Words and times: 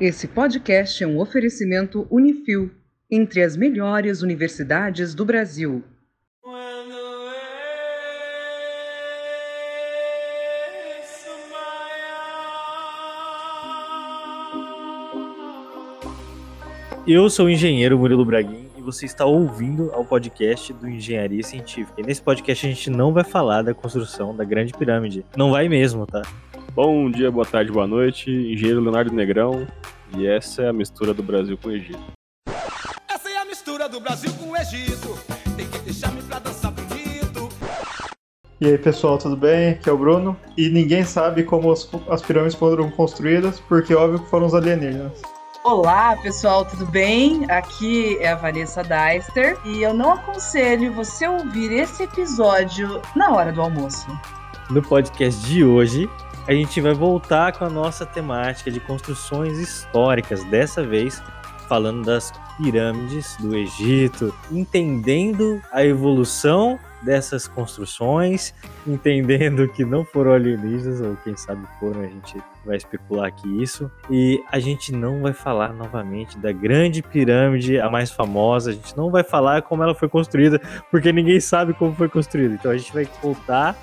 Esse 0.00 0.28
podcast 0.28 1.02
é 1.02 1.06
um 1.08 1.18
oferecimento 1.18 2.06
Unifil, 2.08 2.70
entre 3.10 3.42
as 3.42 3.56
melhores 3.56 4.22
universidades 4.22 5.12
do 5.12 5.24
Brasil. 5.24 5.82
Eu 17.04 17.28
sou 17.28 17.46
o 17.46 17.50
engenheiro 17.50 17.98
Murilo 17.98 18.24
Braguin 18.24 18.68
e 18.78 18.80
você 18.80 19.04
está 19.04 19.24
ouvindo 19.24 19.90
ao 19.92 20.04
podcast 20.04 20.72
do 20.74 20.88
Engenharia 20.88 21.42
Científica. 21.42 22.00
E 22.00 22.04
nesse 22.04 22.22
podcast 22.22 22.64
a 22.64 22.70
gente 22.70 22.88
não 22.88 23.12
vai 23.12 23.24
falar 23.24 23.62
da 23.62 23.74
construção 23.74 24.36
da 24.36 24.44
Grande 24.44 24.72
Pirâmide. 24.74 25.24
Não 25.36 25.50
vai 25.50 25.68
mesmo, 25.68 26.06
tá? 26.06 26.22
Bom 26.72 27.10
dia, 27.10 27.30
boa 27.30 27.46
tarde, 27.46 27.72
boa 27.72 27.86
noite. 27.86 28.30
Engenheiro 28.30 28.80
Leonardo 28.80 29.12
Negrão. 29.12 29.66
E 30.16 30.26
essa 30.26 30.62
é 30.62 30.68
a 30.68 30.72
mistura 30.72 31.12
do 31.12 31.22
Brasil 31.22 31.58
com 31.60 31.68
o 31.68 31.72
Egito. 31.72 31.98
Essa 33.08 33.30
é 33.30 33.36
a 33.38 33.44
mistura 33.44 33.88
do 33.88 34.00
Brasil 34.00 34.30
com 34.38 34.50
o 34.50 34.56
Egito. 34.56 35.18
Tem 35.56 35.66
que 35.66 35.78
deixar-me 35.80 36.22
pra 36.22 36.38
dançar 36.38 36.70
bonito. 36.70 37.48
E 38.60 38.66
aí 38.66 38.78
pessoal, 38.78 39.18
tudo 39.18 39.36
bem? 39.36 39.70
Aqui 39.70 39.88
é 39.88 39.92
o 39.92 39.98
Bruno. 39.98 40.36
E 40.56 40.68
ninguém 40.68 41.04
sabe 41.04 41.42
como 41.42 41.72
as, 41.72 41.88
as 42.08 42.22
pirâmides 42.22 42.54
foram 42.54 42.90
construídas, 42.90 43.60
porque 43.60 43.94
óbvio 43.94 44.20
que 44.20 44.30
foram 44.30 44.46
os 44.46 44.54
alienígenas. 44.54 45.20
Olá, 45.64 46.16
pessoal, 46.16 46.64
tudo 46.64 46.86
bem? 46.86 47.44
Aqui 47.50 48.16
é 48.20 48.28
a 48.28 48.36
Vanessa 48.36 48.82
Deister 48.82 49.58
e 49.64 49.82
eu 49.82 49.92
não 49.92 50.12
aconselho 50.12 50.92
você 50.92 51.26
ouvir 51.26 51.72
esse 51.72 52.04
episódio 52.04 53.02
na 53.16 53.32
hora 53.32 53.52
do 53.52 53.60
almoço. 53.60 54.06
No 54.70 54.80
podcast 54.80 55.44
de 55.46 55.64
hoje, 55.64 56.08
a 56.48 56.54
gente 56.54 56.80
vai 56.80 56.94
voltar 56.94 57.52
com 57.52 57.66
a 57.66 57.68
nossa 57.68 58.06
temática 58.06 58.70
de 58.70 58.80
construções 58.80 59.58
históricas, 59.58 60.42
dessa 60.44 60.82
vez 60.82 61.22
falando 61.68 62.06
das 62.06 62.32
pirâmides 62.56 63.36
do 63.38 63.54
Egito, 63.54 64.34
entendendo 64.50 65.60
a 65.70 65.84
evolução 65.84 66.78
dessas 67.02 67.46
construções, 67.46 68.54
entendendo 68.86 69.68
que 69.68 69.84
não 69.84 70.06
foram 70.06 70.32
alienígenas, 70.32 71.02
ou 71.02 71.16
quem 71.22 71.36
sabe 71.36 71.62
foram, 71.78 72.00
a 72.00 72.06
gente 72.06 72.42
vai 72.64 72.78
especular 72.78 73.26
aqui 73.26 73.62
isso. 73.62 73.90
E 74.10 74.42
a 74.50 74.58
gente 74.58 74.90
não 74.90 75.20
vai 75.20 75.34
falar 75.34 75.74
novamente 75.74 76.38
da 76.38 76.50
grande 76.50 77.02
pirâmide, 77.02 77.78
a 77.78 77.90
mais 77.90 78.10
famosa, 78.10 78.70
a 78.70 78.72
gente 78.72 78.96
não 78.96 79.10
vai 79.10 79.22
falar 79.22 79.60
como 79.60 79.82
ela 79.82 79.94
foi 79.94 80.08
construída, 80.08 80.58
porque 80.90 81.12
ninguém 81.12 81.40
sabe 81.40 81.74
como 81.74 81.94
foi 81.94 82.08
construída. 82.08 82.54
Então 82.54 82.70
a 82.70 82.76
gente 82.76 82.92
vai 82.92 83.06
voltar 83.22 83.76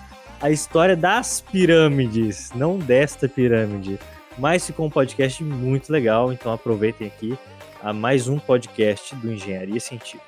a 0.45 0.51
história 0.51 0.95
das 0.95 1.41
pirâmides, 1.41 2.51
não 2.53 2.77
desta 2.77 3.27
pirâmide. 3.27 3.97
Mas 4.37 4.63
ficou 4.63 4.85
um 4.85 4.91
podcast 4.91 5.43
muito 5.43 5.91
legal, 5.91 6.31
então 6.31 6.53
aproveitem 6.53 7.07
aqui 7.07 7.35
a 7.81 7.91
mais 7.91 8.27
um 8.27 8.37
podcast 8.37 9.15
do 9.15 9.33
Engenharia 9.33 9.79
Científica. 9.79 10.23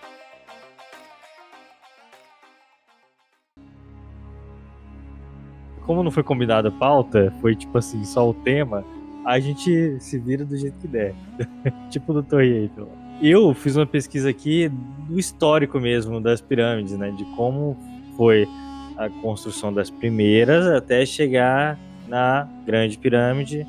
Como 5.85 6.01
não 6.01 6.09
foi 6.09 6.23
combinado 6.23 6.69
a 6.69 6.71
pauta, 6.71 7.31
foi 7.39 7.55
tipo 7.55 7.77
assim, 7.77 8.03
só 8.03 8.27
o 8.27 8.33
tema, 8.33 8.83
a 9.23 9.39
gente 9.39 9.99
se 9.99 10.17
vira 10.17 10.43
do 10.43 10.57
jeito 10.57 10.79
que 10.79 10.87
der. 10.87 11.13
tipo 11.91 12.11
do 12.11 12.23
Torre 12.23 12.63
Eiffel. 12.63 12.89
Eu 13.21 13.53
fiz 13.53 13.75
uma 13.75 13.85
pesquisa 13.85 14.31
aqui 14.31 14.67
do 15.07 15.19
histórico 15.19 15.79
mesmo 15.79 16.19
das 16.19 16.41
pirâmides, 16.41 16.97
né? 16.97 17.11
De 17.11 17.23
como 17.35 17.77
foi 18.17 18.47
a 18.97 19.09
construção 19.09 19.73
das 19.73 19.89
primeiras 19.89 20.65
até 20.67 21.05
chegar 21.05 21.77
na 22.07 22.47
Grande 22.65 22.97
Pirâmide 22.97 23.65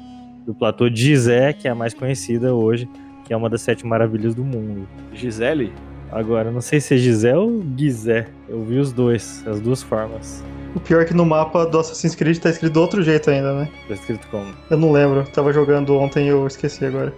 do 0.46 0.54
Platô 0.54 0.88
de 0.88 1.02
Gizé, 1.02 1.52
que 1.52 1.68
é 1.68 1.70
a 1.70 1.74
mais 1.74 1.92
conhecida 1.92 2.54
hoje, 2.54 2.88
que 3.26 3.32
é 3.32 3.36
uma 3.36 3.50
das 3.50 3.60
sete 3.60 3.86
maravilhas 3.86 4.34
do 4.34 4.42
mundo. 4.42 4.88
Gisele? 5.12 5.72
Agora, 6.10 6.50
não 6.50 6.62
sei 6.62 6.80
se 6.80 6.94
é 6.94 6.96
Gizé 6.96 7.36
ou 7.36 7.62
Gizé. 7.76 8.28
Eu 8.48 8.64
vi 8.64 8.78
os 8.78 8.92
dois, 8.92 9.46
as 9.46 9.60
duas 9.60 9.82
formas. 9.82 10.42
O 10.74 10.80
pior 10.80 11.02
é 11.02 11.04
que 11.04 11.12
no 11.12 11.26
mapa 11.26 11.66
do 11.66 11.78
Assassin's 11.78 12.14
Creed 12.14 12.38
tá 12.38 12.48
escrito 12.48 12.72
de 12.72 12.78
outro 12.78 13.02
jeito 13.02 13.30
ainda, 13.30 13.52
né? 13.52 13.68
Tá 13.86 13.94
escrito 13.94 14.26
como? 14.30 14.46
Eu 14.70 14.78
não 14.78 14.90
lembro, 14.90 15.24
tava 15.32 15.52
jogando 15.52 15.94
ontem 15.96 16.26
e 16.26 16.28
eu 16.28 16.46
esqueci 16.46 16.84
agora. 16.84 17.12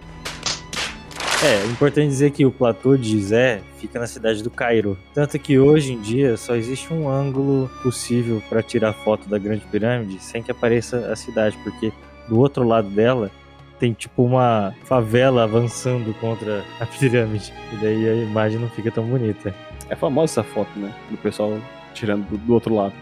É, 1.42 1.54
é 1.54 1.66
importante 1.66 2.08
dizer 2.08 2.32
que 2.32 2.44
o 2.44 2.52
platô 2.52 2.98
de 2.98 3.08
Gizé 3.08 3.62
fica 3.78 3.98
na 3.98 4.06
cidade 4.06 4.42
do 4.42 4.50
Cairo. 4.50 4.98
Tanto 5.14 5.38
que 5.38 5.58
hoje 5.58 5.94
em 5.94 6.00
dia 6.00 6.36
só 6.36 6.54
existe 6.54 6.92
um 6.92 7.08
ângulo 7.08 7.70
possível 7.82 8.42
para 8.46 8.62
tirar 8.62 8.92
foto 8.92 9.26
da 9.26 9.38
Grande 9.38 9.64
Pirâmide 9.70 10.22
sem 10.22 10.42
que 10.42 10.50
apareça 10.50 11.10
a 11.10 11.16
cidade, 11.16 11.56
porque 11.64 11.90
do 12.28 12.38
outro 12.38 12.62
lado 12.62 12.90
dela 12.90 13.30
tem 13.78 13.94
tipo 13.94 14.22
uma 14.22 14.74
favela 14.84 15.44
avançando 15.44 16.12
contra 16.20 16.62
a 16.78 16.84
pirâmide. 16.84 17.54
E 17.72 17.76
daí 17.76 18.06
a 18.06 18.14
imagem 18.16 18.60
não 18.60 18.68
fica 18.68 18.90
tão 18.90 19.04
bonita. 19.04 19.54
É 19.88 19.96
famosa 19.96 20.42
essa 20.42 20.44
foto, 20.44 20.78
né? 20.78 20.94
Do 21.10 21.16
pessoal 21.16 21.58
tirando 21.94 22.28
do, 22.28 22.36
do 22.36 22.52
outro 22.52 22.74
lado. 22.74 22.92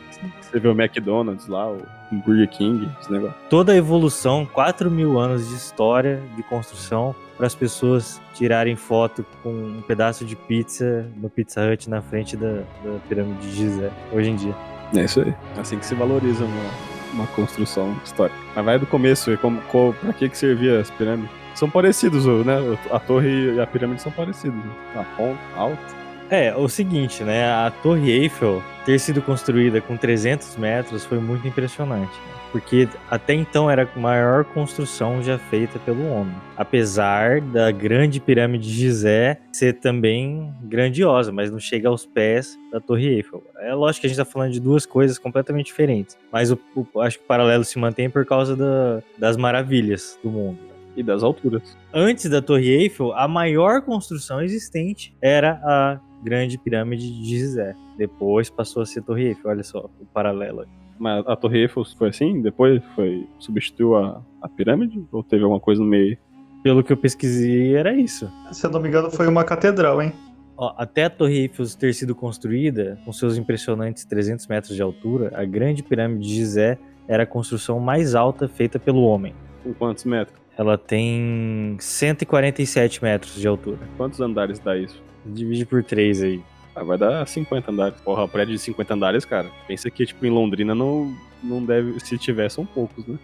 Você 0.41 0.60
vê 0.60 0.69
o 0.69 0.81
McDonald's 0.81 1.48
lá, 1.48 1.69
o 1.69 1.82
Burger 2.25 2.48
King, 2.48 2.88
esse 3.00 3.10
negócio. 3.10 3.37
Toda 3.50 3.72
a 3.72 3.77
evolução, 3.77 4.47
4 4.47 4.88
mil 4.88 5.19
anos 5.19 5.48
de 5.48 5.54
história, 5.56 6.22
de 6.37 6.43
construção, 6.44 7.15
para 7.38 7.47
as 7.47 7.54
pessoas 7.54 8.21
tirarem 8.34 8.75
foto 8.75 9.25
com 9.43 9.50
um 9.50 9.81
pedaço 9.87 10.25
de 10.25 10.34
pizza 10.34 11.06
no 11.16 11.31
Pizza 11.31 11.62
Hut 11.65 11.88
na 11.88 12.03
frente 12.03 12.37
da, 12.37 12.65
da 12.84 12.99
pirâmide 13.09 13.49
de 13.49 13.56
Gizé, 13.56 13.91
hoje 14.12 14.31
em 14.31 14.37
dia. 14.37 14.54
É 14.94 15.04
isso 15.04 15.21
aí. 15.21 15.32
Assim 15.56 15.78
que 15.78 15.87
se 15.87 15.94
valoriza 15.94 16.44
uma, 16.44 16.71
uma 17.15 17.27
construção 17.28 17.97
histórica. 18.04 18.37
Mas 18.56 18.65
vai 18.65 18.78
do 18.78 18.87
começo, 18.87 19.37
como, 19.38 19.60
como, 19.62 19.94
pra 19.94 20.12
que, 20.12 20.28
que 20.28 20.37
servia 20.37 20.81
as 20.81 20.91
pirâmides? 20.91 21.31
São 21.54 21.71
parecidos, 21.71 22.27
né? 22.44 22.78
A 22.91 22.98
torre 22.98 23.54
e 23.54 23.60
a 23.60 23.66
pirâmide 23.66 24.03
são 24.03 24.10
parecidos. 24.12 24.59
Né? 24.59 24.72
A 24.97 25.04
ponta, 25.16 25.41
alta. 25.56 25.98
É, 26.31 26.54
o 26.54 26.69
seguinte, 26.69 27.22
né? 27.25 27.50
A 27.50 27.71
Torre 27.82 28.10
Eiffel 28.10 28.62
ter 28.88 28.99
sido 28.99 29.21
construída 29.21 29.82
com 29.82 29.99
300 29.99 30.56
metros 30.56 31.04
foi 31.04 31.19
muito 31.19 31.47
impressionante. 31.47 32.10
Né? 32.10 32.38
Porque 32.50 32.88
até 33.10 33.34
então 33.34 33.71
era 33.71 33.82
a 33.82 33.99
maior 33.99 34.47
construção 34.47 35.22
já 35.22 35.37
feita 35.37 35.78
pelo 35.81 36.09
homem. 36.09 36.34
Apesar 36.56 37.43
da 37.43 37.71
grande 37.71 38.19
pirâmide 38.19 38.66
de 38.66 38.72
Gizé 38.72 39.41
ser 39.53 39.75
também 39.75 40.54
grandiosa, 40.62 41.31
mas 41.31 41.50
não 41.50 41.59
chega 41.59 41.91
aos 41.91 42.06
pés 42.06 42.59
da 42.72 42.81
Torre 42.81 43.09
Eiffel. 43.09 43.44
É 43.59 43.75
lógico 43.75 44.00
que 44.00 44.06
a 44.06 44.09
gente 44.09 44.19
está 44.19 44.25
falando 44.25 44.53
de 44.53 44.60
duas 44.60 44.87
coisas 44.87 45.19
completamente 45.19 45.66
diferentes. 45.66 46.16
Mas 46.32 46.50
o, 46.50 46.59
o, 46.75 47.03
acho 47.03 47.19
que 47.19 47.25
o 47.25 47.28
paralelo 47.28 47.65
se 47.65 47.78
mantém 47.78 48.09
por 48.09 48.25
causa 48.25 48.56
da, 48.56 49.03
das 49.19 49.37
maravilhas 49.37 50.19
do 50.25 50.31
mundo 50.31 50.60
e 50.97 51.03
das 51.03 51.22
alturas. 51.22 51.77
Antes 51.93 52.31
da 52.31 52.41
Torre 52.41 52.71
Eiffel, 52.71 53.12
a 53.12 53.28
maior 53.28 53.82
construção 53.82 54.41
existente 54.41 55.15
era 55.21 55.60
a 55.62 56.00
Grande 56.25 56.56
Pirâmide 56.56 57.12
de 57.12 57.25
Gizé. 57.28 57.77
Depois 57.98 58.48
passou 58.48 58.82
a 58.82 58.86
ser 58.86 59.03
Torre 59.03 59.26
Eiffel, 59.26 59.50
olha 59.50 59.64
só 59.64 59.91
o 60.00 60.06
paralelo. 60.06 60.64
Mas 60.98 61.26
a 61.26 61.34
Torre 61.34 61.62
Eiffel 61.62 61.84
foi 61.84 62.10
assim? 62.10 62.41
Depois 62.41 62.81
foi 62.94 63.26
substituiu 63.41 63.97
a, 63.97 64.22
a 64.41 64.48
pirâmide? 64.48 65.04
Ou 65.10 65.22
teve 65.25 65.42
alguma 65.42 65.60
coisa 65.60 65.82
no 65.82 65.88
meio? 65.88 66.16
Pelo 66.62 66.82
que 66.84 66.92
eu 66.92 66.97
pesquisei, 66.97 67.75
era 67.75 67.92
isso. 67.92 68.31
Se 68.53 68.64
eu 68.64 68.70
não 68.70 68.81
me 68.81 68.88
engano, 68.88 69.10
foi 69.10 69.26
uma 69.26 69.42
catedral, 69.42 70.00
hein? 70.00 70.12
Ó, 70.56 70.75
até 70.76 71.04
a 71.04 71.10
Torre 71.10 71.41
Eiffel 71.41 71.66
ter 71.76 71.92
sido 71.92 72.14
construída, 72.14 72.98
com 73.04 73.12
seus 73.12 73.36
impressionantes 73.36 74.04
300 74.04 74.47
metros 74.47 74.75
de 74.75 74.82
altura, 74.82 75.32
a 75.34 75.44
Grande 75.44 75.82
Pirâmide 75.82 76.26
de 76.26 76.34
Gizé 76.34 76.78
era 77.06 77.25
a 77.25 77.26
construção 77.26 77.80
mais 77.80 78.15
alta 78.15 78.47
feita 78.48 78.78
pelo 78.78 79.03
homem. 79.03 79.34
Com 79.65 79.75
quantos 79.75 80.04
metros? 80.04 80.38
Ela 80.56 80.76
tem 80.76 81.76
147 81.78 83.03
metros 83.03 83.34
de 83.34 83.47
altura. 83.47 83.78
Quantos 83.97 84.20
andares 84.20 84.59
dá 84.59 84.76
isso? 84.76 85.00
Divide 85.25 85.65
por 85.65 85.84
3 85.84 86.22
aí. 86.22 86.42
Ah, 86.78 86.84
vai 86.84 86.97
dar 86.97 87.27
50 87.27 87.71
andares. 87.71 88.00
Porra, 88.00 88.28
prédio 88.28 88.55
de 88.55 88.61
50 88.61 88.94
andares, 88.94 89.25
cara. 89.25 89.50
Pensa 89.66 89.91
que, 89.91 90.06
tipo, 90.06 90.25
em 90.25 90.31
Londrina 90.31 90.75
não, 90.75 91.12
não 91.43 91.65
deve. 91.65 91.99
Se 92.00 92.16
tiver, 92.16 92.49
são 92.50 92.65
poucos, 92.65 93.06
né? 93.06 93.19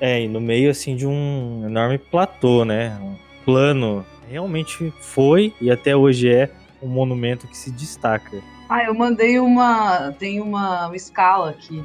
É, 0.00 0.22
e 0.22 0.28
no 0.28 0.40
meio, 0.40 0.70
assim, 0.70 0.94
de 0.94 1.06
um 1.06 1.64
enorme 1.66 1.98
platô, 1.98 2.64
né? 2.64 2.96
Um 3.02 3.16
plano. 3.44 4.06
Realmente 4.28 4.92
foi 5.00 5.52
e 5.60 5.70
até 5.70 5.96
hoje 5.96 6.32
é 6.32 6.50
um 6.80 6.86
monumento 6.86 7.48
que 7.48 7.56
se 7.56 7.70
destaca. 7.72 8.40
Ah, 8.68 8.84
eu 8.84 8.94
mandei 8.94 9.40
uma. 9.40 10.12
Tem 10.12 10.40
uma, 10.40 10.86
uma 10.86 10.96
escala 10.96 11.50
aqui 11.50 11.82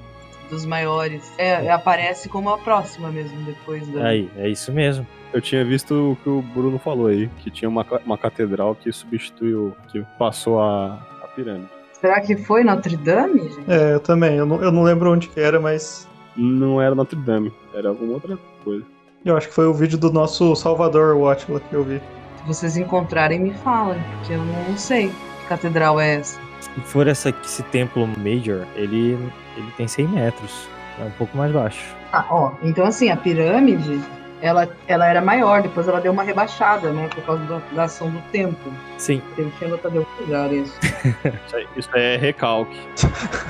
dos 0.49 0.63
maiores. 0.63 1.33
É, 1.39 1.71
aparece 1.71 2.29
como 2.29 2.51
a 2.51 2.57
próxima 2.59 3.09
mesmo, 3.09 3.43
depois 3.43 3.87
da. 3.87 4.07
Aí, 4.07 4.29
é 4.37 4.47
isso 4.47 4.71
mesmo. 4.71 5.07
Eu 5.33 5.41
tinha 5.41 5.65
visto 5.65 6.11
o 6.11 6.15
que 6.23 6.29
o 6.29 6.41
Bruno 6.41 6.79
falou 6.79 7.07
aí, 7.07 7.27
que 7.39 7.49
tinha 7.49 7.67
uma, 7.67 7.85
uma 8.05 8.17
catedral 8.17 8.73
que 8.75 8.91
substituiu, 8.91 9.75
que 9.91 10.01
passou 10.17 10.61
a 10.61 10.97
pirâmide. 11.35 11.69
Será 11.99 12.21
que 12.21 12.35
foi 12.35 12.63
Notre 12.63 12.95
Dame? 12.97 13.49
Gente? 13.49 13.71
É, 13.71 13.93
eu 13.93 13.99
também. 13.99 14.35
Eu 14.35 14.45
não, 14.45 14.61
eu 14.61 14.71
não 14.71 14.83
lembro 14.83 15.11
onde 15.11 15.27
que 15.27 15.39
era, 15.39 15.59
mas. 15.59 16.07
Não 16.35 16.81
era 16.81 16.93
Notre 16.93 17.17
Dame, 17.17 17.53
era 17.73 17.89
alguma 17.89 18.13
outra 18.13 18.37
coisa. 18.63 18.85
Eu 19.23 19.37
acho 19.37 19.47
que 19.47 19.53
foi 19.53 19.65
o 19.65 19.73
vídeo 19.73 19.97
do 19.97 20.11
nosso 20.11 20.55
Salvador 20.55 21.15
Watchla 21.15 21.61
que 21.61 21.73
eu 21.73 21.83
vi. 21.83 22.01
Se 22.37 22.47
vocês 22.47 22.77
encontrarem, 22.77 23.39
me 23.39 23.53
falem, 23.53 23.99
porque 24.17 24.33
eu 24.33 24.43
não 24.43 24.77
sei 24.77 25.07
que 25.07 25.47
catedral 25.47 25.99
é 25.99 26.15
essa. 26.15 26.39
Se 26.59 26.81
for 26.81 27.07
essa, 27.07 27.29
esse 27.43 27.63
templo 27.63 28.05
Major, 28.05 28.67
ele, 28.75 29.13
ele 29.57 29.71
tem 29.77 29.87
100 29.87 30.07
metros. 30.09 30.67
É 30.99 31.05
um 31.05 31.11
pouco 31.11 31.35
mais 31.37 31.51
baixo. 31.51 31.95
Ah, 32.11 32.25
ó, 32.29 32.51
então 32.61 32.85
assim, 32.85 33.09
a 33.09 33.17
pirâmide 33.17 33.99
ela, 34.41 34.69
ela 34.87 35.07
era 35.07 35.21
maior, 35.21 35.61
depois 35.61 35.87
ela 35.87 35.99
deu 35.99 36.11
uma 36.11 36.23
rebaixada, 36.23 36.91
né? 36.91 37.07
Por 37.13 37.23
causa 37.23 37.43
da, 37.45 37.57
da 37.73 37.83
ação 37.83 38.09
do 38.09 38.21
tempo. 38.31 38.71
Sim. 38.97 39.21
Tem 39.35 39.49
que 39.49 39.65
anotar 39.65 39.91
de 39.91 39.97
algum 39.99 40.21
lugar 40.21 40.51
isso. 40.53 40.77
Isso 41.75 41.89
é 41.93 42.17
recalque. 42.17 42.77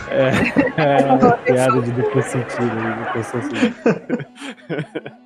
É, 0.10 1.02
é 1.02 1.12
uma 1.12 1.38
piada 1.38 1.82
de 1.82 1.92
duplo 1.92 2.22
sentido. 2.22 3.14
de 3.14 3.24
sentido. 3.24 3.76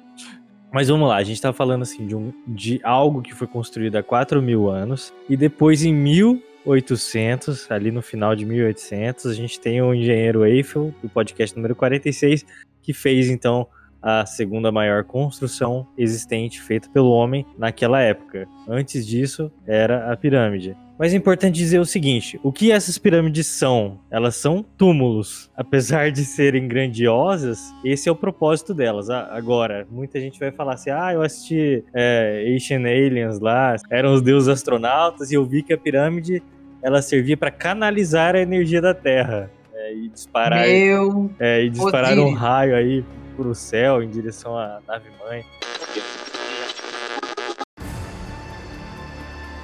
Mas 0.71 0.87
vamos 0.87 1.09
lá, 1.09 1.15
a 1.15 1.23
gente 1.23 1.41
tá 1.41 1.51
falando 1.51 1.81
assim 1.81 2.05
de, 2.05 2.15
um, 2.15 2.31
de 2.47 2.79
algo 2.83 3.23
que 3.23 3.33
foi 3.33 3.47
construído 3.47 3.95
há 3.95 4.03
4 4.03 4.39
mil 4.39 4.69
anos 4.69 5.11
e 5.27 5.35
depois 5.35 5.83
em 5.83 5.91
1800, 5.91 7.71
ali 7.71 7.89
no 7.89 8.03
final 8.03 8.35
de 8.35 8.45
1800, 8.45 9.25
a 9.25 9.33
gente 9.33 9.59
tem 9.59 9.81
o 9.81 9.95
engenheiro 9.95 10.45
Eiffel, 10.45 10.93
do 11.01 11.09
podcast 11.09 11.55
número 11.55 11.75
46, 11.75 12.45
que 12.83 12.93
fez 12.93 13.29
então 13.29 13.67
a 14.01 14.25
segunda 14.25 14.71
maior 14.71 15.03
construção 15.03 15.87
existente 15.97 16.61
feita 16.61 16.89
pelo 16.89 17.11
homem 17.11 17.45
naquela 17.57 18.01
época. 18.01 18.47
Antes 18.67 19.05
disso, 19.05 19.51
era 19.65 20.11
a 20.11 20.17
pirâmide. 20.17 20.75
Mas 20.97 21.13
é 21.13 21.17
importante 21.17 21.55
dizer 21.55 21.79
o 21.79 21.85
seguinte: 21.85 22.37
o 22.43 22.51
que 22.51 22.71
essas 22.71 22.97
pirâmides 22.97 23.47
são? 23.47 23.99
Elas 24.11 24.35
são 24.35 24.63
túmulos. 24.77 25.49
Apesar 25.55 26.11
de 26.11 26.25
serem 26.25 26.67
grandiosas, 26.67 27.73
esse 27.85 28.09
é 28.09 28.11
o 28.11 28.15
propósito 28.15 28.73
delas. 28.73 29.09
Agora, 29.09 29.87
muita 29.89 30.19
gente 30.19 30.37
vai 30.37 30.51
falar 30.51 30.73
assim: 30.73 30.89
ah, 30.89 31.13
eu 31.13 31.21
assisti 31.21 31.85
é, 31.93 32.53
Ancient 32.53 32.85
Aliens 32.85 33.39
lá, 33.39 33.75
eram 33.89 34.13
os 34.13 34.21
deuses 34.21 34.49
astronautas, 34.49 35.31
e 35.31 35.35
eu 35.35 35.45
vi 35.45 35.63
que 35.63 35.71
a 35.71 35.77
pirâmide 35.77 36.43
ela 36.81 37.01
servia 37.01 37.37
para 37.37 37.51
canalizar 37.51 38.35
a 38.35 38.39
energia 38.39 38.81
da 38.81 38.93
Terra. 38.93 39.49
é, 39.89 39.93
e 39.93 40.09
disparar, 40.09 40.67
Meu. 40.67 41.31
é, 41.39 41.63
e 41.63 41.69
disparar 41.69 42.17
um 42.19 42.33
raio 42.33 42.75
aí 42.75 43.03
pro 43.39 43.55
céu 43.55 44.03
em 44.03 44.09
direção 44.09 44.57
à 44.57 44.81
nave 44.85 45.09
mãe. 45.17 45.45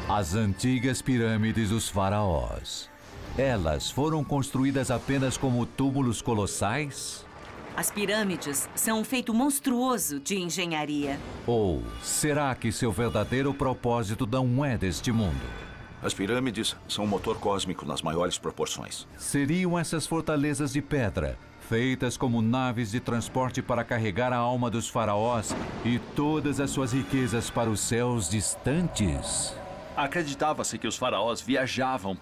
As 0.08 0.34
antigas 0.34 1.02
pirâmides 1.02 1.72
dos 1.72 1.90
faraós. 1.90 2.90
Elas 3.38 3.92
foram 3.92 4.24
construídas 4.24 4.90
apenas 4.90 5.36
como 5.36 5.66
túmulos 5.66 6.22
colossais? 6.22 7.26
As 7.76 7.92
pirâmides 7.92 8.70
são 8.76 9.02
um 9.02 9.04
feito 9.04 9.34
monstruoso 9.34 10.22
de 10.22 10.38
engenharia. 10.38 11.20
Ou 11.46 11.84
será 12.02 12.56
que 12.56 12.72
seu 12.72 12.94
verdadeiro 12.94 13.54
propósito 13.54 14.26
não 14.26 14.64
é 14.64 14.78
deste 14.78 15.12
mundo? 15.12 15.46
As 16.02 16.14
pirâmides 16.14 16.78
são 16.88 17.04
um 17.04 17.08
motor 17.08 17.38
cósmico 17.40 17.86
nas 17.86 18.02
maiores 18.02 18.38
proporções. 18.38 19.06
Seriam 19.18 19.78
essas 19.78 20.08
fortalezas 20.08 20.72
de 20.72 20.82
pedra, 20.82 21.38
feitas 21.68 22.16
como 22.16 22.42
naves 22.42 22.92
de 22.92 23.00
transporte 23.00 23.62
para 23.62 23.84
carregar 23.84 24.32
a 24.32 24.38
alma 24.38 24.70
dos 24.70 24.88
faraós 24.88 25.56
e 25.84 26.00
todas 26.16 26.60
as 26.60 26.70
suas 26.70 26.94
riquezas 26.94 27.50
para 27.50 27.70
os 27.70 27.80
céus 27.80 28.30
distantes? 28.30 29.56
Acreditava-se 29.98 30.78
que 30.78 30.88
os 30.88 30.96
faraós 30.96 31.42
viajavam 31.42 32.18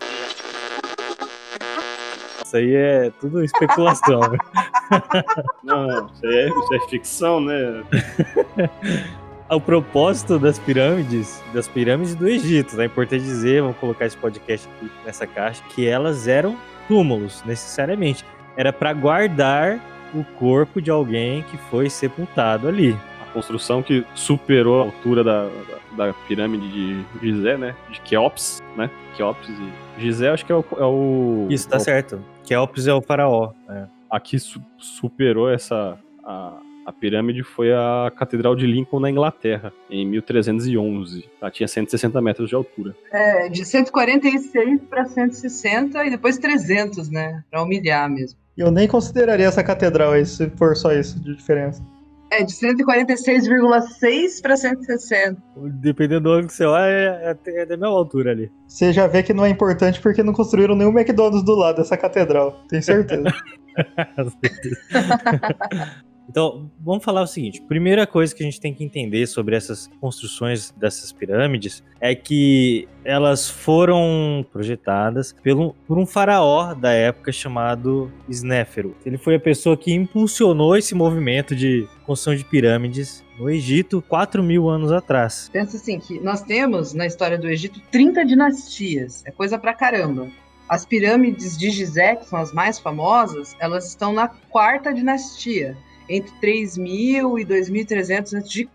Isso 2.46 2.58
aí 2.58 2.74
é 2.74 3.12
tudo 3.20 3.44
especulação. 3.44 4.20
né? 4.22 4.38
Não, 5.64 5.88
não, 5.88 6.06
isso, 6.08 6.26
aí 6.26 6.36
é, 6.36 6.48
isso 6.48 6.76
é 6.76 6.90
ficção, 6.90 7.42
né? 7.42 7.84
o 9.50 9.60
propósito 9.60 10.40
das 10.40 10.58
pirâmides, 10.60 11.44
das 11.54 11.68
pirâmides 11.68 12.16
do 12.16 12.28
Egito, 12.28 12.80
é 12.80 12.86
importante 12.86 13.24
dizer, 13.24 13.62
vamos 13.62 13.78
colocar 13.78 14.06
esse 14.06 14.18
podcast 14.18 14.68
aqui 14.68 14.92
nessa 15.06 15.28
caixa, 15.28 15.64
que 15.70 15.86
elas 15.86 16.28
eram 16.28 16.58
túmulos, 16.88 17.44
necessariamente. 17.46 18.24
Era 18.56 18.72
para 18.74 18.94
guardar 18.94 19.80
o 20.14 20.24
corpo 20.38 20.82
de 20.82 20.92
alguém 20.92 21.42
que 21.44 21.58
foi 21.58 21.90
sepultado 21.90 22.68
ali. 22.68 22.96
A 23.22 23.26
construção 23.34 23.82
que 23.82 24.06
superou 24.14 24.82
a 24.82 24.86
altura 24.86 25.24
da, 25.24 25.46
da, 25.98 26.08
da 26.08 26.14
pirâmide 26.28 26.70
de 26.70 27.06
Gizé, 27.22 27.58
né? 27.58 27.76
De 27.90 28.00
Keops, 28.02 28.62
né? 28.78 28.90
Keops 29.18 29.50
e 29.50 30.02
Gizé, 30.02 30.30
acho 30.30 30.46
que 30.46 30.52
é 30.52 30.56
o. 30.56 30.64
É 30.78 30.84
o 30.86 31.48
Isso, 31.50 31.68
tá 31.68 31.78
é 31.78 31.80
o- 31.80 31.84
certo. 31.84 32.24
Keops 32.46 32.88
é 32.88 32.94
o 32.94 33.02
faraó. 33.02 33.52
é. 33.70 33.86
A 34.10 34.20
que 34.20 34.38
su- 34.38 34.62
superou 34.78 35.50
essa. 35.50 35.98
A, 36.24 36.54
a 36.86 36.92
pirâmide 36.92 37.44
foi 37.44 37.72
a 37.74 38.12
Catedral 38.16 38.56
de 38.56 38.66
Lincoln 38.66 39.00
na 39.00 39.10
Inglaterra, 39.10 39.72
em 39.90 40.06
1311. 40.08 41.30
Ela 41.42 41.52
tinha 41.52 41.68
160 41.68 42.22
metros 42.22 42.50
de 42.50 42.56
altura. 42.56 42.96
É, 43.12 43.50
de 43.50 43.64
146 43.66 44.82
para 44.90 45.06
160 45.06 46.06
e 46.06 46.10
depois 46.10 46.38
300, 46.38 47.10
né? 47.10 47.44
Pra 47.50 47.64
humilhar 47.64 48.10
mesmo. 48.10 48.38
E 48.58 48.62
eu 48.62 48.70
nem 48.70 48.88
consideraria 48.88 49.48
essa 49.48 49.64
catedral 49.64 50.12
aí, 50.12 50.26
se 50.26 50.50
for 50.52 50.76
só 50.76 50.92
isso 50.92 51.20
de 51.20 51.36
diferença. 51.36 51.82
É, 52.32 52.44
de 52.44 52.52
146,6 52.52 54.42
para 54.42 54.58
160. 54.58 55.42
Dependendo 55.82 56.22
do 56.22 56.32
ângulo 56.32 56.48
que 56.48 56.54
você 56.54 56.66
olha, 56.66 56.84
é, 56.84 57.38
é, 57.46 57.62
é 57.62 57.66
da 57.66 57.78
mesma 57.78 57.96
altura 57.96 58.32
ali. 58.32 58.52
Você 58.68 58.92
já 58.92 59.06
vê 59.08 59.22
que 59.22 59.34
não 59.34 59.46
é 59.46 59.50
importante 59.50 60.02
porque 60.02 60.24
não 60.24 60.34
construíram 60.34 60.76
nenhum 60.76 60.92
McDonald's 60.92 61.44
do 61.44 61.56
lado 61.56 61.78
dessa 61.78 61.96
catedral. 61.96 62.64
Tenho 62.68 62.82
certeza. 62.82 63.24
Então, 66.30 66.72
vamos 66.80 67.04
falar 67.04 67.22
o 67.22 67.28
seguinte: 67.28 67.62
primeira 67.62 68.08
coisa 68.08 68.34
que 68.34 68.44
a 68.44 68.46
gente 68.46 68.60
tem 68.60 68.74
que 68.74 68.84
entender 68.84 69.28
sobre 69.28 69.56
essas 69.56 69.88
construções 70.00 70.72
dessas 70.72 71.12
pirâmides 71.12 71.84
é 72.00 72.16
que 72.16 72.88
elas 73.04 73.50
foram 73.50 74.46
projetadas 74.52 75.36
pelo, 75.44 75.76
por 75.88 75.98
um 75.98 76.06
faraó 76.06 76.74
da 76.74 76.92
época 76.92 77.32
chamado 77.32 78.12
Snéfero. 78.30 78.96
Ele 79.06 79.18
foi 79.18 79.36
a 79.36 79.40
pessoa 79.40 79.76
que 79.76 79.94
impulsionou 79.94 80.76
esse 80.78 80.96
movimento 80.96 81.56
de 81.56 81.88
construção 82.06 82.36
de 82.36 82.46
pirâmides 82.46 83.24
no 83.38 83.50
Egito 83.50 84.02
4 84.08 84.44
mil 84.44 84.70
anos 84.70 84.92
atrás. 84.92 85.50
Pensa 85.52 85.78
assim, 85.78 86.00
que 86.00 86.20
nós 86.20 86.42
temos 86.42 86.94
na 86.94 87.06
história 87.06 87.38
do 87.38 87.48
Egito 87.48 87.82
30 87.92 88.26
dinastias. 88.26 89.24
É 89.26 89.32
coisa 89.32 89.58
pra 89.58 89.74
caramba. 89.74 90.30
As 90.68 90.86
pirâmides 90.86 91.58
de 91.58 91.70
Gizé, 91.70 92.16
que 92.16 92.26
são 92.26 92.40
as 92.40 92.54
mais 92.54 92.80
famosas, 92.80 93.56
elas 93.60 93.88
estão 93.90 94.14
na 94.14 94.28
quarta 94.28 94.94
dinastia, 94.94 95.78
entre 96.10 96.32
3000 96.40 97.40
e 97.40 97.46
2300 97.46 98.34
a.C. 98.34 98.68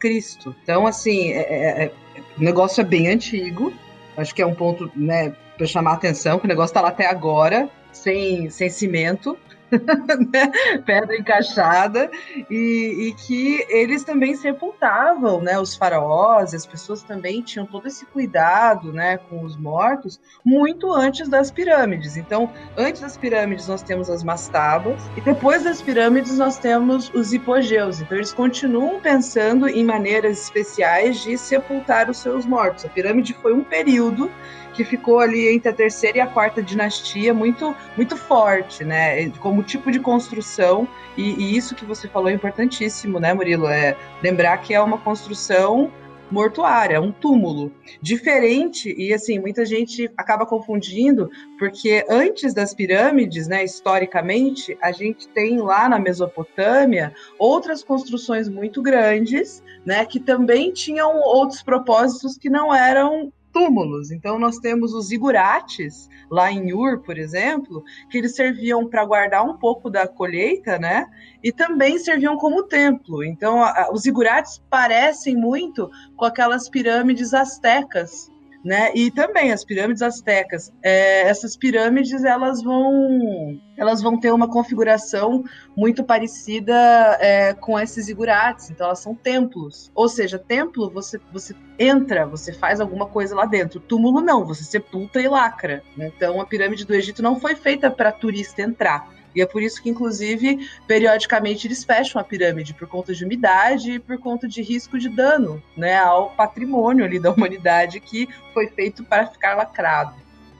Então, 0.63 0.87
assim, 0.87 1.33
é- 1.33 1.37
é- 1.39 1.85
é- 1.85 1.93
o 2.39 2.43
negócio 2.43 2.81
é 2.81 2.85
bem 2.85 3.09
antigo. 3.09 3.73
Acho 4.17 4.35
que 4.35 4.43
é 4.43 4.47
um 4.47 4.55
ponto, 4.55 4.91
né, 4.97 5.35
para 5.57 5.67
chamar 5.67 5.93
a 5.93 5.95
atenção, 5.95 6.39
que 6.39 6.47
o 6.47 6.49
negócio 6.49 6.71
está 6.71 6.81
lá 6.81 6.89
até 6.89 7.07
agora, 7.07 7.69
sem, 7.93 8.49
sem 8.51 8.69
cimento, 8.71 9.37
né, 10.33 10.81
pedra 10.85 11.17
encaixada, 11.17 12.11
e, 12.51 13.09
e 13.09 13.15
que 13.15 13.65
eles 13.69 14.05
também 14.05 14.35
sepultavam, 14.35 15.41
né, 15.41 15.59
os 15.59 15.75
faraós, 15.75 16.55
as 16.55 16.67
pessoas 16.67 17.03
também 17.03 17.43
tinham 17.43 17.67
todo 17.67 17.87
esse 17.87 18.07
cuidado, 18.07 18.93
né, 18.93 19.19
com 19.19 19.45
os 19.45 19.57
mortos, 19.57 20.21
muito 20.45 20.93
antes 20.93 21.29
das 21.29 21.51
pirâmides. 21.51 22.17
Então, 22.17 22.51
antes 22.77 23.01
das 23.01 23.17
pirâmides 23.17 23.69
nós 23.69 23.83
temos 23.83 24.11
as 24.11 24.23
mastabas, 24.23 25.01
e 25.17 25.21
depois 25.21 25.65
das 25.65 25.83
pirâmides 25.83 26.39
nós 26.39 26.59
temos 26.59 27.11
os 27.15 27.33
hipogeus. 27.33 28.01
Então, 28.01 28.17
eles 28.17 28.33
continuam 28.33 29.01
pensando 29.01 29.69
em 29.69 29.85
maneiras 29.85 30.43
especiais 30.43 31.21
de 31.23 31.37
sepultar 31.37 32.11
os 32.11 32.19
seus 32.19 32.47
mortos. 32.47 32.85
A 32.85 32.89
pirâmide 32.89 33.35
foi 33.35 33.53
um 33.53 33.65
período 33.65 34.31
que 34.79 34.85
ficou 34.85 35.19
ali 35.19 35.49
entre 35.49 35.71
a 35.71 35.73
terceira 35.73 36.19
e 36.19 36.21
a 36.21 36.27
quarta 36.29 36.63
dinastia 36.63 37.35
muito 37.35 37.75
muito 37.97 38.17
forte, 38.17 38.85
né? 38.85 39.29
Como 39.41 39.61
tipo 39.65 39.91
de 39.91 39.99
construção 39.99 40.87
e, 41.17 41.33
e 41.33 41.57
isso 41.57 41.75
que 41.75 41.85
você 41.85 42.07
falou 42.07 42.31
é 42.31 42.33
importantíssimo, 42.33 43.19
né, 43.19 43.35
Murilo? 43.35 43.67
É 43.67 43.97
lembrar 44.23 44.57
que 44.59 44.73
é 44.73 44.81
uma 44.81 44.97
construção 44.99 45.91
mortuária, 46.31 47.01
um 47.01 47.11
túmulo 47.11 47.73
diferente 48.01 48.95
e 48.97 49.13
assim 49.13 49.41
muita 49.41 49.65
gente 49.65 50.09
acaba 50.17 50.47
confundindo 50.47 51.29
porque 51.59 52.05
antes 52.09 52.55
das 52.55 52.73
pirâmides, 52.73 53.49
né, 53.49 53.65
historicamente, 53.65 54.79
a 54.81 54.93
gente 54.93 55.27
tem 55.29 55.59
lá 55.59 55.89
na 55.89 55.99
Mesopotâmia 55.99 57.13
outras 57.37 57.83
construções 57.83 58.49
muito 58.49 58.81
grandes, 58.81 59.61
né, 59.85 60.05
que 60.05 60.21
também 60.21 60.71
tinham 60.73 61.17
outros 61.17 61.63
propósitos 61.63 62.37
que 62.37 62.49
não 62.49 62.73
eram 62.73 63.33
túmulos. 63.53 64.11
Então 64.11 64.39
nós 64.39 64.59
temos 64.59 64.93
os 64.95 65.11
igurates 65.11 66.09
lá 66.31 66.51
em 66.53 66.73
Ur, 66.73 67.01
por 67.03 67.19
exemplo, 67.19 67.83
que 68.11 68.19
eles 68.19 68.35
serviam 68.37 68.89
para 68.89 69.05
guardar 69.05 69.45
um 69.45 69.57
pouco 69.57 69.91
da 69.91 70.07
colheita, 70.07 70.79
né? 70.79 71.07
E 71.43 71.51
também 71.53 71.99
serviam 71.99 72.37
como 72.37 72.63
templo. 72.65 73.25
Então 73.25 73.63
a- 73.63 73.71
a- 73.71 73.91
os 73.93 74.05
igurates 74.07 74.63
parecem 74.71 75.37
muito 75.37 75.91
com 76.17 76.25
aquelas 76.25 76.69
pirâmides 76.69 77.33
astecas. 77.35 78.31
Né? 78.65 78.91
E 78.95 79.11
também 79.11 79.53
as 79.53 79.65
pirâmides 79.65 80.03
astecas. 80.03 80.73
É, 80.83 81.23
essas 81.29 81.57
pirâmides 81.57 82.25
elas 82.25 82.63
vão, 82.63 83.59
elas 83.77 84.03
vão 84.03 84.19
ter 84.19 84.33
uma 84.33 84.51
configuração 84.51 85.45
muito 85.77 86.03
parecida 86.03 86.75
é, 87.21 87.55
com 87.55 87.79
esses 87.79 88.09
igurates. 88.09 88.71
Então 88.71 88.87
elas 88.87 88.99
são 88.99 89.15
templos. 89.15 89.91
Ou 89.95 90.09
seja, 90.09 90.39
templo 90.39 90.91
você, 90.91 91.21
você 91.33 91.55
entra, 91.79 92.27
você 92.27 92.53
faz 92.53 92.81
alguma 92.81 93.07
coisa 93.07 93.35
lá 93.35 93.47
dentro. 93.47 93.79
Túmulo 93.81 94.21
não, 94.21 94.45
você 94.45 94.65
sepulta 94.65 95.21
e 95.21 95.29
lacra. 95.29 95.83
Então 95.97 96.41
a 96.41 96.47
pirâmide 96.47 96.85
do 96.85 96.95
Egito 96.95 97.23
não 97.23 97.39
foi 97.39 97.55
feita 97.55 97.91
para 97.91 98.11
turista 98.11 98.61
entrar. 98.61 99.18
E 99.39 99.41
é 99.41 99.47
por 99.47 99.63
isso 99.63 99.81
que, 99.81 99.89
inclusive, 99.89 100.69
periodicamente 100.85 101.69
eles 101.69 101.85
fecham 101.85 102.21
a 102.21 102.25
pirâmide 102.25 102.75
por 102.75 102.89
conta 102.89 103.15
de 103.15 103.25
umidade 103.25 103.93
e 103.93 103.99
por 104.01 104.19
conta 104.19 104.49
de 104.49 104.61
risco 104.63 104.99
de 104.99 105.09
dano 105.09 105.63
né, 105.77 105.97
ao 105.97 106.31
patrimônio 106.31 107.05
ali 107.05 107.21
da 107.21 107.31
humanidade 107.33 108.01
que 108.01 108.29
foi 108.53 108.67
feito 108.67 109.05
para 109.05 109.29
ficar 109.29 109.55
lacrado. 109.55 110.13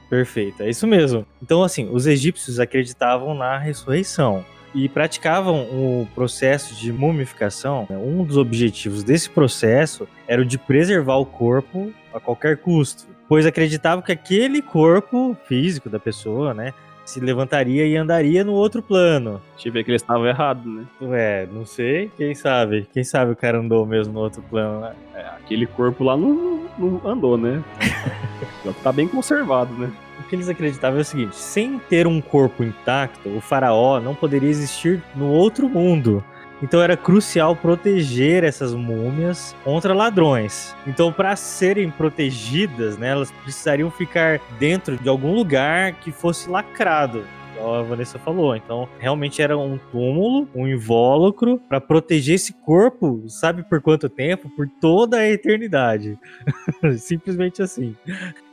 Perfeito, 0.09 0.63
é 0.63 0.69
isso 0.69 0.87
mesmo. 0.87 1.25
Então, 1.43 1.61
assim, 1.61 1.89
os 1.91 2.07
egípcios 2.07 2.57
acreditavam 2.57 3.33
na 3.33 3.57
ressurreição 3.57 4.45
e 4.73 4.87
praticavam 4.87 5.63
o 5.63 6.07
processo 6.15 6.73
de 6.73 6.93
mumificação. 6.93 7.85
Um 7.89 8.23
dos 8.23 8.37
objetivos 8.37 9.03
desse 9.03 9.29
processo 9.29 10.07
era 10.25 10.41
o 10.41 10.45
de 10.45 10.57
preservar 10.57 11.17
o 11.17 11.25
corpo 11.25 11.91
a 12.13 12.19
qualquer 12.19 12.57
custo, 12.57 13.07
pois 13.27 13.45
acreditavam 13.45 14.01
que 14.01 14.13
aquele 14.13 14.61
corpo 14.61 15.35
físico 15.49 15.89
da 15.89 15.99
pessoa, 15.99 16.53
né, 16.53 16.73
se 17.09 17.19
levantaria 17.19 17.85
e 17.85 17.97
andaria 17.97 18.43
no 18.43 18.53
outro 18.53 18.81
plano. 18.81 19.41
Deixa 19.53 19.69
eu 19.69 19.73
ver 19.73 19.83
que 19.83 19.91
eles 19.91 20.01
estavam 20.01 20.27
errados, 20.27 20.65
né? 20.65 20.85
Ué, 21.01 21.47
não 21.51 21.65
sei, 21.65 22.11
quem 22.15 22.35
sabe? 22.35 22.87
Quem 22.93 23.03
sabe 23.03 23.31
o 23.31 23.35
cara 23.35 23.59
andou 23.59 23.85
mesmo 23.85 24.13
no 24.13 24.19
outro 24.19 24.41
plano, 24.43 24.81
né? 24.81 24.93
É, 25.15 25.21
aquele 25.21 25.65
corpo 25.65 26.03
lá 26.03 26.15
não, 26.15 26.61
não 26.77 27.01
andou, 27.03 27.37
né? 27.37 27.63
tá 28.83 28.91
bem 28.91 29.07
conservado, 29.07 29.73
né? 29.73 29.91
O 30.19 30.23
que 30.23 30.35
eles 30.35 30.49
acreditavam 30.49 30.99
é 30.99 31.01
o 31.01 31.05
seguinte: 31.05 31.35
sem 31.35 31.79
ter 31.79 32.05
um 32.05 32.21
corpo 32.21 32.63
intacto, 32.63 33.29
o 33.29 33.41
faraó 33.41 33.99
não 33.99 34.13
poderia 34.13 34.49
existir 34.49 35.01
no 35.15 35.29
outro 35.29 35.67
mundo. 35.67 36.23
Então 36.61 36.81
era 36.81 36.97
crucial 36.97 37.55
proteger 37.55 38.43
essas 38.43 38.73
múmias 38.73 39.55
contra 39.63 39.93
ladrões. 39.93 40.75
Então, 40.85 41.11
para 41.11 41.35
serem 41.35 41.89
protegidas, 41.89 42.97
né, 42.97 43.09
elas 43.09 43.31
precisariam 43.43 43.89
ficar 43.89 44.41
dentro 44.59 44.97
de 44.97 45.07
algum 45.07 45.33
lugar 45.33 45.93
que 45.93 46.11
fosse 46.11 46.49
lacrado 46.49 47.23
a 47.59 47.81
Vanessa 47.81 48.17
falou. 48.17 48.55
Então, 48.55 48.87
realmente 48.99 49.41
era 49.41 49.57
um 49.57 49.77
túmulo, 49.91 50.47
um 50.55 50.67
invólucro 50.67 51.59
para 51.67 51.81
proteger 51.81 52.35
esse 52.35 52.53
corpo, 52.53 53.23
sabe 53.27 53.63
por 53.63 53.81
quanto 53.81 54.07
tempo? 54.07 54.49
Por 54.49 54.67
toda 54.79 55.17
a 55.17 55.29
eternidade. 55.29 56.17
Simplesmente 56.97 57.61
assim. 57.61 57.95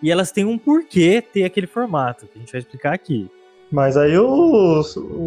E 0.03 0.11
elas 0.11 0.33
têm 0.33 0.45
um 0.45 0.59
porquê 0.59 1.23
ter 1.23 1.45
aquele 1.45 1.67
formato, 1.67 2.27
que 2.27 2.37
a 2.37 2.41
gente 2.41 2.53
vai 2.53 2.61
explicar 2.61 2.95
aqui. 2.95 3.31
Mas 3.71 3.97
aí 3.97 4.17
o, 4.17 4.83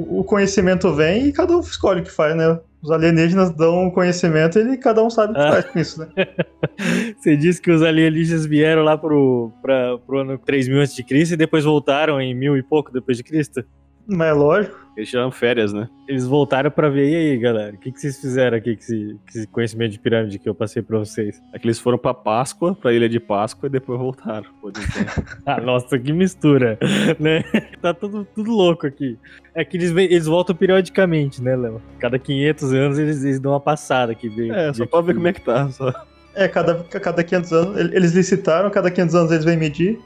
o 0.09 0.23
conhecimento 0.23 0.93
vem 0.93 1.27
e 1.27 1.33
cada 1.33 1.55
um 1.57 1.59
escolhe 1.59 2.01
o 2.01 2.03
que 2.03 2.11
faz, 2.11 2.35
né? 2.35 2.59
Os 2.81 2.89
alienígenas 2.89 3.51
dão 3.51 3.91
conhecimento 3.91 4.57
e 4.57 4.77
cada 4.77 5.03
um 5.03 5.09
sabe 5.09 5.33
o 5.33 5.35
que 5.35 5.41
ah. 5.41 5.51
faz 5.51 5.65
com 5.65 5.79
isso, 5.79 5.99
né? 5.99 6.07
Você 7.19 7.35
disse 7.35 7.61
que 7.61 7.69
os 7.69 7.81
alienígenas 7.81 8.45
vieram 8.45 8.83
lá 8.83 8.97
pro, 8.97 9.51
pra, 9.61 9.97
pro 9.97 10.19
ano 10.19 10.37
3000 10.37 10.81
a.C. 10.81 11.03
e 11.09 11.35
depois 11.35 11.65
voltaram 11.65 12.21
em 12.21 12.33
mil 12.33 12.55
e 12.55 12.63
pouco 12.63 12.91
depois 12.91 13.17
de 13.17 13.23
Cristo? 13.23 13.63
Mas 14.07 14.29
é 14.29 14.33
lógico. 14.33 14.88
Eles 14.99 15.09
tiram 15.09 15.31
férias, 15.31 15.71
né? 15.71 15.87
Eles 16.05 16.25
voltaram 16.25 16.69
pra 16.69 16.89
ver, 16.89 17.09
e 17.09 17.15
aí, 17.15 17.37
galera? 17.37 17.73
O 17.73 17.77
que, 17.77 17.89
que 17.89 18.01
vocês 18.01 18.19
fizeram 18.19 18.57
aqui 18.57 18.75
com 18.75 18.81
esse, 18.81 19.13
com 19.13 19.29
esse 19.29 19.47
conhecimento 19.47 19.93
de 19.93 19.99
pirâmide 19.99 20.37
que 20.37 20.49
eu 20.49 20.53
passei 20.53 20.81
pra 20.81 20.99
vocês? 20.99 21.41
É 21.53 21.59
que 21.59 21.65
eles 21.65 21.79
foram 21.79 21.97
pra 21.97 22.13
Páscoa, 22.13 22.75
pra 22.75 22.91
Ilha 22.91 23.07
de 23.07 23.17
Páscoa, 23.17 23.67
e 23.67 23.69
depois 23.69 23.97
voltaram. 23.97 24.49
ah, 25.45 25.61
nossa, 25.61 25.97
que 25.97 26.11
mistura, 26.11 26.77
né? 27.17 27.43
Tá 27.81 27.93
tudo, 27.93 28.27
tudo 28.35 28.51
louco 28.51 28.87
aqui. 28.87 29.17
É 29.55 29.63
que 29.63 29.77
eles, 29.77 29.95
eles 29.95 30.25
voltam 30.25 30.53
periodicamente, 30.53 31.41
né, 31.41 31.55
Léo? 31.55 31.81
Cada 31.97 32.19
500 32.19 32.73
anos 32.73 32.99
eles, 32.99 33.23
eles 33.23 33.39
dão 33.39 33.53
uma 33.53 33.61
passada 33.61 34.11
aqui. 34.11 34.29
Bem, 34.29 34.51
é, 34.51 34.73
só 34.73 34.85
pra 34.85 34.99
ver 34.99 35.15
como 35.15 35.29
é 35.29 35.31
que 35.31 35.39
tá, 35.39 35.69
só. 35.69 35.93
É, 36.35 36.45
cada, 36.49 36.75
cada 36.83 37.23
500 37.23 37.53
anos, 37.53 37.79
eles 37.93 38.11
licitaram, 38.11 38.69
cada 38.69 38.91
500 38.91 39.15
anos 39.15 39.31
eles 39.31 39.45
vêm 39.45 39.55
medir. 39.55 39.97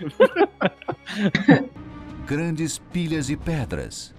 Grandes 2.26 2.78
pilhas 2.78 3.28
de 3.28 3.36
pedras 3.36 4.12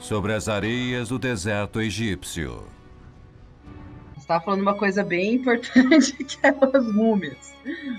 sobre 0.00 0.32
as 0.32 0.48
areias 0.48 1.10
do 1.10 1.18
deserto 1.18 1.80
egípcio. 1.80 2.64
Você 4.14 4.20
estava 4.20 4.42
falando 4.42 4.62
uma 4.62 4.74
coisa 4.74 5.04
bem 5.04 5.34
importante 5.34 6.12
que 6.24 6.38
é 6.42 6.48
as 6.48 6.92
múmias. 6.92 7.54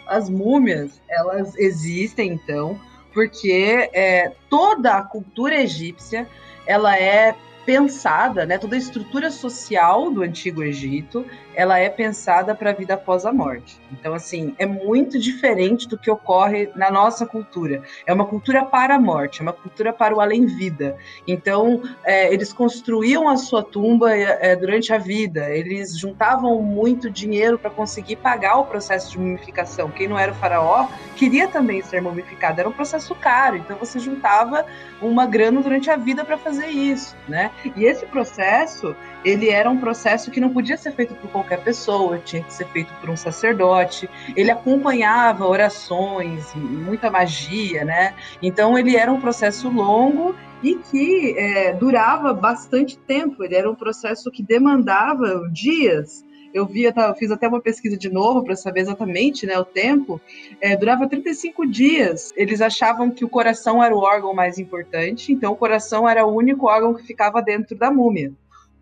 As 0.08 0.30
múmias, 0.30 1.00
elas 1.10 1.56
existem 1.58 2.34
então 2.34 2.80
porque 3.14 3.90
é, 3.94 4.32
toda 4.50 4.96
a 4.96 5.02
cultura 5.04 5.62
egípcia 5.62 6.28
ela 6.66 6.98
é 6.98 7.36
pensada, 7.66 8.46
né, 8.46 8.58
toda 8.58 8.76
a 8.76 8.80
estrutura 8.80 9.30
social 9.30 10.12
do 10.12 10.24
antigo 10.24 10.64
Egito, 10.64 11.26
ela 11.56 11.80
é 11.80 11.90
pensada 11.90 12.56
para 12.56 12.72
a 12.72 12.74
vida 12.74 12.94
após 12.94 13.26
a 13.26 13.34
morte. 13.34 13.80
Então, 13.92 14.14
assim, 14.14 14.56
é 14.58 14.66
muito 14.66 15.20
diferente 15.20 15.88
do 15.88 15.98
que 15.98 16.10
ocorre 16.10 16.70
na 16.76 16.90
nossa 16.90 17.26
cultura. 17.26 17.82
É 18.06 18.14
uma 18.14 18.26
cultura 18.26 18.66
para 18.66 18.96
a 18.96 19.00
morte, 19.00 19.42
é 19.42 19.44
uma 19.44 19.54
cultura 19.54 19.92
para 19.92 20.16
o 20.16 20.22
além-vida. 20.22 20.98
Então, 21.28 21.82
é, 22.04 22.34
eles 22.34 22.54
construíam 22.54 23.28
a 23.28 23.38
sua 23.38 23.64
tumba 23.64 24.16
é, 24.16 24.56
durante 24.56 24.94
a 24.94 24.98
vida, 24.98 25.50
eles 25.50 25.98
juntavam 25.98 26.62
muito 26.62 27.10
dinheiro 27.10 27.58
para 27.58 27.70
conseguir 27.70 28.18
pagar 28.18 28.58
o 28.58 28.66
processo 28.66 29.12
de 29.12 29.20
mumificação. 29.20 29.90
Quem 29.90 30.08
não 30.08 30.18
era 30.18 30.32
o 30.32 30.36
faraó 30.36 30.88
queria 31.16 31.48
também 31.48 31.82
ser 31.82 32.02
mumificado, 32.02 32.60
era 32.60 32.70
um 32.70 32.74
processo 32.74 33.14
caro, 33.16 33.58
então 33.58 33.78
você 33.78 34.00
juntava 34.00 34.66
uma 35.02 35.26
grana 35.26 35.62
durante 35.62 35.90
a 35.90 35.96
vida 35.96 36.24
para 36.24 36.38
fazer 36.38 36.68
isso, 36.68 37.16
né? 37.28 37.52
E 37.76 37.86
esse 37.86 38.06
processo, 38.06 38.96
ele 39.24 39.50
era 39.50 39.70
um 39.70 39.78
processo 39.78 40.32
que 40.32 40.40
não 40.40 40.50
podia 40.50 40.78
ser 40.78 40.92
feito 40.94 41.14
por 41.16 41.30
qualquer 41.32 41.64
pessoa, 41.64 42.18
tinha 42.20 42.44
que 42.44 42.54
ser 42.54 42.68
feito 42.68 42.94
por 43.00 43.10
um 43.10 43.18
sacerdote. 43.18 44.10
Ele 44.36 44.50
acompanhava 44.52 45.48
orações, 45.48 46.54
muita 46.56 47.10
magia, 47.10 47.86
né? 47.86 48.16
Então 48.42 48.78
ele 48.78 48.96
era 48.96 49.12
um 49.12 49.22
processo 49.22 49.70
longo 49.70 50.36
e 50.64 50.76
que 50.76 51.36
é, 51.38 51.74
durava 51.74 52.34
bastante 52.34 52.98
tempo. 52.98 53.44
Ele 53.44 53.56
era 53.56 53.70
um 53.70 53.76
processo 53.76 54.32
que 54.32 54.44
demandava 54.44 55.48
dias. 55.52 56.26
Eu 56.54 56.66
vi, 56.66 56.84
eu 56.84 57.16
fiz 57.18 57.32
até 57.32 57.48
uma 57.48 57.62
pesquisa 57.62 57.98
de 57.98 58.10
novo 58.10 58.44
para 58.44 58.56
saber 58.56 58.82
exatamente 58.82 59.46
né, 59.46 59.58
o 59.58 59.64
tempo. 59.64 60.20
É, 60.60 60.76
durava 60.76 61.08
35 61.08 61.66
dias. 61.66 62.34
Eles 62.36 62.62
achavam 62.62 63.10
que 63.10 63.24
o 63.24 63.30
coração 63.30 63.82
era 63.82 63.96
o 63.96 64.00
órgão 64.00 64.34
mais 64.34 64.60
importante, 64.60 65.32
então 65.32 65.54
o 65.54 65.56
coração 65.56 66.08
era 66.10 66.26
o 66.26 66.36
único 66.36 66.68
órgão 66.68 66.94
que 66.94 67.04
ficava 67.04 67.42
dentro 67.42 67.78
da 67.78 67.90
múmia. 67.90 68.34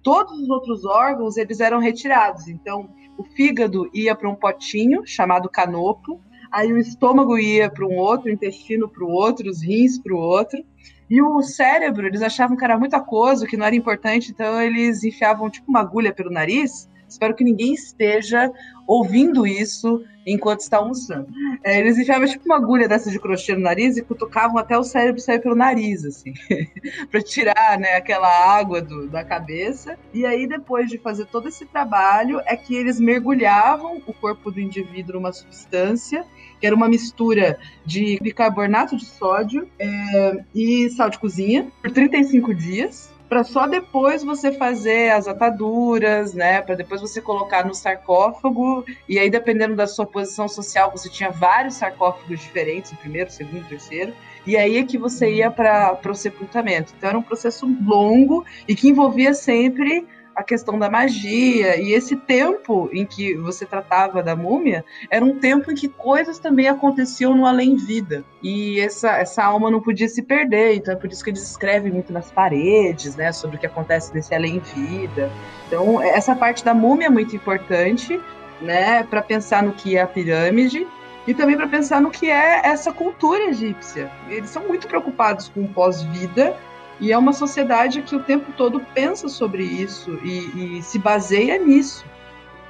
Todos 0.10 0.40
os 0.40 0.50
outros 0.50 0.86
órgãos 0.86 1.38
eles 1.38 1.60
eram 1.60 1.78
retirados. 1.78 2.48
Então, 2.48 2.90
o 3.16 3.24
fígado 3.24 3.88
ia 3.94 4.16
para 4.16 4.28
um 4.28 4.34
potinho 4.34 5.06
chamado 5.06 5.48
canopo, 5.48 6.20
aí 6.52 6.74
o 6.74 6.80
estômago 6.80 7.38
ia 7.38 7.70
para 7.70 7.86
um 7.86 7.96
outro, 7.96 8.28
o 8.28 8.34
intestino 8.34 8.90
para 8.90 9.04
o 9.04 9.12
outro, 9.12 9.48
os 9.48 9.62
rins 9.62 10.00
para 10.00 10.16
o 10.16 10.18
outro. 10.18 10.66
E 11.08 11.22
o 11.22 11.40
cérebro, 11.44 12.08
eles 12.08 12.24
achavam 12.24 12.58
que 12.58 12.66
era 12.66 12.76
muito 12.76 12.96
aquoso, 12.96 13.46
que 13.46 13.56
não 13.56 13.68
era 13.68 13.76
importante, 13.76 14.32
então 14.32 14.60
eles 14.60 15.04
enfiavam 15.04 15.48
tipo 15.48 15.70
uma 15.70 15.82
agulha 15.82 16.12
pelo 16.12 16.32
nariz 16.32 16.89
Espero 17.10 17.36
que 17.36 17.44
ninguém 17.44 17.74
esteja 17.74 18.52
ouvindo 18.88 19.46
isso 19.46 20.04
enquanto 20.26 20.60
está 20.62 20.78
almoçando. 20.78 21.28
É, 21.64 21.80
eles 21.80 21.98
enfiavam 21.98 22.28
tipo 22.28 22.46
uma 22.46 22.58
agulha 22.58 22.88
dessa 22.88 23.10
de 23.10 23.20
crochê 23.20 23.56
no 23.56 23.62
nariz 23.62 23.98
e 23.98 24.04
cutucavam 24.04 24.58
até 24.58 24.78
o 24.78 24.84
cérebro 24.84 25.20
sair 25.20 25.40
pelo 25.40 25.56
nariz, 25.56 26.06
assim, 26.06 26.34
para 27.10 27.22
tirar 27.22 27.80
né, 27.80 27.96
aquela 27.96 28.28
água 28.28 28.82
do, 28.82 29.08
da 29.08 29.24
cabeça. 29.24 29.98
E 30.14 30.26
aí, 30.26 30.48
depois 30.48 30.90
de 30.90 30.98
fazer 30.98 31.26
todo 31.26 31.48
esse 31.50 31.66
trabalho, 31.66 32.42
é 32.46 32.56
que 32.56 32.76
eles 32.76 33.00
mergulhavam 33.00 34.02
o 34.06 34.14
corpo 34.14 34.52
do 34.52 34.60
indivíduo 34.60 35.16
numa 35.16 35.34
substância 35.34 36.26
que 36.60 36.68
era 36.68 36.76
uma 36.76 36.90
mistura 36.90 37.58
de 37.86 38.20
bicarbonato 38.22 38.98
de 38.98 39.06
sódio 39.06 39.70
é, 39.80 40.44
e 40.54 40.90
sal 40.90 41.10
de 41.10 41.18
cozinha 41.18 41.72
por 41.82 41.90
35 41.90 42.54
dias 42.54 43.10
para 43.30 43.44
só 43.44 43.68
depois 43.68 44.24
você 44.24 44.52
fazer 44.52 45.12
as 45.12 45.28
ataduras, 45.28 46.34
né? 46.34 46.62
Para 46.62 46.74
depois 46.74 47.00
você 47.00 47.22
colocar 47.22 47.64
no 47.64 47.76
sarcófago. 47.76 48.84
E 49.08 49.20
aí, 49.20 49.30
dependendo 49.30 49.76
da 49.76 49.86
sua 49.86 50.06
posição 50.06 50.48
social, 50.48 50.92
você 50.92 51.08
tinha 51.08 51.30
vários 51.30 51.76
sarcófagos 51.76 52.40
diferentes, 52.40 52.92
o 52.92 52.98
primeiro, 52.98 53.30
o 53.30 53.32
segundo, 53.32 53.62
o 53.62 53.70
terceiro. 53.70 54.14
E 54.48 54.58
aí 54.58 54.78
é 54.78 54.84
que 54.84 54.98
você 54.98 55.32
ia 55.32 55.52
para 55.52 56.00
o 56.04 56.16
sepultamento. 56.16 56.92
Então 56.98 57.10
era 57.10 57.18
um 57.20 57.22
processo 57.22 57.68
longo 57.86 58.44
e 58.68 58.76
que 58.76 58.90
envolvia 58.90 59.34
sempre 59.34 60.08
a 60.40 60.44
questão 60.44 60.80
da 60.80 60.90
magia 60.90 61.76
e 61.76 61.92
esse 61.92 62.16
tempo 62.16 62.90
em 62.94 63.06
que 63.06 63.36
você 63.36 63.66
tratava 63.66 64.24
da 64.24 64.38
múmia 64.38 64.86
era 65.12 65.24
um 65.24 65.38
tempo 65.38 65.70
em 65.70 65.76
que 65.76 65.90
coisas 65.90 66.40
também 66.40 66.70
aconteciam 66.70 67.36
no 67.36 67.46
além-vida 67.46 68.24
e 68.42 68.80
essa, 68.80 69.18
essa 69.18 69.44
alma 69.44 69.70
não 69.70 69.82
podia 69.82 70.08
se 70.08 70.24
perder, 70.24 70.76
então 70.76 70.94
é 70.94 70.98
por 70.98 71.12
isso 71.12 71.22
que 71.22 71.30
eles 71.30 71.44
escrevem 71.44 71.92
muito 71.92 72.14
nas 72.14 72.32
paredes, 72.32 73.18
né, 73.18 73.34
sobre 73.34 73.58
o 73.58 73.60
que 73.60 73.66
acontece 73.66 74.14
nesse 74.14 74.34
além-vida. 74.34 75.30
Então 75.68 76.02
essa 76.02 76.34
parte 76.34 76.64
da 76.64 76.74
múmia 76.74 77.08
é 77.08 77.10
muito 77.10 77.36
importante, 77.36 78.18
né, 78.62 79.04
para 79.04 79.22
pensar 79.22 79.62
no 79.62 79.74
que 79.74 79.98
é 79.98 80.02
a 80.02 80.08
pirâmide 80.08 80.88
e 81.28 81.34
também 81.34 81.58
para 81.58 81.68
pensar 81.68 82.00
no 82.00 82.10
que 82.10 82.32
é 82.32 82.62
essa 82.64 82.94
cultura 82.94 83.44
egípcia. 83.44 84.10
Eles 84.30 84.50
são 84.50 84.66
muito 84.66 84.88
preocupados 84.88 85.50
com 85.50 85.64
o 85.64 85.68
pós-vida 85.68 86.56
e 87.00 87.12
é 87.12 87.18
uma 87.18 87.34
sociedade 87.34 88.02
que 88.02 88.16
o 88.16 88.24
tempo 88.24 88.52
todo 88.58 88.80
pensa 88.94 89.30
sobre 89.30 89.64
isso 89.64 90.20
e, 90.24 90.78
e 90.78 90.84
se 90.84 91.00
baseia 91.00 91.58
nisso. 91.58 92.06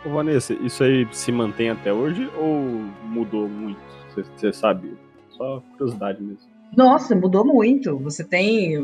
Ô 0.06 0.10
Vanessa, 0.10 0.54
isso 0.54 0.84
aí 0.84 1.08
se 1.12 1.32
mantém 1.32 1.70
até 1.70 1.92
hoje 1.92 2.30
ou 2.38 2.62
mudou 3.04 3.50
muito? 3.50 3.80
Você 4.16 4.54
sabe? 4.54 4.98
Só 5.32 5.62
curiosidade 5.72 6.22
mesmo. 6.22 6.48
Nossa, 6.76 7.16
mudou 7.16 7.46
muito. 7.46 7.98
Você 8.00 8.24
tem 8.24 8.76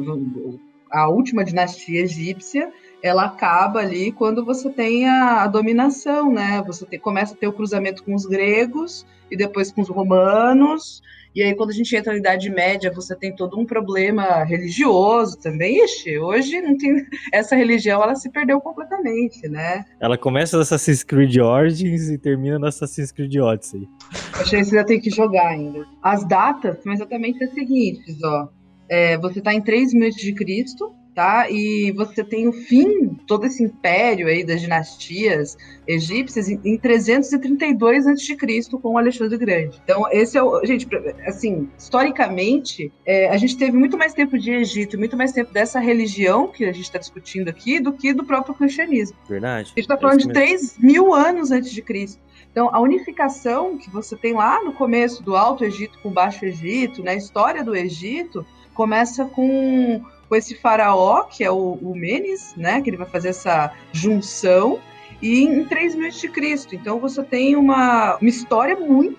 a 0.92 1.10
última 1.10 1.44
dinastia 1.44 2.02
egípcia, 2.02 2.72
ela 3.06 3.26
acaba 3.26 3.82
ali 3.82 4.12
quando 4.12 4.44
você 4.44 4.68
tem 4.68 5.08
a, 5.08 5.44
a 5.44 5.48
dominação, 5.48 6.34
né? 6.34 6.64
Você 6.66 6.88
tem, 6.88 7.00
começa 7.00 7.36
a 7.36 7.38
ter 7.38 7.48
o 7.48 7.54
cruzamento 7.54 8.04
com 8.04 8.16
os 8.16 8.26
gregos 8.26 9.06
e 9.30 9.38
depois 9.38 9.72
com 9.72 9.82
os 9.82 9.90
romanos. 9.90 11.04
E 11.36 11.44
aí, 11.44 11.54
quando 11.54 11.70
a 11.70 11.74
gente 11.74 11.96
entra 11.96 12.14
na 12.14 12.18
Idade 12.18 12.50
Média, 12.50 12.92
você 12.92 13.16
tem 13.16 13.36
todo 13.36 13.60
um 13.60 13.66
problema 13.66 14.44
religioso 14.44 15.38
também. 15.38 15.84
Ixi, 15.84 16.18
hoje 16.18 16.60
não 16.62 16.76
tem. 16.76 17.06
Essa 17.32 17.56
religião 17.56 18.02
ela 18.02 18.16
se 18.16 18.28
perdeu 18.32 18.60
completamente, 18.60 19.48
né? 19.48 19.86
Ela 20.00 20.18
começa 20.18 20.58
no 20.58 20.64
Assassin's 20.64 21.04
Creed 21.04 21.38
Origins 21.38 22.10
e 22.10 22.18
termina 22.18 22.58
no 22.58 22.66
Assassin's 22.66 23.12
Creed 23.12 23.36
Odyssey. 23.36 23.88
Achei 24.34 24.60
que 24.60 24.66
você 24.66 24.78
ainda 24.78 24.88
tem 24.88 25.00
que 25.00 25.12
jogar 25.12 25.50
ainda. 25.50 25.86
As 26.02 26.28
datas 26.28 26.82
são 26.82 26.92
exatamente 26.92 27.44
as 27.44 27.54
seguintes, 27.54 28.18
ó. 28.24 28.50
É, 28.90 29.16
você 29.18 29.40
está 29.40 29.54
em 29.54 29.62
3 29.62 29.94
mil 29.94 30.10
de 30.10 30.34
Cristo, 30.34 30.92
tá? 31.16 31.50
E 31.50 31.94
você 31.94 32.24
tem 32.24 32.48
o 32.48 32.52
fim, 32.52 33.16
todo 33.26 33.46
esse 33.46 33.64
império 33.64 34.28
aí 34.28 34.44
das 34.44 34.60
dinastias 34.60 35.58
egípcias 35.88 36.50
em 36.50 36.78
332 36.78 38.06
a.C. 38.06 38.36
com 38.82 38.94
o 38.94 38.98
Alexandre 38.98 39.38
Grande. 39.38 39.80
Então, 39.84 40.06
esse 40.12 40.38
é 40.38 40.44
o. 40.44 40.64
Gente, 40.66 40.88
assim, 41.26 41.70
historicamente, 41.78 42.92
é, 43.06 43.30
a 43.30 43.38
gente 43.38 43.58
teve 43.58 43.78
muito 43.78 43.98
mais 43.98 44.14
tempo 44.14 44.38
de 44.38 44.52
Egito, 44.52 44.98
muito 44.98 45.16
mais 45.16 45.32
tempo 45.32 45.54
dessa 45.54 45.80
religião 45.80 46.48
que 46.48 46.66
a 46.66 46.74
gente 46.74 46.86
está 46.86 47.00
discutindo 47.00 47.48
aqui 47.48 47.80
do 47.80 47.94
que 47.94 48.14
do 48.14 48.26
próprio 48.26 48.54
cristianismo. 48.54 49.16
Verdade. 49.28 49.72
A 49.76 49.80
gente 49.80 49.80
está 49.80 49.98
falando 49.98 50.20
de 50.20 50.34
3 50.34 50.78
mil 50.80 51.14
anos 51.14 51.52
antes 51.52 51.72
de 51.72 51.82
Cristo. 51.82 52.22
Então, 52.52 52.70
a 52.74 52.80
unificação 52.80 53.78
que 53.78 53.90
você 53.90 54.16
tem 54.16 54.34
lá 54.34 54.64
no 54.64 54.74
começo 54.74 55.24
do 55.24 55.36
Alto 55.36 55.64
Egito 55.64 56.00
com 56.00 56.10
o 56.10 56.12
Baixo 56.12 56.46
Egito, 56.46 57.04
na 57.04 57.12
né, 57.12 57.18
história 57.18 57.64
do 57.64 57.76
Egito, 57.76 58.46
começa 58.74 59.26
com 59.26 60.02
com 60.28 60.36
esse 60.36 60.56
faraó, 60.56 61.24
que 61.24 61.44
é 61.44 61.52
o, 61.52 61.74
o 61.82 61.96
Menes, 61.96 62.54
né? 62.56 62.82
Que 62.82 62.90
ele 62.90 62.98
vai 62.98 63.08
fazer 63.08 63.30
essa 63.30 63.72
junção, 63.92 64.80
e 65.22 65.44
em 65.44 65.66
3 65.66 65.96
mil 65.96 66.10
de 66.10 66.28
Cristo. 66.30 66.76
Então 66.76 67.00
você 67.00 67.24
tem 67.24 67.56
uma, 67.56 68.18
uma 68.18 68.30
história 68.30 68.76
muito 68.76 69.18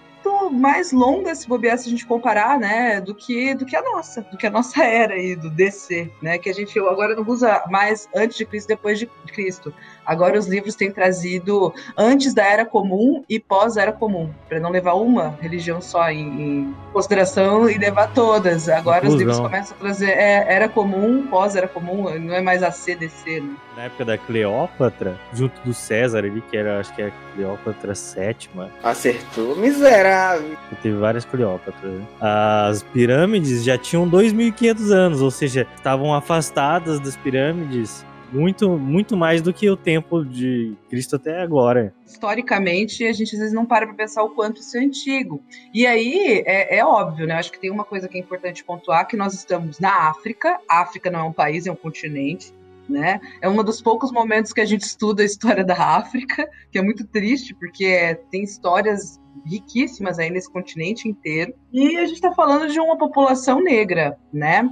mais 0.51 0.91
longa 0.91 1.35
se 1.37 1.47
bobear 1.47 1.79
se 1.79 1.87
a 1.87 1.91
gente 1.91 2.05
comparar, 2.05 2.59
né, 2.59 3.01
do 3.01 3.15
que 3.15 3.55
do 3.55 3.65
que 3.65 3.77
a 3.77 3.83
nossa, 3.83 4.23
do 4.23 4.37
que 4.37 4.45
a 4.45 4.51
nossa 4.51 4.83
era 4.85 5.15
aí 5.15 5.37
do 5.37 5.49
DC, 5.51 6.11
né, 6.21 6.37
que 6.37 6.51
a 6.51 6.53
gente 6.53 6.77
agora 6.81 7.15
não 7.15 7.25
usa 7.25 7.63
mais 7.71 8.09
antes 8.15 8.37
de 8.37 8.45
Cristo, 8.45 8.67
depois 8.67 8.99
de 8.99 9.07
Cristo. 9.07 9.73
Agora 10.07 10.39
os 10.39 10.47
livros 10.47 10.75
têm 10.75 10.91
trazido 10.91 11.75
antes 11.97 12.33
da 12.33 12.45
era 12.45 12.65
comum 12.65 13.25
e 13.29 13.41
pós 13.41 13.77
era 13.77 13.93
comum, 13.93 14.31
para 14.49 14.61
não 14.61 14.71
levar 14.71 14.95
uma 14.95 15.37
religião 15.41 15.81
só 15.81 16.09
em, 16.11 16.21
em, 16.21 16.75
consideração 16.93 17.69
e 17.69 17.77
levar 17.77 18.13
todas. 18.15 18.69
Agora 18.69 18.99
Inclusão. 18.99 19.17
os 19.17 19.21
livros 19.21 19.39
começam 19.41 19.77
a 19.77 19.81
trazer 19.81 20.11
é, 20.11 20.47
era 20.49 20.69
comum, 20.69 21.27
pós 21.27 21.57
era 21.57 21.67
comum, 21.67 22.19
não 22.19 22.35
é 22.35 22.41
mais 22.41 22.63
a 22.63 22.71
CDC, 22.71 23.41
né? 23.41 23.55
Na 23.77 23.83
época 23.83 24.05
da 24.07 24.17
Cleópatra, 24.17 25.19
junto 25.35 25.61
do 25.61 25.75
César 25.75 26.19
ali, 26.19 26.41
que 26.41 26.57
era, 26.57 26.81
acho 26.81 26.95
que 26.95 27.03
é 27.03 27.09
a 27.09 27.13
Cleópatra 27.35 27.95
sétima. 27.95 28.71
Acertou, 28.83 29.55
miserável. 29.57 30.57
teve 30.83 30.97
várias 30.97 31.27
Cleópatras. 31.27 31.93
Né? 31.93 32.07
As 32.19 32.83
pirâmides 32.83 33.63
já 33.63 33.77
tinham 33.77 34.09
2.500 34.09 34.91
anos, 34.91 35.21
ou 35.21 35.31
seja, 35.31 35.67
estavam 35.77 36.15
afastadas 36.15 36.99
das 37.01 37.17
pirâmides 37.17 38.05
muito, 38.33 38.71
muito 38.79 39.17
mais 39.17 39.41
do 39.43 39.53
que 39.53 39.69
o 39.69 39.77
tempo 39.77 40.25
de 40.25 40.75
Cristo 40.89 41.17
até 41.17 41.41
agora. 41.41 41.95
Historicamente, 42.05 43.05
a 43.05 43.13
gente 43.13 43.35
às 43.35 43.41
vezes 43.41 43.55
não 43.55 43.67
para 43.67 43.87
para 43.87 43.95
pensar 43.95 44.23
o 44.23 44.31
quanto 44.31 44.61
isso 44.61 44.77
é 44.77 44.81
antigo. 44.81 45.43
E 45.73 45.87
aí, 45.87 46.43
é, 46.47 46.79
é 46.79 46.85
óbvio, 46.85 47.27
né? 47.27 47.35
Acho 47.35 47.53
que 47.53 47.61
tem 47.61 47.71
uma 47.71 47.85
coisa 47.85 48.09
que 48.09 48.17
é 48.17 48.21
importante 48.21 48.65
pontuar, 48.65 49.07
que 49.07 49.17
nós 49.17 49.35
estamos 49.35 49.79
na 49.79 50.09
África. 50.09 50.59
A 50.69 50.81
África 50.83 51.11
não 51.11 51.21
é 51.21 51.25
um 51.25 51.33
país, 51.33 51.67
é 51.67 51.73
um 51.73 51.77
continente. 51.77 52.53
Né? 52.89 53.21
É 53.41 53.49
um 53.49 53.65
dos 53.65 53.83
poucos 53.83 54.13
momentos 54.13 54.53
que 54.53 54.61
a 54.61 54.65
gente 54.65 54.83
estuda 54.83 55.21
a 55.21 55.27
história 55.27 55.65
da 55.65 55.75
África, 55.75 56.49
que 56.71 56.79
é 56.79 56.83
muito 56.83 57.05
triste, 57.05 57.53
porque 57.53 58.17
tem 58.31 58.45
histórias 58.45 59.21
riquíssimas 59.45 60.21
aí 60.21 60.31
nesse 60.31 60.49
continente 60.49 61.09
inteiro. 61.09 61.53
E 61.73 61.97
a 61.97 62.07
gente 62.07 62.15
está 62.15 62.33
falando 62.33 62.69
de 62.69 62.79
uma 62.79 62.97
população 62.97 63.61
negra, 63.61 64.17
né? 64.33 64.69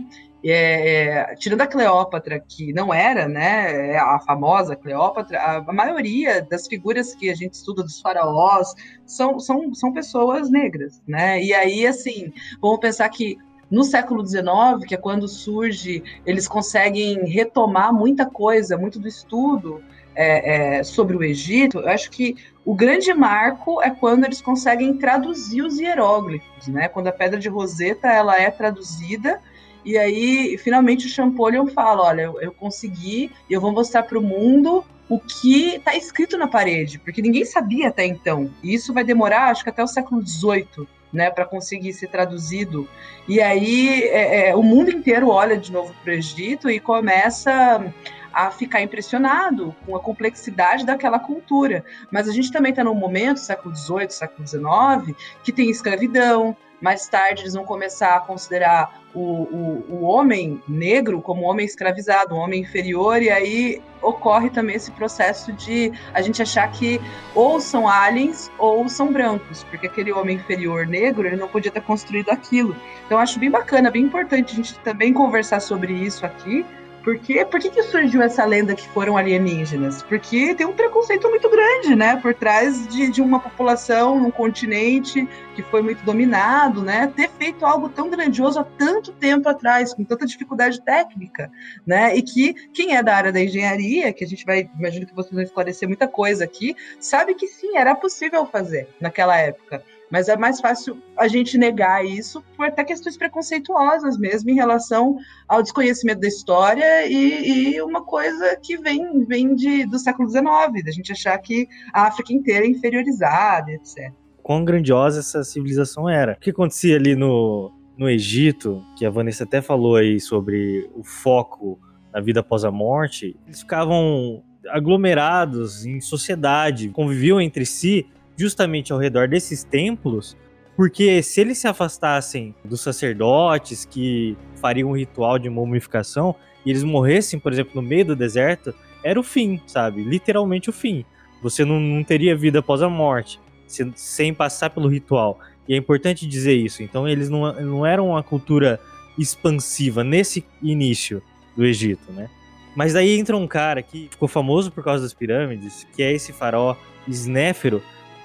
É, 0.47 1.31
é, 1.31 1.35
tirando 1.37 1.63
a 1.63 1.67
Cleópatra, 1.67 2.39
que 2.39 2.71
não 2.73 2.93
era 2.93 3.27
né, 3.27 3.93
é 3.93 3.99
a 3.99 4.19
famosa 4.19 4.77
Cleópatra, 4.77 5.41
a, 5.41 5.57
a, 5.57 5.73
maioria 5.73 6.43
das 6.43 6.67
figuras 6.67 7.15
que 7.15 7.31
a 7.31 7.35
gente 7.35 7.55
estuda 7.55 7.83
dos 7.83 7.99
faraós 7.99 8.75
são, 9.07 9.41
são, 9.41 9.73
são 9.73 9.91
pessoas 9.93 10.51
negras. 10.51 11.03
Né? 11.09 11.43
E 11.43 11.55
aí, 11.55 11.87
assim, 11.87 12.31
vamos 12.61 12.79
pensar 12.79 13.09
que 13.09 13.39
no 13.71 13.83
século 13.83 14.25
XIX, 14.27 14.87
que 14.87 14.95
é 14.95 14.99
quando 14.99 15.27
surge, 15.27 16.03
eles 16.27 16.47
conseguem 16.47 17.25
retomar 17.27 17.93
muita 17.93 18.27
coisa, 18.27 18.77
muito 18.77 19.01
do 19.01 19.09
estudo 19.09 19.83
é, 20.15 20.77
é, 20.77 20.85
sobre 20.85 21.17
o 21.17 21.25
Egito. 21.25 21.79
Eu 21.79 21.89
acho 21.89 22.11
que 22.11 22.37
o 22.65 22.75
grande 22.75 23.13
marco 23.13 23.83
é 23.83 23.91
quando 23.91 24.25
eles 24.25 24.41
conseguem 24.41 24.97
traduzir 24.97 25.63
os 25.63 25.79
hieróglifos, 25.79 26.69
né? 26.69 26.89
Quando 26.89 27.09
a 27.09 27.13
pedra 27.13 27.39
de 27.39 27.49
Roseta 27.49 28.09
ela 28.09 28.41
é 28.41 28.51
traduzida 28.51 29.41
e 29.85 29.99
aí, 29.99 30.57
finalmente, 30.59 31.07
o 31.07 31.11
Champollion 31.11 31.67
fala: 31.67 32.03
olha, 32.03 32.23
eu, 32.23 32.41
eu 32.41 32.53
consegui 32.53 33.31
eu 33.49 33.61
vou 33.61 33.73
mostrar 33.73 34.03
para 34.03 34.19
o 34.19 34.23
mundo 34.23 34.85
o 35.09 35.19
que 35.19 35.77
está 35.77 35.95
escrito 35.95 36.39
na 36.39 36.49
parede, 36.49 36.99
porque 36.99 37.21
ninguém 37.21 37.45
sabia 37.45 37.89
até 37.89 38.07
então. 38.07 38.51
E 38.63 38.75
isso 38.75 38.93
vai 38.93 39.05
demorar, 39.05 39.51
acho 39.51 39.63
que 39.63 39.71
até 39.71 39.83
o 39.83 39.87
século 39.87 40.27
XVIII, 40.27 40.89
né, 41.13 41.31
para 41.31 41.45
conseguir 41.45 41.93
ser 41.93 42.09
traduzido. 42.09 42.89
E 43.29 43.41
aí, 43.41 44.03
é, 44.05 44.49
é, 44.49 44.57
o 44.57 44.63
mundo 44.63 44.91
inteiro 44.91 45.29
olha 45.29 45.57
de 45.57 45.71
novo 45.71 45.95
para 46.03 46.13
o 46.13 46.15
Egito 46.15 46.71
e 46.71 46.81
começa 46.81 47.93
a 48.33 48.51
ficar 48.51 48.83
impressionado 48.83 49.75
com 49.87 49.95
a 49.95 50.01
complexidade 50.01 50.85
daquela 50.85 51.21
cultura. 51.21 51.85
Mas 52.11 52.29
a 52.29 52.33
gente 52.33 52.51
também 52.51 52.71
está 52.71 52.83
num 52.83 52.95
momento, 52.95 53.39
século 53.39 53.75
XVIII, 53.77 54.11
século 54.11 54.47
XIX, 54.47 55.17
que 55.45 55.53
tem 55.53 55.71
escravidão, 55.71 56.57
mais 56.81 57.09
tarde, 57.09 57.43
eles 57.43 57.55
vão 57.55 57.65
começar 57.65 58.17
a 58.17 58.21
considerar 58.21 59.03
o, 59.15 59.21
o, 59.21 59.87
o 59.89 60.03
homem 60.03 60.63
negro 60.69 61.23
como 61.23 61.45
homem 61.45 61.65
escravizado, 61.65 62.35
um 62.35 62.39
homem 62.39 62.61
inferior, 62.61 63.23
e 63.23 63.31
aí 63.31 63.83
ocorre 64.03 64.51
também 64.51 64.77
esse 64.77 64.91
processo 64.91 65.53
de 65.53 65.93
a 66.13 66.21
gente 66.21 66.43
achar 66.43 66.71
que 66.71 67.01
ou 67.35 67.61
são 67.61 67.89
aliens 67.89 68.51
ou 68.59 68.89
são 68.89 69.13
brancos, 69.13 69.65
porque 69.65 69.87
aquele 69.87 70.13
homem 70.13 70.37
inferior 70.37 70.87
negro 70.87 71.27
ele 71.27 71.37
não 71.37 71.49
podia 71.49 71.71
ter 71.71 71.81
construído 71.81 72.31
aquilo. 72.31 72.77
Então 73.07 73.19
acho 73.19 73.39
bem 73.39 73.51
bacana, 73.51 73.91
bem 73.91 74.03
importante 74.03 74.53
a 74.53 74.57
gente 74.57 74.79
também 74.81 75.13
conversar 75.13 75.61
sobre 75.61 75.93
isso 75.93 76.27
aqui, 76.27 76.67
por, 77.05 77.19
quê? 77.19 77.45
por 77.45 77.61
que, 77.61 77.69
que 77.69 77.83
surgiu 77.83 78.23
essa 78.23 78.45
lenda 78.47 78.75
que 78.75 78.89
foram 78.89 79.17
alienígenas? 79.17 80.03
Porque 80.03 80.55
tem 80.55 80.67
um 80.67 80.73
preconceito 80.73 81.29
muito 81.29 81.51
grande, 81.51 81.95
né? 81.95 82.17
Por 82.17 82.33
trás 82.35 82.89
de, 82.89 83.11
de 83.11 83.21
uma 83.21 83.39
população, 83.39 84.19
num 84.19 84.31
continente 84.31 85.29
que 85.55 85.63
foi 85.63 85.83
muito 85.83 86.03
dominado, 86.03 86.83
né? 86.83 87.13
Ter 87.15 87.29
feito 87.29 87.67
algo 87.67 87.91
tão 87.91 88.09
grandioso 88.09 88.59
há 88.59 88.65
tanto 88.65 89.13
tempo 89.13 89.47
atrás, 89.51 89.93
com 89.93 90.03
tanta 90.03 90.25
dificuldade 90.25 90.81
técnica, 90.81 91.53
né? 91.87 92.17
E 92.17 92.23
que 92.23 92.55
quem 92.73 92.97
é 92.97 93.03
da 93.03 93.15
área 93.15 93.33
da 93.33 93.41
engenharia, 93.41 94.11
que 94.11 94.25
a 94.25 94.27
gente 94.27 94.47
vai, 94.47 94.71
imagino 94.79 95.07
que 95.07 95.15
vocês 95.15 95.35
vão 95.35 95.43
esclarecer 95.43 95.87
muita 95.87 96.09
coisa 96.09 96.45
aqui, 96.45 96.75
sabe 96.99 97.35
que 97.35 97.47
sim, 97.47 97.77
era 97.77 97.95
possível 97.95 98.47
fazer 98.47 98.89
naquela 98.99 99.37
época. 99.37 99.85
Mas 100.11 100.29
é 100.29 100.37
mais 100.37 100.61
fácil 100.61 101.03
a 101.17 101.27
gente 101.27 101.59
negar 101.59 102.05
isso 102.05 102.43
por 102.57 102.67
até 102.67 102.85
questões 102.85 103.17
preconceituosas 103.17 104.19
mesmo 104.19 104.51
em 104.51 104.55
relação 104.55 105.17
ao 105.49 105.63
desconhecimento 105.63 106.21
da 106.21 106.29
história 106.29 107.07
e, 107.07 107.75
e 107.75 107.83
uma 107.83 108.03
coisa 108.03 108.57
que 108.63 108.77
vem, 108.77 109.25
vem 109.25 109.55
de, 109.55 109.87
do 109.87 109.99
século 109.99 110.29
XIX, 110.29 110.85
da 110.85 110.93
gente 110.93 111.13
achar 111.13 111.37
que 111.39 111.67
a 111.93 112.07
África 112.07 112.33
inteira 112.33 112.65
é 112.65 112.69
inferiorizada, 112.69 113.73
etc. 113.73 114.13
Quão 114.43 114.65
grandiosa 114.65 115.21
essa 115.21 115.43
civilização 115.43 116.09
era. 116.09 116.35
O 116.35 116.41
que 116.41 116.51
acontecia 116.51 116.97
ali 116.97 117.17
no, 117.17 117.73
no 117.97 118.09
Egito, 118.09 118.85
que 118.97 119.07
a 119.07 119.11
Vanessa 119.11 119.45
até 119.45 119.63
falou 119.63 119.97
aí 119.97 120.21
sobre 120.21 120.89
o 120.95 121.03
foco 121.03 121.79
na 122.13 122.21
vida 122.21 122.41
após 122.41 122.65
a 122.65 122.71
morte, 122.71 123.37
eles 123.47 123.61
ficavam 123.61 124.43
aglomerados 124.69 125.85
em 125.85 126.01
sociedade, 126.01 126.89
conviviam 126.89 127.41
entre 127.41 127.67
si 127.67 128.07
justamente 128.37 128.93
ao 128.93 128.99
redor 128.99 129.29
desses 129.29 129.65
templos, 129.65 130.37
porque 130.77 131.23
se 131.23 131.41
eles 131.41 131.59
se 131.59 131.69
afastassem 131.69 132.55
dos 132.65 132.81
sacerdotes 132.81 133.85
que 133.85 134.37
fariam 134.61 134.91
um 134.91 134.97
ritual 134.97 135.39
de 135.39 135.49
mumificação 135.49 136.35
e 136.67 136.71
eles 136.71 136.83
morressem, 136.83 137.39
por 137.39 137.53
exemplo, 137.53 137.73
no 137.75 137.83
meio 137.83 138.05
do 138.05 138.17
deserto, 138.17 138.75
era 139.03 139.19
o 139.21 139.23
fim, 139.23 139.61
sabe? 139.67 140.03
Literalmente 140.03 140.71
o 140.71 140.73
fim. 140.73 141.05
Você 141.43 141.65
não, 141.65 141.79
não 141.79 142.03
teria 142.03 142.35
vida 142.35 142.61
após 142.61 142.83
a 142.83 142.89
morte, 142.89 143.39
sem, 143.67 143.93
sem 143.95 144.35
passar 144.35 144.71
pelo 144.71 144.89
ritual. 144.89 145.39
E 145.69 145.75
é 145.75 145.77
importante 145.77 146.27
dizer 146.27 146.55
isso. 146.55 146.83
Então, 146.83 147.07
eles 147.07 147.29
não, 147.29 147.53
não 147.53 147.87
eram 147.87 148.09
uma 148.09 148.23
cultura 148.23 148.81
expansiva 149.19 150.03
nesse 150.03 150.45
início 150.63 151.23
do 151.57 151.65
Egito, 151.65 152.11
né? 152.13 152.29
Mas 152.75 152.95
daí 152.95 153.17
entra 153.17 153.37
um 153.37 153.47
cara 153.47 153.83
que 153.83 154.09
ficou 154.11 154.27
famoso 154.27 154.73
por 154.73 154.83
causa 154.83 155.05
das 155.05 155.15
pirâmides, 155.15 155.87
que 155.95 156.03
é 156.03 156.13
esse 156.13 156.33
faraó 156.33 156.75
Snéfero, 157.07 157.83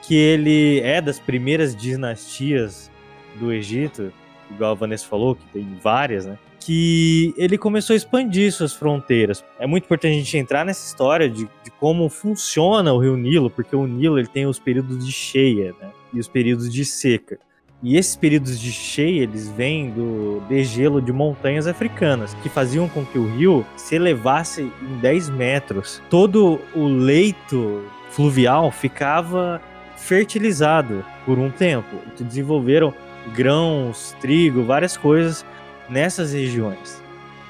que 0.09 0.15
ele 0.15 0.79
é 0.79 0.99
das 0.99 1.19
primeiras 1.19 1.75
dinastias 1.75 2.89
do 3.35 3.53
Egito, 3.53 4.11
igual 4.49 4.71
a 4.71 4.73
Vanessa 4.73 5.05
falou, 5.05 5.35
que 5.35 5.45
tem 5.53 5.77
várias, 5.83 6.25
né? 6.25 6.35
que 6.59 7.31
ele 7.37 7.59
começou 7.59 7.93
a 7.93 7.97
expandir 7.97 8.51
suas 8.51 8.73
fronteiras. 8.73 9.45
É 9.59 9.67
muito 9.67 9.83
importante 9.83 10.13
a 10.13 10.17
gente 10.17 10.35
entrar 10.35 10.65
nessa 10.65 10.83
história 10.83 11.29
de, 11.29 11.47
de 11.63 11.71
como 11.79 12.09
funciona 12.09 12.91
o 12.91 12.97
rio 12.97 13.15
Nilo, 13.15 13.51
porque 13.51 13.75
o 13.75 13.85
Nilo 13.85 14.17
ele 14.17 14.27
tem 14.27 14.47
os 14.47 14.57
períodos 14.57 15.05
de 15.05 15.11
cheia 15.11 15.75
né, 15.79 15.91
e 16.11 16.19
os 16.19 16.27
períodos 16.27 16.73
de 16.73 16.83
seca. 16.85 17.37
E 17.83 17.95
esses 17.95 18.15
períodos 18.15 18.59
de 18.59 18.71
cheia, 18.71 19.21
eles 19.21 19.47
vêm 19.49 19.91
do 19.91 20.41
degelo 20.49 20.99
de 20.99 21.13
montanhas 21.13 21.67
africanas, 21.67 22.33
que 22.41 22.49
faziam 22.49 22.89
com 22.89 23.05
que 23.05 23.19
o 23.19 23.29
rio 23.37 23.63
se 23.77 23.93
elevasse 23.93 24.63
em 24.81 24.99
10 25.01 25.29
metros. 25.29 26.01
Todo 26.09 26.59
o 26.75 26.87
leito 26.87 27.83
fluvial 28.09 28.71
ficava 28.71 29.61
fertilizado 30.09 31.05
por 31.23 31.37
um 31.37 31.51
tempo. 31.51 31.97
Desenvolveram 32.19 32.91
grãos, 33.35 34.15
trigo, 34.19 34.63
várias 34.63 34.97
coisas 34.97 35.45
nessas 35.87 36.33
regiões. 36.33 36.99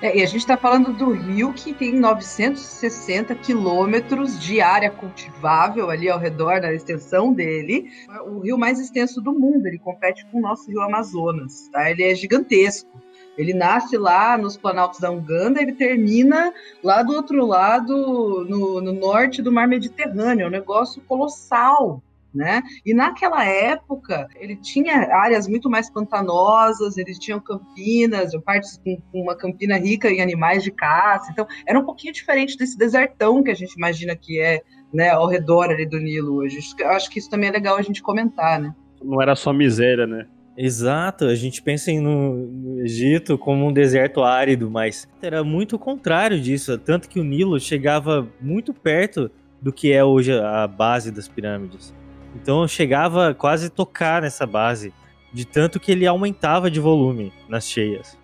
É, 0.02 0.17
e 0.17 0.22
a 0.22 0.26
gente 0.26 0.41
está 0.41 0.58
falando 0.58 0.91
do 0.91 1.12
rio 1.12 1.54
que 1.54 1.74
tem 1.74 1.93
960 1.98 3.34
quilômetros 3.36 4.38
de 4.41 4.60
área 4.60 4.91
cultivável 4.91 5.89
ali 5.89 6.10
ao 6.10 6.19
redor 6.19 6.60
da 6.60 6.74
extensão 6.74 7.34
dele. 7.34 7.89
O 8.28 8.39
rio 8.39 8.58
mais 8.58 8.78
extenso 8.78 9.22
do 9.22 9.32
mundo, 9.32 9.65
ele 9.65 9.80
compete 9.80 10.26
com 10.26 10.39
o 10.39 10.41
nosso 10.41 10.69
rio 10.69 10.82
Amazonas, 10.82 11.69
tá? 11.72 11.89
Ele 11.89 12.04
é 12.04 12.13
gigantesco. 12.13 12.89
Ele 13.38 13.54
nasce 13.54 13.98
lá 13.98 14.38
nos 14.38 14.58
planaltos 14.58 15.00
da 15.00 15.10
Uganda, 15.10 15.62
ele 15.62 15.72
termina 15.72 16.54
lá 16.84 17.04
do 17.04 17.13
outro 17.13 17.45
lado, 17.45 18.45
no, 18.50 18.82
no 18.82 18.91
norte 18.91 19.41
do 19.41 19.50
mar 19.50 19.65
Mediterrâneo. 19.65 20.43
É 20.43 20.48
um 20.48 20.52
negócio 20.52 21.02
colossal 21.08 22.02
né? 22.34 22.62
E 22.86 22.94
naquela 22.94 23.44
época 23.44 24.28
ele 24.36 24.56
tinha 24.56 25.13
áreas 25.15 25.48
muito 25.48 25.70
mais 25.70 25.89
pantanosas, 25.89 26.98
eles 26.98 27.18
tinham 27.18 27.39
campinas, 27.39 28.32
partes 28.44 28.80
com, 28.84 29.02
uma 29.13 29.36
campina 29.36 29.78
rica 29.78 30.10
em 30.10 30.22
animais 30.22 30.63
de 30.63 30.72
caça, 30.72 31.32
então 31.32 31.48
era 31.65 31.80
um 31.80 31.86
pouquinho 31.86 32.13
diferente 32.13 32.58
desse 32.58 32.78
desertão 32.78 33.44
que 33.44 33.52
a 33.52 33.56
gente 33.56 33.74
imagina 33.74 34.15
que 34.15 34.39
é, 34.39 34.62
né, 34.94 35.10
ao 35.10 35.28
redor 35.28 35.70
ali 35.70 35.86
do 35.86 36.00
Nilo 36.00 36.36
hoje. 36.36 36.60
Eu 36.80 36.89
acho 36.92 37.10
que 37.10 37.20
isso 37.20 37.30
também 37.30 37.50
é 37.50 37.52
legal 37.52 37.78
a 37.78 37.82
gente 37.82 38.02
comentar, 38.02 38.60
né? 38.60 38.74
Não 39.04 39.22
era 39.22 39.36
só 39.36 39.52
miséria, 39.54 40.06
né? 40.06 40.26
Exato, 40.62 41.26
a 41.26 41.36
gente 41.36 41.62
pensa 41.62 41.89
no, 41.94 42.36
no 42.36 42.82
Egito 42.82 43.38
como 43.38 43.65
um 43.65 43.72
deserto 43.72 44.22
árido, 44.22 44.70
mas 44.70 45.08
era 45.22 45.42
muito 45.42 45.78
o 45.78 45.80
contrário 45.80 46.39
disso, 46.39 46.78
tanto 46.78 47.08
que 47.08 47.18
o 47.18 47.24
Nilo 47.24 47.58
chegava 47.60 48.28
muito 48.42 48.74
perto 48.74 49.32
do 49.62 49.72
que 49.72 49.94
é 49.94 50.04
hoje 50.04 50.34
a 50.34 50.68
base 50.68 51.12
das 51.12 51.30
pirâmides. 51.30 51.94
Então 52.36 52.62
eu 52.62 52.68
chegava 52.68 53.34
quase 53.34 53.70
tocar 53.70 54.22
nessa 54.22 54.46
base, 54.46 54.94
de 55.34 55.46
tanto 55.46 55.80
que 55.80 55.92
ele 55.92 56.08
aumentava 56.08 56.70
de 56.70 56.80
volume 56.80 57.34
nas 57.48 57.68
cheias. 57.68 58.18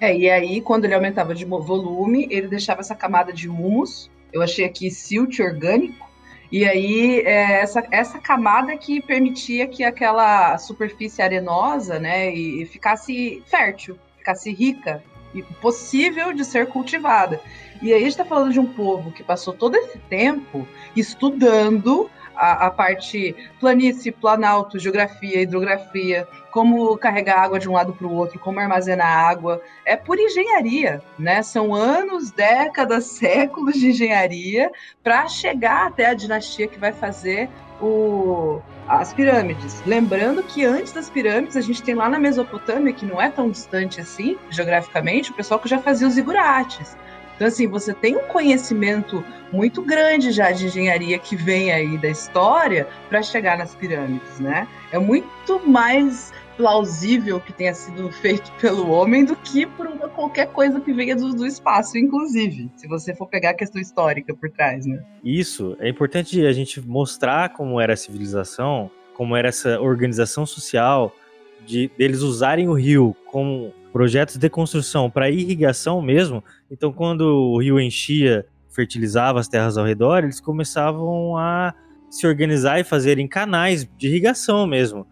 É, 0.00 0.16
e 0.16 0.30
aí 0.30 0.60
quando 0.60 0.84
ele 0.84 0.94
aumentava 0.94 1.34
de 1.34 1.44
volume, 1.44 2.28
ele 2.30 2.46
deixava 2.46 2.80
essa 2.80 2.94
camada 2.94 3.32
de 3.32 3.48
humus, 3.48 4.10
eu 4.32 4.42
achei 4.42 4.64
aqui 4.64 4.90
silt 4.90 5.40
orgânico, 5.40 6.08
e 6.50 6.64
aí 6.64 7.20
é, 7.20 7.60
essa, 7.60 7.86
essa 7.90 8.18
camada 8.18 8.76
que 8.76 9.02
permitia 9.02 9.66
que 9.66 9.84
aquela 9.84 10.56
superfície 10.56 11.20
arenosa, 11.20 11.98
né, 11.98 12.34
e, 12.34 12.62
e 12.62 12.66
ficasse 12.66 13.42
fértil, 13.46 13.98
ficasse 14.16 14.52
rica 14.52 15.02
e 15.34 15.42
possível 15.42 16.32
de 16.32 16.44
ser 16.44 16.66
cultivada. 16.68 17.40
E 17.82 17.92
aí 17.92 17.98
a 17.98 18.00
gente 18.00 18.10
está 18.10 18.24
falando 18.24 18.52
de 18.52 18.58
um 18.58 18.66
povo 18.66 19.12
que 19.12 19.22
passou 19.22 19.52
todo 19.52 19.76
esse 19.76 19.98
tempo 19.98 20.66
estudando 20.96 22.10
a, 22.38 22.66
a 22.66 22.70
parte 22.70 23.34
planície, 23.58 24.12
planalto, 24.12 24.78
geografia, 24.78 25.42
hidrografia, 25.42 26.26
como 26.50 26.96
carregar 26.96 27.40
água 27.40 27.58
de 27.58 27.68
um 27.68 27.72
lado 27.72 27.92
para 27.92 28.06
o 28.06 28.14
outro, 28.14 28.38
como 28.38 28.60
armazenar 28.60 29.06
água. 29.06 29.60
É 29.84 29.96
por 29.96 30.18
engenharia, 30.18 31.02
né? 31.18 31.42
São 31.42 31.74
anos, 31.74 32.30
décadas, 32.30 33.04
séculos 33.18 33.74
de 33.74 33.88
engenharia 33.88 34.70
para 35.02 35.26
chegar 35.26 35.88
até 35.88 36.06
a 36.06 36.14
dinastia 36.14 36.68
que 36.68 36.78
vai 36.78 36.92
fazer 36.92 37.50
o, 37.80 38.60
as 38.88 39.12
pirâmides. 39.12 39.82
Lembrando 39.84 40.42
que 40.42 40.64
antes 40.64 40.92
das 40.92 41.10
pirâmides, 41.10 41.56
a 41.56 41.60
gente 41.60 41.82
tem 41.82 41.94
lá 41.94 42.08
na 42.08 42.18
Mesopotâmia, 42.18 42.92
que 42.92 43.04
não 43.04 43.20
é 43.20 43.28
tão 43.30 43.50
distante 43.50 44.00
assim, 44.00 44.36
geograficamente, 44.50 45.30
o 45.30 45.34
pessoal 45.34 45.60
que 45.60 45.68
já 45.68 45.78
fazia 45.78 46.06
os 46.06 46.16
igurates. 46.16 46.96
Então, 47.38 47.46
assim, 47.46 47.68
você 47.68 47.94
tem 47.94 48.16
um 48.16 48.26
conhecimento 48.26 49.24
muito 49.52 49.80
grande 49.80 50.32
já 50.32 50.50
de 50.50 50.66
engenharia 50.66 51.16
que 51.20 51.36
vem 51.36 51.70
aí 51.70 51.96
da 51.96 52.08
história 52.08 52.88
para 53.08 53.22
chegar 53.22 53.56
nas 53.56 53.76
pirâmides, 53.76 54.40
né? 54.40 54.66
É 54.90 54.98
muito 54.98 55.60
mais 55.64 56.32
plausível 56.56 57.38
que 57.38 57.52
tenha 57.52 57.72
sido 57.72 58.10
feito 58.10 58.50
pelo 58.60 58.90
homem 58.90 59.24
do 59.24 59.36
que 59.36 59.64
por 59.64 59.86
uma, 59.86 60.08
qualquer 60.08 60.48
coisa 60.48 60.80
que 60.80 60.92
venha 60.92 61.14
do, 61.14 61.32
do, 61.32 61.46
espaço, 61.46 61.96
inclusive, 61.96 62.68
se 62.74 62.88
você 62.88 63.14
for 63.14 63.28
pegar 63.28 63.50
a 63.50 63.54
questão 63.54 63.80
histórica 63.80 64.34
por 64.34 64.50
trás, 64.50 64.84
né? 64.84 65.00
Isso, 65.22 65.76
é 65.78 65.88
importante 65.88 66.44
a 66.44 66.52
gente 66.52 66.80
mostrar 66.80 67.50
como 67.50 67.80
era 67.80 67.92
a 67.92 67.96
civilização, 67.96 68.90
como 69.14 69.36
era 69.36 69.46
essa 69.46 69.80
organização 69.80 70.44
social, 70.44 71.14
de 71.64 71.88
deles 71.96 72.22
usarem 72.22 72.68
o 72.68 72.72
rio 72.72 73.14
como 73.26 73.72
projetos 73.92 74.36
de 74.36 74.48
construção 74.48 75.10
para 75.10 75.30
irrigação 75.30 76.00
mesmo. 76.02 76.42
Então, 76.70 76.92
quando 76.92 77.22
o 77.22 77.60
rio 77.60 77.80
enchia, 77.80 78.46
fertilizava 78.70 79.40
as 79.40 79.48
terras 79.48 79.76
ao 79.76 79.84
redor, 79.84 80.24
eles 80.24 80.40
começavam 80.40 81.36
a 81.36 81.74
se 82.10 82.26
organizar 82.26 82.78
e 82.80 82.84
fazerem 82.84 83.26
canais 83.26 83.88
de 83.96 84.08
irrigação 84.08 84.66
mesmo. 84.66 85.06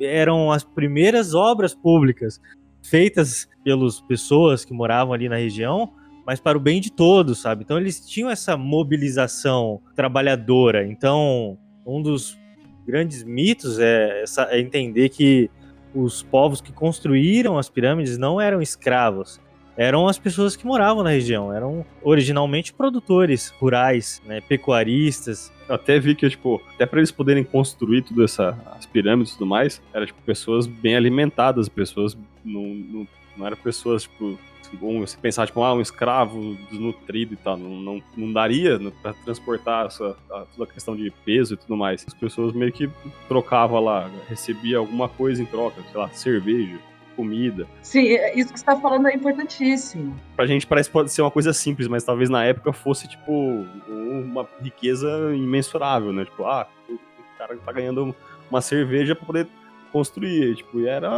Eram 0.00 0.50
as 0.50 0.64
primeiras 0.64 1.34
obras 1.34 1.74
públicas 1.74 2.40
feitas 2.82 3.48
pelas 3.62 4.00
pessoas 4.00 4.64
que 4.64 4.72
moravam 4.72 5.12
ali 5.12 5.28
na 5.28 5.36
região, 5.36 5.92
mas 6.26 6.40
para 6.40 6.56
o 6.56 6.60
bem 6.60 6.80
de 6.80 6.90
todos, 6.90 7.40
sabe? 7.40 7.62
Então 7.64 7.78
eles 7.78 8.00
tinham 8.00 8.30
essa 8.30 8.56
mobilização 8.56 9.80
trabalhadora. 9.94 10.86
Então, 10.86 11.58
um 11.86 12.00
dos 12.00 12.38
grandes 12.86 13.22
mitos 13.22 13.78
é, 13.78 14.22
essa, 14.22 14.44
é 14.50 14.60
entender 14.60 15.10
que 15.10 15.50
os 15.94 16.22
povos 16.22 16.60
que 16.60 16.72
construíram 16.72 17.58
as 17.58 17.68
pirâmides 17.68 18.18
não 18.18 18.40
eram 18.40 18.62
escravos, 18.62 19.40
eram 19.76 20.06
as 20.06 20.18
pessoas 20.18 20.56
que 20.56 20.66
moravam 20.66 21.02
na 21.02 21.10
região, 21.10 21.52
eram 21.52 21.84
originalmente 22.02 22.72
produtores 22.72 23.48
rurais, 23.58 24.20
né, 24.26 24.40
pecuaristas. 24.40 25.52
Eu 25.68 25.76
até 25.76 25.98
vi 25.98 26.14
que, 26.14 26.28
tipo, 26.28 26.60
até 26.74 26.84
para 26.84 26.98
eles 26.98 27.10
poderem 27.10 27.44
construir 27.44 28.02
tudo 28.02 28.22
essa, 28.22 28.58
as 28.76 28.84
pirâmides 28.84 29.32
e 29.32 29.38
tudo 29.38 29.46
mais, 29.46 29.80
era 29.94 30.04
tipo 30.04 30.20
pessoas 30.22 30.66
bem 30.66 30.96
alimentadas, 30.96 31.68
pessoas 31.68 32.16
não, 32.44 32.62
não, 32.62 33.08
não 33.36 33.46
eram 33.46 33.56
pessoas 33.56 34.02
tipo 34.02 34.38
um, 34.80 35.00
você 35.00 35.16
pensar, 35.16 35.46
tipo, 35.46 35.62
ah, 35.62 35.74
um 35.74 35.80
escravo 35.80 36.56
desnutrido 36.70 37.34
e 37.34 37.36
tal, 37.36 37.56
não, 37.56 37.70
não, 37.70 38.02
não 38.16 38.32
daria 38.32 38.78
para 39.02 39.12
transportar 39.12 39.86
essa, 39.86 40.16
a, 40.30 40.44
toda 40.54 40.70
a 40.70 40.72
questão 40.72 40.96
de 40.96 41.10
peso 41.24 41.54
e 41.54 41.56
tudo 41.56 41.76
mais. 41.76 42.04
As 42.06 42.14
pessoas 42.14 42.52
meio 42.52 42.72
que 42.72 42.90
trocavam 43.28 43.80
lá, 43.80 44.10
recebia 44.28 44.78
alguma 44.78 45.08
coisa 45.08 45.42
em 45.42 45.46
troca, 45.46 45.82
sei 45.90 46.00
lá, 46.00 46.08
cerveja, 46.10 46.78
comida. 47.16 47.66
Sim, 47.82 48.08
é, 48.08 48.38
isso 48.38 48.52
que 48.52 48.58
você 48.58 48.64
tá 48.64 48.76
falando 48.76 49.08
é 49.08 49.14
importantíssimo. 49.14 50.14
Pra 50.36 50.46
gente 50.46 50.66
parece 50.66 50.90
pode 50.90 51.10
ser 51.10 51.22
uma 51.22 51.30
coisa 51.30 51.52
simples, 51.52 51.88
mas 51.88 52.04
talvez 52.04 52.30
na 52.30 52.44
época 52.44 52.72
fosse, 52.72 53.08
tipo, 53.08 53.66
uma 53.88 54.48
riqueza 54.62 55.08
imensurável, 55.34 56.12
né? 56.12 56.24
Tipo, 56.24 56.44
ah, 56.44 56.66
o 56.88 56.98
cara 57.38 57.56
tá 57.56 57.72
ganhando 57.72 58.14
uma 58.50 58.60
cerveja 58.60 59.14
pra 59.14 59.26
poder 59.26 59.48
construir, 59.92 60.56
tipo, 60.56 60.80
e 60.80 60.86
era... 60.86 61.10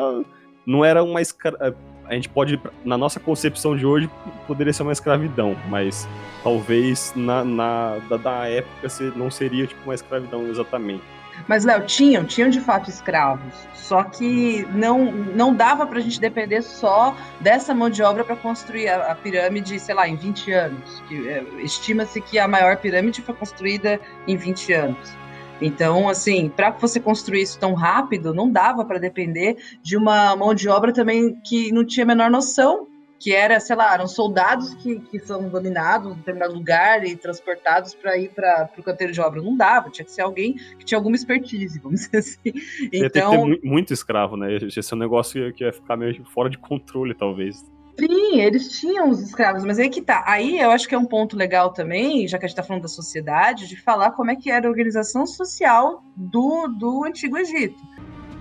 Não 0.64 0.84
era 0.84 1.02
uma 1.02 1.20
escra 1.20 1.74
a 2.12 2.16
gente 2.16 2.28
pode, 2.28 2.60
na 2.84 2.98
nossa 2.98 3.18
concepção 3.18 3.74
de 3.74 3.86
hoje, 3.86 4.08
poderia 4.46 4.72
ser 4.72 4.82
uma 4.82 4.92
escravidão, 4.92 5.56
mas 5.68 6.06
talvez 6.42 7.12
na, 7.16 7.42
na 7.42 7.98
da, 8.08 8.16
da 8.18 8.48
época 8.48 8.88
não 9.16 9.30
seria 9.30 9.66
tipo 9.66 9.82
uma 9.84 9.94
escravidão 9.94 10.46
exatamente. 10.48 11.02
Mas, 11.48 11.64
Léo, 11.64 11.86
tinham, 11.86 12.24
tinham 12.24 12.50
de 12.50 12.60
fato 12.60 12.90
escravos. 12.90 13.54
Só 13.74 14.04
que 14.04 14.66
não, 14.74 15.10
não 15.10 15.54
dava 15.54 15.86
para 15.86 15.98
a 15.98 16.02
gente 16.02 16.20
depender 16.20 16.62
só 16.62 17.16
dessa 17.40 17.74
mão 17.74 17.90
de 17.90 18.02
obra 18.02 18.22
para 18.22 18.36
construir 18.36 18.88
a, 18.88 19.12
a, 19.12 19.14
pirâmide, 19.14 19.80
sei 19.80 19.94
lá, 19.94 20.06
em 20.06 20.14
20 20.14 20.52
anos. 20.52 21.02
É, 21.10 21.42
Estima-se 21.58 22.20
que 22.20 22.38
a 22.38 22.46
maior 22.46 22.76
pirâmide 22.76 23.22
foi 23.22 23.34
construída 23.34 23.98
em 24.28 24.36
20 24.36 24.72
anos. 24.74 25.21
Então, 25.60 26.08
assim, 26.08 26.48
para 26.48 26.70
você 26.70 26.98
construir 26.98 27.42
isso 27.42 27.58
tão 27.58 27.74
rápido, 27.74 28.34
não 28.34 28.50
dava 28.50 28.84
para 28.84 28.98
depender 28.98 29.56
de 29.82 29.96
uma 29.96 30.34
mão 30.34 30.54
de 30.54 30.68
obra 30.68 30.92
também 30.92 31.34
que 31.44 31.72
não 31.72 31.84
tinha 31.84 32.04
a 32.04 32.06
menor 32.06 32.30
noção 32.30 32.88
que 33.22 33.32
era, 33.32 33.60
sei 33.60 33.76
lá, 33.76 33.94
eram 33.94 34.08
soldados 34.08 34.74
que, 34.74 34.98
que 34.98 35.20
são 35.20 35.48
dominados 35.48 36.12
em 36.12 36.16
determinado 36.16 36.54
lugar 36.54 37.04
e 37.06 37.14
transportados 37.14 37.94
para 37.94 38.18
ir 38.18 38.30
para 38.30 38.68
o 38.76 38.82
canteiro 38.82 39.12
de 39.12 39.20
obra. 39.20 39.40
Não 39.40 39.56
dava, 39.56 39.90
tinha 39.90 40.04
que 40.04 40.10
ser 40.10 40.22
alguém 40.22 40.54
que 40.76 40.84
tinha 40.84 40.98
alguma 40.98 41.14
expertise, 41.14 41.78
vamos 41.78 42.00
dizer 42.00 42.16
assim. 42.18 42.52
Então, 42.92 43.48
ia 43.48 43.60
ter 43.60 43.68
muito 43.68 43.92
escravo, 43.92 44.36
né? 44.36 44.58
Ia 44.58 44.82
ser 44.82 44.94
um 44.96 44.98
negócio 44.98 45.52
que 45.54 45.62
ia 45.62 45.72
ficar 45.72 45.96
meio 45.96 46.24
fora 46.24 46.50
de 46.50 46.58
controle, 46.58 47.14
talvez. 47.14 47.64
Sim, 47.98 48.40
eles 48.40 48.80
tinham 48.80 49.10
os 49.10 49.20
escravos, 49.20 49.64
mas 49.64 49.78
aí 49.78 49.88
que 49.90 50.00
tá. 50.00 50.24
Aí 50.26 50.58
eu 50.58 50.70
acho 50.70 50.88
que 50.88 50.94
é 50.94 50.98
um 50.98 51.04
ponto 51.04 51.36
legal 51.36 51.72
também, 51.72 52.26
já 52.26 52.38
que 52.38 52.44
a 52.44 52.48
gente 52.48 52.54
está 52.54 52.62
falando 52.62 52.82
da 52.82 52.88
sociedade, 52.88 53.68
de 53.68 53.76
falar 53.76 54.12
como 54.12 54.30
é 54.30 54.36
que 54.36 54.50
era 54.50 54.66
a 54.66 54.70
organização 54.70 55.26
social 55.26 56.02
do, 56.16 56.68
do 56.68 57.04
Antigo 57.04 57.36
Egito. 57.36 57.76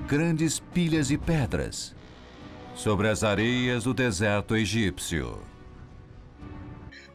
Grandes 0.07 0.59
pilhas 0.59 1.11
e 1.11 1.17
pedras. 1.17 1.93
sobre 2.73 3.07
as 3.09 3.23
areias 3.23 3.83
do 3.83 3.93
deserto 3.93 4.55
egípcio. 4.55 5.39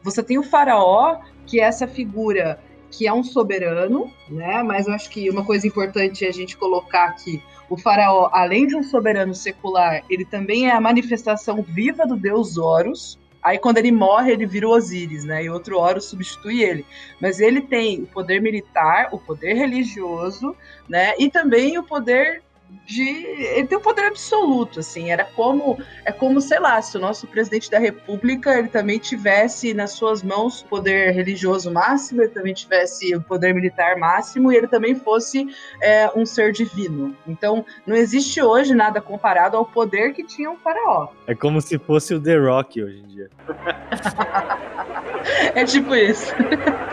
Você 0.03 0.23
tem 0.23 0.37
o 0.37 0.43
faraó, 0.43 1.19
que 1.45 1.59
é 1.59 1.63
essa 1.63 1.87
figura 1.87 2.59
que 2.89 3.05
é 3.05 3.13
um 3.13 3.23
soberano, 3.23 4.09
né? 4.29 4.63
Mas 4.63 4.87
eu 4.87 4.93
acho 4.93 5.09
que 5.09 5.29
uma 5.29 5.43
coisa 5.43 5.67
importante 5.67 6.23
é 6.23 6.29
a 6.29 6.33
gente 6.33 6.55
colocar 6.55 7.05
aqui 7.09 7.43
o 7.69 7.77
faraó, 7.77 8.29
além 8.31 8.67
de 8.67 8.75
um 8.75 8.83
soberano 8.83 9.33
secular, 9.33 10.03
ele 10.09 10.25
também 10.25 10.67
é 10.67 10.71
a 10.71 10.81
manifestação 10.81 11.61
viva 11.61 12.05
do 12.05 12.15
deus 12.15 12.57
Horus. 12.57 13.19
Aí 13.43 13.57
quando 13.57 13.77
ele 13.77 13.91
morre, 13.91 14.31
ele 14.31 14.45
vira 14.45 14.67
o 14.67 14.71
Osíris, 14.71 15.23
né? 15.23 15.43
E 15.43 15.49
outro 15.49 15.77
Horus 15.77 16.05
substitui 16.05 16.63
ele. 16.63 16.85
Mas 17.21 17.39
ele 17.39 17.61
tem 17.61 18.03
o 18.03 18.07
poder 18.07 18.41
militar, 18.41 19.09
o 19.11 19.17
poder 19.17 19.53
religioso, 19.53 20.55
né? 20.87 21.13
E 21.17 21.29
também 21.29 21.77
o 21.77 21.83
poder 21.83 22.41
de 22.87 23.03
ele 23.03 23.67
tem 23.67 23.77
um 23.77 23.81
poder 23.81 24.05
absoluto, 24.05 24.79
assim, 24.79 25.11
era 25.11 25.25
como 25.25 25.77
é 26.05 26.11
como, 26.11 26.39
sei 26.39 26.59
lá, 26.59 26.81
se 26.81 26.97
o 26.97 26.99
nosso 26.99 27.27
presidente 27.27 27.69
da 27.69 27.77
república 27.77 28.57
ele 28.57 28.69
também 28.69 28.97
tivesse 28.97 29.73
nas 29.73 29.91
suas 29.91 30.23
mãos 30.23 30.61
o 30.61 30.65
poder 30.65 31.11
religioso 31.11 31.69
máximo, 31.69 32.21
ele 32.21 32.29
também 32.29 32.53
tivesse 32.53 33.13
o 33.13 33.21
poder 33.21 33.53
militar 33.53 33.97
máximo 33.97 34.51
e 34.51 34.55
ele 34.55 34.67
também 34.67 34.95
fosse 34.95 35.47
é, 35.81 36.09
um 36.15 36.25
ser 36.25 36.53
divino. 36.53 37.15
Então, 37.27 37.65
não 37.85 37.95
existe 37.95 38.41
hoje 38.41 38.73
nada 38.73 39.01
comparado 39.01 39.57
ao 39.57 39.65
poder 39.65 40.13
que 40.13 40.23
tinha 40.23 40.49
um 40.49 40.57
faraó. 40.57 41.09
É 41.27 41.35
como 41.35 41.59
se 41.59 41.77
fosse 41.77 42.13
o 42.13 42.21
The 42.21 42.37
Rock 42.37 42.81
hoje 42.81 42.99
em 42.99 43.07
dia. 43.07 43.29
é 45.53 45.65
tipo 45.65 45.93
isso. 45.93 46.33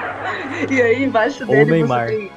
e 0.68 0.82
aí 0.82 1.04
embaixo 1.04 1.46
dele 1.46 1.84
você 1.84 2.06
tem 2.06 2.32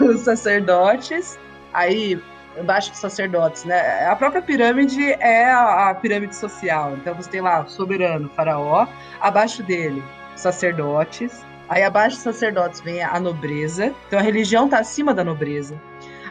os 0.00 0.20
sacerdotes, 0.20 1.38
aí 1.72 2.20
embaixo 2.58 2.90
dos 2.90 3.00
sacerdotes, 3.00 3.64
né? 3.64 4.06
A 4.06 4.16
própria 4.16 4.42
pirâmide 4.42 5.12
é 5.20 5.50
a, 5.50 5.90
a, 5.90 5.94
pirâmide 5.94 6.34
social. 6.36 6.96
Então 6.96 7.14
você 7.14 7.30
tem 7.30 7.40
lá 7.40 7.66
soberano, 7.66 8.28
faraó, 8.30 8.86
abaixo 9.20 9.62
dele, 9.62 10.02
sacerdotes. 10.36 11.44
Aí 11.68 11.82
abaixo 11.82 12.16
dos 12.16 12.24
sacerdotes 12.24 12.80
vem 12.80 13.02
a 13.02 13.18
nobreza. 13.18 13.94
Então 14.06 14.18
a 14.18 14.22
religião 14.22 14.66
está 14.66 14.78
acima 14.78 15.14
da 15.14 15.24
nobreza. 15.24 15.80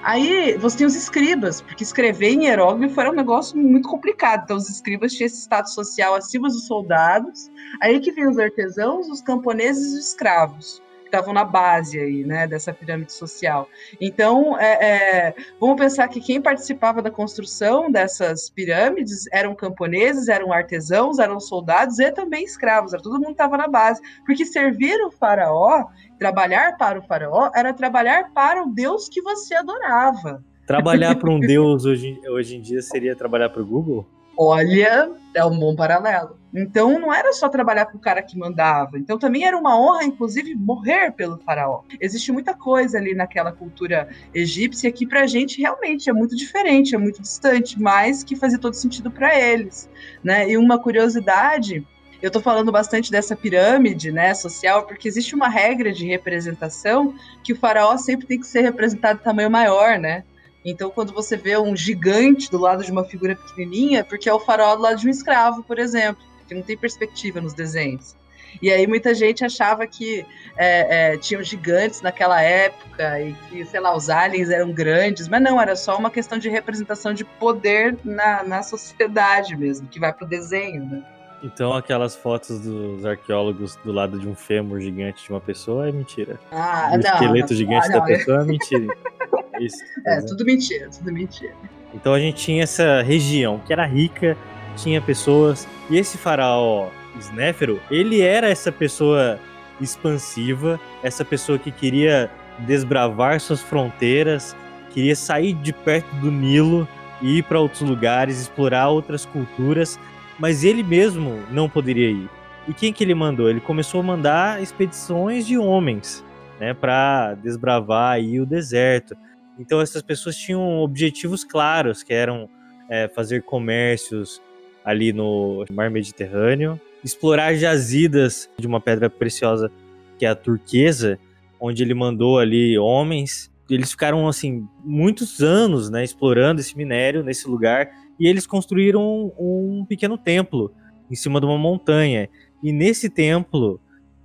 Aí 0.03 0.57
você 0.57 0.79
tem 0.79 0.87
os 0.87 0.95
escribas, 0.95 1.61
porque 1.61 1.81
escrever 1.81 2.31
em 2.31 2.45
hieróglifo 2.45 2.99
era 2.99 3.09
um 3.09 3.15
negócio 3.15 3.57
muito 3.57 3.87
complicado. 3.87 4.43
Então 4.43 4.57
os 4.57 4.69
escribas 4.69 5.13
tinham 5.13 5.27
esse 5.27 5.41
status 5.41 5.73
social 5.73 6.13
acima 6.13 6.49
dos 6.49 6.67
soldados. 6.67 7.49
Aí 7.81 7.99
que 7.99 8.11
vem 8.11 8.27
os 8.27 8.37
artesãos, 8.37 9.07
os 9.07 9.21
camponeses 9.21 9.93
e 9.93 9.99
os 9.99 10.07
escravos 10.07 10.83
estavam 11.13 11.33
na 11.33 11.43
base 11.43 11.99
aí, 11.99 12.23
né, 12.23 12.47
dessa 12.47 12.73
pirâmide 12.73 13.13
social. 13.13 13.69
Então, 14.01 14.57
é, 14.59 15.27
é, 15.27 15.35
vamos 15.59 15.79
pensar 15.79 16.07
que 16.07 16.19
quem 16.19 16.41
participava 16.41 17.03
da 17.03 17.11
construção 17.11 17.91
dessas 17.91 18.49
pirâmides 18.49 19.25
eram 19.31 19.53
camponeses, 19.53 20.27
eram 20.27 20.51
artesãos, 20.51 21.19
eram 21.19 21.39
soldados 21.39 21.99
e 21.99 22.11
também 22.11 22.43
escravos. 22.43 22.91
Todo 23.01 23.19
mundo 23.19 23.31
estava 23.31 23.57
na 23.57 23.67
base, 23.67 24.01
porque 24.25 24.43
servir 24.43 24.99
o 25.05 25.11
faraó, 25.11 25.85
trabalhar 26.17 26.77
para 26.77 26.99
o 26.99 27.03
faraó, 27.03 27.51
era 27.53 27.73
trabalhar 27.73 28.31
para 28.33 28.63
o 28.63 28.73
Deus 28.73 29.07
que 29.07 29.21
você 29.21 29.53
adorava. 29.53 30.43
Trabalhar 30.65 31.15
para 31.15 31.29
um 31.29 31.39
Deus 31.39 31.85
hoje, 31.85 32.19
hoje 32.27 32.55
em 32.55 32.61
dia 32.61 32.81
seria 32.81 33.15
trabalhar 33.15 33.49
para 33.49 33.61
o 33.61 33.65
Google? 33.65 34.07
Olha, 34.37 35.11
é 35.33 35.45
um 35.45 35.57
bom 35.57 35.75
paralelo. 35.75 36.37
Então 36.53 36.99
não 36.99 37.11
era 37.13 37.33
só 37.33 37.49
trabalhar 37.49 37.87
com 37.87 37.97
o 37.97 38.01
cara 38.01 38.21
que 38.21 38.37
mandava. 38.37 38.97
Então 38.97 39.17
também 39.17 39.43
era 39.43 39.57
uma 39.57 39.79
honra, 39.79 40.03
inclusive, 40.03 40.55
morrer 40.55 41.11
pelo 41.11 41.37
faraó. 41.39 41.81
Existe 41.99 42.31
muita 42.31 42.53
coisa 42.53 42.97
ali 42.97 43.15
naquela 43.15 43.51
cultura 43.51 44.07
egípcia 44.33 44.91
que 44.91 45.07
pra 45.07 45.25
gente 45.25 45.59
realmente 45.59 46.09
é 46.09 46.13
muito 46.13 46.35
diferente, 46.35 46.93
é 46.93 46.97
muito 46.97 47.21
distante, 47.21 47.81
mas 47.81 48.23
que 48.23 48.35
fazia 48.35 48.59
todo 48.59 48.75
sentido 48.75 49.09
para 49.09 49.39
eles, 49.39 49.89
né? 50.23 50.49
E 50.49 50.57
uma 50.57 50.79
curiosidade 50.79 51.85
eu 52.21 52.27
estou 52.27 52.41
falando 52.41 52.71
bastante 52.71 53.11
dessa 53.11 53.35
pirâmide 53.35 54.09
né, 54.09 54.33
social, 54.33 54.87
porque 54.87 55.09
existe 55.09 55.35
uma 55.35 55.49
regra 55.49 55.91
de 55.91 56.07
representação 56.07 57.13
que 57.43 57.51
o 57.51 57.55
faraó 57.55 57.97
sempre 57.97 58.25
tem 58.25 58.39
que 58.39 58.47
ser 58.47 58.61
representado 58.61 59.19
em 59.19 59.23
tamanho 59.23 59.51
maior, 59.51 59.99
né? 59.99 60.23
Então, 60.65 60.89
quando 60.89 61.13
você 61.13 61.35
vê 61.35 61.57
um 61.57 61.75
gigante 61.75 62.49
do 62.49 62.57
lado 62.57 62.83
de 62.83 62.91
uma 62.91 63.03
figura 63.03 63.35
pequenininha, 63.35 63.99
é 63.99 64.03
porque 64.03 64.29
é 64.29 64.33
o 64.33 64.39
faraó 64.39 64.75
do 64.75 64.81
lado 64.81 64.99
de 64.99 65.07
um 65.07 65.09
escravo, 65.09 65.63
por 65.63 65.77
exemplo, 65.77 66.23
que 66.47 66.53
não 66.53 66.61
tem 66.61 66.77
perspectiva 66.77 67.41
nos 67.41 67.53
desenhos. 67.53 68.15
E 68.61 68.71
aí 68.71 68.85
muita 68.85 69.13
gente 69.13 69.43
achava 69.43 69.85
que 69.87 70.25
é, 70.55 71.13
é, 71.13 71.17
tinham 71.17 71.41
gigantes 71.43 72.01
naquela 72.01 72.41
época 72.41 73.19
e 73.19 73.33
que, 73.49 73.65
sei 73.65 73.79
lá, 73.79 73.95
os 73.95 74.09
aliens 74.09 74.49
eram 74.49 74.71
grandes, 74.71 75.27
mas 75.27 75.41
não, 75.41 75.59
era 75.59 75.75
só 75.75 75.97
uma 75.97 76.11
questão 76.11 76.37
de 76.37 76.49
representação 76.49 77.13
de 77.13 77.25
poder 77.25 77.97
na, 78.03 78.43
na 78.43 78.63
sociedade 78.63 79.55
mesmo, 79.57 79.87
que 79.87 79.99
vai 79.99 80.13
pro 80.13 80.27
desenho, 80.27 80.85
né? 80.85 81.03
Então 81.43 81.73
aquelas 81.73 82.15
fotos 82.15 82.61
dos 82.61 83.05
arqueólogos 83.05 83.75
do 83.83 83.91
lado 83.91 84.17
de 84.17 84.29
um 84.29 84.33
fêmur 84.33 84.79
gigante 84.79 85.25
de 85.25 85.29
uma 85.29 85.41
pessoa 85.41 85.89
é 85.89 85.91
mentira. 85.91 86.39
Ah, 86.49 86.91
o 86.93 86.97
não. 86.97 86.99
esqueleto 86.99 87.53
gigante 87.53 87.89
não, 87.89 87.99
da 87.99 88.05
pessoa 88.05 88.41
é 88.43 88.45
mentira. 88.45 88.95
Isso, 89.59 89.77
é, 90.05 90.21
tudo 90.21 90.45
mentira, 90.45 90.89
tudo 90.89 91.11
mentira. 91.11 91.53
Então 91.93 92.13
a 92.13 92.19
gente 92.19 92.37
tinha 92.43 92.63
essa 92.63 93.01
região 93.01 93.59
que 93.59 93.71
era 93.71 93.85
rica, 93.85 94.37
tinha 94.75 95.01
pessoas, 95.01 95.67
e 95.89 95.97
esse 95.97 96.17
faraó 96.17 96.89
Snéfero, 97.19 97.79
ele 97.91 98.21
era 98.21 98.49
essa 98.49 98.71
pessoa 98.71 99.39
expansiva, 99.79 100.79
essa 101.03 101.23
pessoa 101.23 101.59
que 101.59 101.71
queria 101.71 102.29
desbravar 102.59 103.39
suas 103.39 103.61
fronteiras, 103.61 104.55
queria 104.91 105.15
sair 105.15 105.53
de 105.53 105.73
perto 105.73 106.13
do 106.15 106.31
Nilo 106.31 106.87
e 107.21 107.37
ir 107.37 107.43
para 107.43 107.59
outros 107.59 107.81
lugares, 107.81 108.39
explorar 108.39 108.89
outras 108.89 109.25
culturas, 109.25 109.99
mas 110.39 110.63
ele 110.63 110.83
mesmo 110.83 111.39
não 111.51 111.69
poderia 111.69 112.09
ir. 112.09 112.29
E 112.67 112.73
quem 112.73 112.93
que 112.93 113.03
ele 113.03 113.13
mandou? 113.13 113.49
Ele 113.49 113.59
começou 113.59 113.99
a 113.99 114.03
mandar 114.03 114.61
expedições 114.61 115.45
de 115.45 115.57
homens, 115.57 116.23
né, 116.59 116.73
para 116.73 117.35
desbravar 117.35 118.13
aí 118.13 118.39
o 118.39 118.45
deserto. 118.45 119.15
Então 119.59 119.79
essas 119.81 120.01
pessoas 120.01 120.35
tinham 120.35 120.79
objetivos 120.79 121.43
claros, 121.43 122.03
que 122.03 122.13
eram 122.13 122.49
é, 122.89 123.07
fazer 123.07 123.43
comércios 123.43 124.41
ali 124.83 125.13
no 125.13 125.63
mar 125.71 125.89
Mediterrâneo, 125.89 126.79
explorar 127.03 127.55
jazidas 127.55 128.49
de 128.57 128.67
uma 128.67 128.81
pedra 128.81 129.09
preciosa 129.09 129.71
que 130.17 130.25
é 130.25 130.29
a 130.29 130.35
turquesa, 130.35 131.19
onde 131.59 131.83
ele 131.83 131.93
mandou 131.93 132.39
ali 132.39 132.77
homens. 132.77 133.51
Eles 133.69 133.91
ficaram 133.91 134.27
assim 134.27 134.67
muitos 134.83 135.41
anos, 135.41 135.89
né, 135.89 136.03
explorando 136.03 136.59
esse 136.61 136.77
minério 136.77 137.23
nesse 137.23 137.47
lugar 137.47 137.89
e 138.19 138.27
eles 138.27 138.45
construíram 138.45 139.01
um, 139.01 139.79
um 139.79 139.85
pequeno 139.85 140.17
templo 140.17 140.73
em 141.09 141.15
cima 141.15 141.39
de 141.39 141.45
uma 141.45 141.57
montanha. 141.57 142.29
E 142.61 142.71
nesse 142.71 143.09
templo 143.09 143.79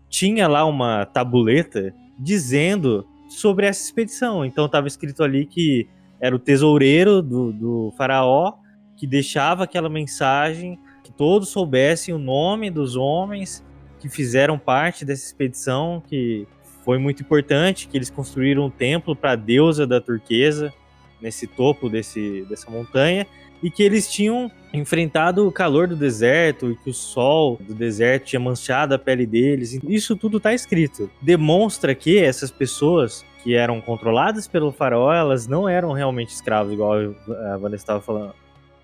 tinha 0.09 0.49
lá 0.49 0.65
uma 0.65 1.05
tabuleta 1.05 1.95
dizendo 2.19 3.07
sobre 3.29 3.67
essa 3.67 3.85
expedição. 3.85 4.45
Então 4.45 4.67
estava 4.67 4.89
escrito 4.89 5.23
ali 5.23 5.47
que 5.47 5.89
era 6.21 6.35
o 6.35 6.39
tesoureiro 6.39 7.23
do, 7.23 7.53
do 7.53 7.95
faraó 7.97 8.55
que 8.97 9.07
deixava 9.07 9.65
aquela 9.65 9.89
mensagem 9.89 10.79
que 11.05 11.13
todos 11.13 11.51
soubessem 11.51 12.13
o 12.13 12.19
nome 12.19 12.71
dos 12.71 12.97
homens 12.97 13.65
que 14.01 14.09
fizeram 14.09 14.59
parte 14.59 15.05
dessa 15.05 15.25
expedição, 15.25 16.03
que 16.07 16.47
foi 16.85 16.99
muito 16.99 17.23
importante, 17.23 17.89
que 17.89 17.97
eles 17.97 18.11
construíram 18.11 18.67
um 18.67 18.71
templo 18.71 19.15
para 19.15 19.33
a 19.33 19.37
deusa 19.37 19.87
da 19.87 20.01
turquesa 20.01 20.73
nesse 21.21 21.47
topo 21.47 21.89
desse, 21.89 22.45
dessa 22.49 22.71
montanha 22.71 23.27
e 23.63 23.71
que 23.71 23.83
eles 23.83 24.11
tinham 24.11 24.51
enfrentado 24.73 25.47
o 25.47 25.53
calor 25.53 25.89
do 25.89 25.97
deserto 25.97 26.71
e 26.71 26.77
que 26.77 26.91
o 26.91 26.95
sol 26.95 27.59
do 27.61 27.75
deserto 27.75 28.27
tinha 28.27 28.41
manchado 28.41 28.95
a 28.95 28.99
pele 28.99 29.27
deles. 29.27 29.79
Isso 29.89 30.15
tudo 30.15 30.37
está 30.37 30.53
escrito. 30.53 31.11
Demonstra 31.23 31.95
que 31.95 32.19
essas 32.19 32.51
pessoas 32.51 33.25
que 33.43 33.55
eram 33.55 33.81
controladas 33.81 34.47
pelo 34.47 34.71
faraó, 34.71 35.13
elas 35.13 35.47
não 35.47 35.69
eram 35.69 35.93
realmente 35.93 36.31
escravos, 36.31 36.73
igual 36.73 37.15
a 37.53 37.57
Vanessa 37.57 37.83
estava 37.83 38.01
falando. 38.01 38.35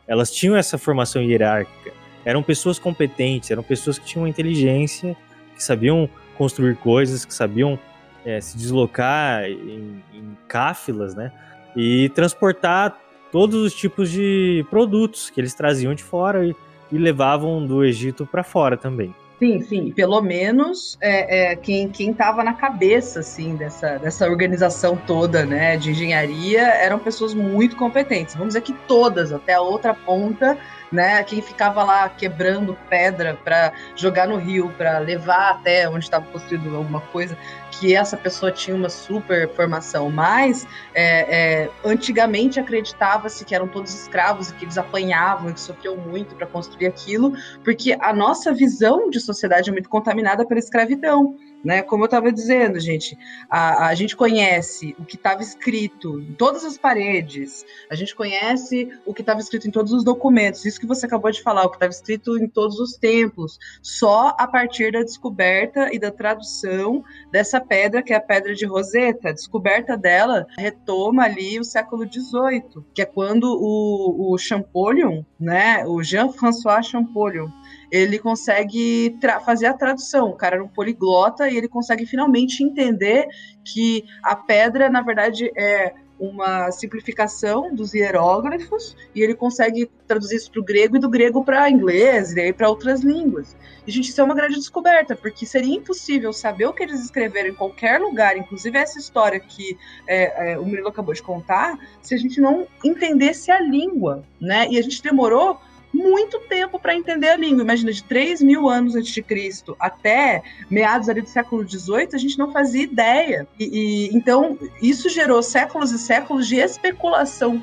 Elas 0.07 0.31
tinham 0.31 0.57
essa 0.57 0.79
formação 0.79 1.23
hierárquica. 1.23 1.93
Eram 2.25 2.43
pessoas 2.43 2.79
competentes, 2.79 3.51
eram 3.51 3.63
pessoas 3.63 3.99
que 3.99 4.07
tinham 4.07 4.27
inteligência, 4.27 5.17
que 5.55 5.63
sabiam 5.63 6.09
construir 6.37 6.77
coisas, 6.77 7.25
que 7.25 7.35
sabiam 7.35 7.79
é, 8.25 8.41
se 8.41 8.57
deslocar 8.57 9.45
em, 9.45 10.03
em 10.13 10.37
cáfilas, 10.49 11.15
né? 11.15 11.31
E 11.77 12.09
transportar 12.11 12.97
todos 13.35 13.61
os 13.61 13.75
tipos 13.75 14.13
de 14.13 14.65
produtos 14.71 15.29
que 15.29 15.41
eles 15.41 15.53
traziam 15.55 15.93
de 15.93 16.05
fora 16.05 16.47
e, 16.47 16.55
e 16.93 16.97
levavam 16.97 17.67
do 17.67 17.85
Egito 17.85 18.25
para 18.25 18.45
fora 18.45 18.77
também. 18.77 19.13
Sim, 19.41 19.61
sim. 19.61 19.91
Pelo 19.91 20.23
menos 20.23 20.97
é, 21.01 21.51
é, 21.51 21.57
quem 21.57 21.91
estava 21.99 22.45
na 22.45 22.53
cabeça 22.53 23.19
assim 23.19 23.57
dessa, 23.57 23.99
dessa 23.99 24.31
organização 24.31 24.97
toda, 24.97 25.45
né, 25.45 25.77
de 25.77 25.91
engenharia, 25.91 26.63
eram 26.63 27.01
pessoas 27.01 27.35
muito 27.35 27.75
competentes. 27.75 28.37
Vamos 28.37 28.55
dizer 28.55 28.61
que 28.61 28.73
todas, 28.87 29.33
até 29.33 29.55
a 29.55 29.61
outra 29.61 29.93
ponta, 29.93 30.57
né, 30.93 31.21
quem 31.25 31.43
ficava 31.43 31.83
lá 31.83 32.09
quebrando 32.09 32.79
pedra 32.89 33.37
para 33.43 33.73
jogar 33.97 34.29
no 34.29 34.37
rio, 34.37 34.73
para 34.79 34.99
levar 34.99 35.51
até 35.51 35.89
onde 35.89 36.05
estava 36.05 36.25
construído 36.27 36.75
alguma 36.77 37.01
coisa, 37.01 37.37
que 37.79 37.95
essa 37.95 38.17
pessoa 38.17 38.51
tinha 38.53 38.77
uma 38.77 38.89
super 38.89 39.49
formação, 39.55 40.11
mas 40.11 40.67
é, 40.95 41.65
é, 41.65 41.71
antigamente 41.85 42.61
acreditava-se 42.61 43.45
que 43.45 43.55
eram 43.55 43.69
todos 43.69 43.95
escravos 43.95 44.51
e 44.51 44.55
que 44.55 44.65
eles 44.65 44.79
apanhavam 44.79 45.51
e 45.51 45.55
que 45.55 45.61
sofriam 45.61 45.97
muito 45.97 46.35
para 46.35 46.47
construir 46.47 46.87
aquilo, 46.87 47.33
porque 47.63 47.97
a 48.01 48.13
nossa 48.13 48.53
visão 48.53 49.11
de 49.11 49.21
sociedade 49.21 49.71
é 49.71 49.73
muito 49.73 49.89
contaminada 49.89 50.47
pela 50.47 50.61
escravidão. 50.61 51.37
Né? 51.65 51.83
Como 51.83 52.03
eu 52.03 52.07
estava 52.07 52.31
dizendo, 52.31 52.79
gente, 52.79 53.17
a, 53.49 53.87
a 53.87 53.95
gente 53.95 54.15
conhece 54.15 54.95
o 54.99 55.05
que 55.05 55.17
estava 55.17 55.43
escrito 55.43 56.21
em 56.21 56.35
todas 56.35 56.65
as 56.65 56.77
paredes, 56.77 57.65
a 57.91 57.95
gente 57.95 58.15
conhece 58.15 58.91
o 59.07 59.15
que 59.15 59.23
estava 59.23 59.41
escrito 59.41 59.67
em 59.67 59.71
todos 59.71 59.93
os 59.93 60.05
documentos, 60.05 60.67
isso 60.67 60.79
que 60.79 60.87
você 60.87 61.07
acabou 61.07 61.31
de 61.31 61.43
falar, 61.43 61.65
o 61.65 61.71
que 61.71 61.77
estava 61.77 61.93
escrito 61.93 62.37
em 62.37 62.47
todos 62.47 62.79
os 62.79 62.97
templos, 62.97 63.59
só 63.83 64.35
a 64.39 64.47
partir 64.47 64.93
da 64.93 65.01
descoberta 65.01 65.89
e 65.93 65.99
da 65.99 66.11
tradução 66.11 67.03
dessa 67.33 67.61
pedra, 67.61 68.03
que 68.03 68.13
é 68.13 68.17
a 68.17 68.21
pedra 68.21 68.55
de 68.55 68.67
Roseta. 68.67 69.31
A 69.31 69.33
descoberta 69.33 69.97
dela 69.97 70.47
retoma 70.59 71.25
ali 71.25 71.59
o 71.59 71.65
século 71.65 72.05
XVIII, 72.05 72.85
que 72.93 73.01
é 73.01 73.07
quando 73.07 73.45
o, 73.45 74.33
o 74.33 74.39
Champollion, 74.39 75.23
né, 75.41 75.87
o 75.87 76.03
Jean-François 76.03 76.87
Champollion, 76.87 77.49
ele 77.95 78.19
consegue 78.19 79.17
fazer 79.45 79.67
a 79.67 79.73
tradução. 79.73 80.31
O 80.31 80.37
cara 80.37 80.57
era 80.57 80.65
um 80.65 80.69
poliglota 80.69 81.49
e 81.49 81.57
ele 81.57 81.69
consegue 81.69 82.05
finalmente 82.05 82.65
entender 82.65 83.29
que 83.65 84.05
a 84.25 84.35
pedra, 84.35 84.91
na 84.91 85.01
verdade, 85.01 85.53
é 85.57 85.95
uma 86.19 86.73
simplificação 86.73 87.73
dos 87.73 87.95
hieróglifos 87.95 88.97
e 89.15 89.21
ele 89.21 89.35
consegue 89.35 89.89
traduzir 90.09 90.37
isso 90.37 90.51
para 90.51 90.61
o 90.61 90.65
grego 90.65 90.97
e 90.97 91.01
do 91.01 91.09
grego 91.09 91.45
para 91.45 91.71
inglês 91.71 92.33
e 92.33 92.41
aí 92.41 92.53
para 92.53 92.69
outras 92.69 93.03
línguas. 93.03 93.57
E, 93.87 93.93
gente, 93.93 94.09
isso 94.09 94.21
é 94.21 94.25
uma 94.25 94.35
grande 94.35 94.57
descoberta, 94.57 95.15
porque 95.15 95.47
seria 95.47 95.77
impossível 95.77 96.33
saber 96.33 96.67
o 96.67 96.73
que 96.73 96.83
eles 96.83 97.01
escreveram 97.01 97.51
em 97.51 97.55
qualquer 97.55 98.01
lugar, 98.01 98.37
inclusive 98.37 98.77
essa 98.77 98.99
história 98.99 99.39
que 99.39 99.79
é, 100.07 100.53
é, 100.53 100.59
o 100.59 100.65
Murilo 100.65 100.89
acabou 100.89 101.15
de 101.15 101.23
contar, 101.23 101.79
se 102.03 102.13
a 102.13 102.19
gente 102.19 102.41
não 102.41 102.67
entendesse 102.85 103.53
a 103.53 103.61
língua, 103.61 104.25
né? 104.41 104.67
E 104.69 104.79
a 104.79 104.83
gente 104.83 105.01
demorou 105.01 105.61
muito 105.95 106.41
tempo 106.41 106.79
para 106.79 106.95
entender 106.95 107.29
a 107.29 107.37
língua. 107.37 107.63
Imagina, 107.63 107.93
de 107.93 108.03
3 108.03 108.43
mil 108.43 108.69
anos 108.69 108.97
antes 108.97 109.13
de 109.13 109.23
Cristo 109.23 109.77
até 109.79 110.43
meados 110.69 111.09
ali 111.09 111.23
do 111.23 111.29
século 111.29 111.67
XVIII, 111.67 112.09
a 112.13 112.19
gente 112.19 112.37
não 112.37 112.53
fazia 112.53 112.83
ideia. 112.83 113.47
E, 113.59 113.65
e, 113.65 114.17
então, 114.17 114.59
isso 114.83 115.09
gerou 115.09 115.43
séculos 115.43 115.93
e 115.93 115.99
séculos 115.99 116.49
de 116.49 116.57
especulação. 116.57 117.63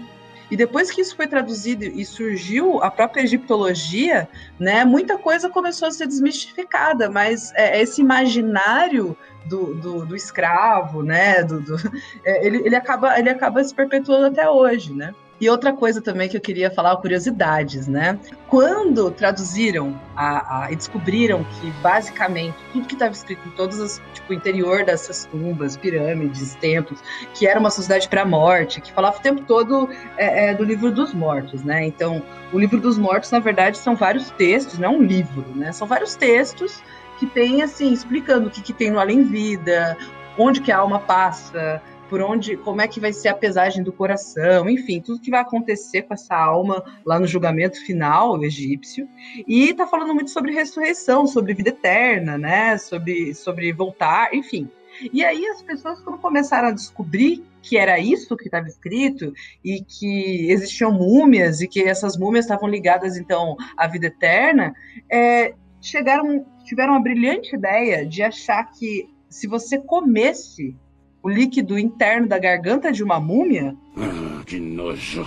E 0.50 0.56
depois 0.58 0.92
que 0.92 1.00
isso 1.00 1.16
foi 1.16 1.28
traduzido 1.28 1.86
e 1.86 2.04
surgiu 2.06 2.84
a 2.84 2.92
própria 2.92 3.22
egiptologia, 3.24 4.28
né, 4.60 4.84
muita 4.84 5.18
coisa 5.18 5.50
começou 5.50 5.88
a 5.88 5.92
ser 5.92 6.08
desmistificada, 6.08 7.10
mas 7.10 7.54
é, 7.56 7.82
esse 7.82 8.02
imaginário 8.02 9.16
do, 9.46 9.74
do, 9.76 10.06
do 10.06 10.16
escravo, 10.16 11.04
né, 11.04 11.42
do, 11.42 11.62
do 11.62 11.76
é, 12.26 12.46
ele, 12.46 12.58
ele, 12.66 12.76
acaba, 12.76 13.18
ele 13.18 13.30
acaba 13.30 13.64
se 13.64 13.74
perpetuando 13.74 14.26
até 14.26 14.50
hoje, 14.50 14.94
né? 14.94 15.16
E 15.42 15.50
outra 15.50 15.74
coisa 15.74 16.00
também 16.00 16.30
que 16.30 16.38
eu 16.38 16.42
queria 16.42 16.70
falar, 16.70 16.96
curiosidades, 16.98 17.88
né? 17.88 18.20
Quando 18.48 19.10
traduziram 19.10 20.00
a, 20.16 20.66
a, 20.66 20.72
e 20.72 20.76
descobriram 20.76 21.44
que 21.44 21.72
basicamente 21.82 22.56
tudo 22.72 22.86
que 22.86 22.94
estava 22.94 23.12
escrito 23.12 23.48
em 23.48 23.52
todas 23.52 23.80
as, 23.82 24.00
tipo, 24.14 24.34
interior 24.36 24.86
dessas 24.86 25.26
tumbas, 25.26 25.76
pirâmides, 25.76 26.54
templos, 26.62 27.02
que 27.34 27.48
era 27.48 27.60
uma 27.60 27.72
sociedade 27.72 28.08
para 28.08 28.22
a 28.22 28.26
morte, 28.26 28.80
que 28.80 28.94
falava 28.94 29.18
o 29.18 29.22
tempo 29.22 29.42
todo 29.42 29.90
é, 30.16 30.52
é, 30.52 30.54
do 30.54 30.64
livro 30.64 30.92
dos 30.92 31.12
mortos, 31.12 31.64
né? 31.64 31.88
Então, 31.88 32.22
o 32.54 32.60
livro 32.60 32.80
dos 32.80 33.00
mortos, 33.00 33.32
na 33.32 33.40
verdade, 33.40 33.80
são 33.80 33.96
vários 33.96 34.30
textos, 34.30 34.78
não 34.78 34.90
é 34.90 34.92
um 34.92 35.02
livro, 35.02 35.44
né? 35.56 35.72
São 35.72 35.88
vários 35.88 36.14
textos 36.14 36.84
que 37.18 37.26
tem 37.26 37.64
assim 37.64 37.92
explicando 37.92 38.48
o 38.48 38.52
que, 38.52 38.62
que 38.62 38.74
tem 38.74 38.92
no 38.92 39.00
além 39.00 39.24
vida, 39.24 39.98
onde 40.38 40.62
que 40.62 40.72
a 40.72 40.78
alma 40.78 41.00
passa, 41.00 41.82
por 42.12 42.22
onde, 42.22 42.58
como 42.58 42.82
é 42.82 42.90
que 42.90 43.00
vai 43.00 43.14
ser 43.14 43.30
a 43.30 43.34
pesagem 43.34 43.82
do 43.82 43.94
coração, 43.94 44.70
enfim, 44.70 45.00
tudo 45.00 45.22
que 45.22 45.32
vai 45.32 45.40
acontecer 45.40 46.02
com 46.02 46.14
essa 46.14 46.36
alma 46.36 46.84
lá 47.06 47.18
no 47.18 47.26
julgamento 47.26 47.80
final 47.86 48.44
egípcio. 48.44 49.08
E 49.48 49.70
está 49.70 49.88
falando 49.88 50.14
muito 50.14 50.30
sobre 50.30 50.52
ressurreição, 50.52 51.26
sobre 51.26 51.54
vida 51.54 51.70
eterna, 51.70 52.38
né? 52.38 52.78
Sobre, 52.78 53.34
sobre 53.34 53.72
voltar, 53.72 54.36
enfim. 54.36 54.70
E 55.14 55.24
aí 55.24 55.46
as 55.48 55.62
pessoas 55.62 56.02
quando 56.02 56.20
começaram 56.20 56.68
a 56.68 56.72
descobrir 56.72 57.46
que 57.62 57.78
era 57.78 57.98
isso 57.98 58.36
que 58.36 58.50
estava 58.50 58.68
escrito 58.68 59.32
e 59.64 59.82
que 59.82 60.52
existiam 60.52 60.92
múmias 60.92 61.62
e 61.62 61.68
que 61.68 61.82
essas 61.82 62.18
múmias 62.18 62.44
estavam 62.44 62.68
ligadas 62.68 63.16
então 63.16 63.56
à 63.78 63.88
vida 63.88 64.08
eterna, 64.08 64.74
é, 65.10 65.54
chegaram 65.80 66.46
tiveram 66.66 66.94
a 66.94 67.00
brilhante 67.00 67.56
ideia 67.56 68.06
de 68.06 68.22
achar 68.22 68.66
que 68.66 69.10
se 69.30 69.48
você 69.48 69.78
comesse 69.78 70.76
o 71.24 71.30
líquido 71.30 71.78
interno 71.78 72.28
da 72.28 72.38
garganta 72.38 72.92
de 72.92 73.04
uma 73.04 73.20
múmia. 73.20 73.76
Ah, 73.98 74.44
que 74.46 74.60
nojo. 74.60 75.26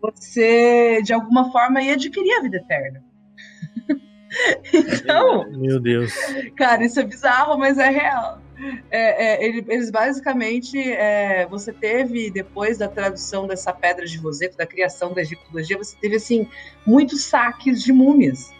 Você, 0.00 1.00
de 1.02 1.12
alguma 1.12 1.50
forma, 1.52 1.82
ia 1.82 1.94
adquirir 1.94 2.32
a 2.32 2.42
vida 2.42 2.56
eterna. 2.56 3.04
então. 4.74 5.48
Meu 5.50 5.78
Deus. 5.78 6.12
Cara, 6.56 6.84
isso 6.84 6.98
é 6.98 7.04
bizarro, 7.04 7.56
mas 7.58 7.78
é 7.78 7.88
real. 7.88 8.42
É, 8.90 9.44
é, 9.44 9.44
eles 9.44 9.90
basicamente, 9.90 10.78
é, 10.78 11.46
você 11.46 11.72
teve, 11.72 12.30
depois 12.30 12.78
da 12.78 12.88
tradução 12.88 13.46
dessa 13.46 13.72
pedra 13.72 14.06
de 14.06 14.16
Roseto, 14.18 14.56
da 14.56 14.66
criação 14.66 15.12
da 15.12 15.20
egiptologia, 15.20 15.76
você 15.76 15.96
teve, 16.00 16.16
assim, 16.16 16.48
muitos 16.86 17.24
saques 17.24 17.82
de 17.82 17.92
múmias 17.92 18.52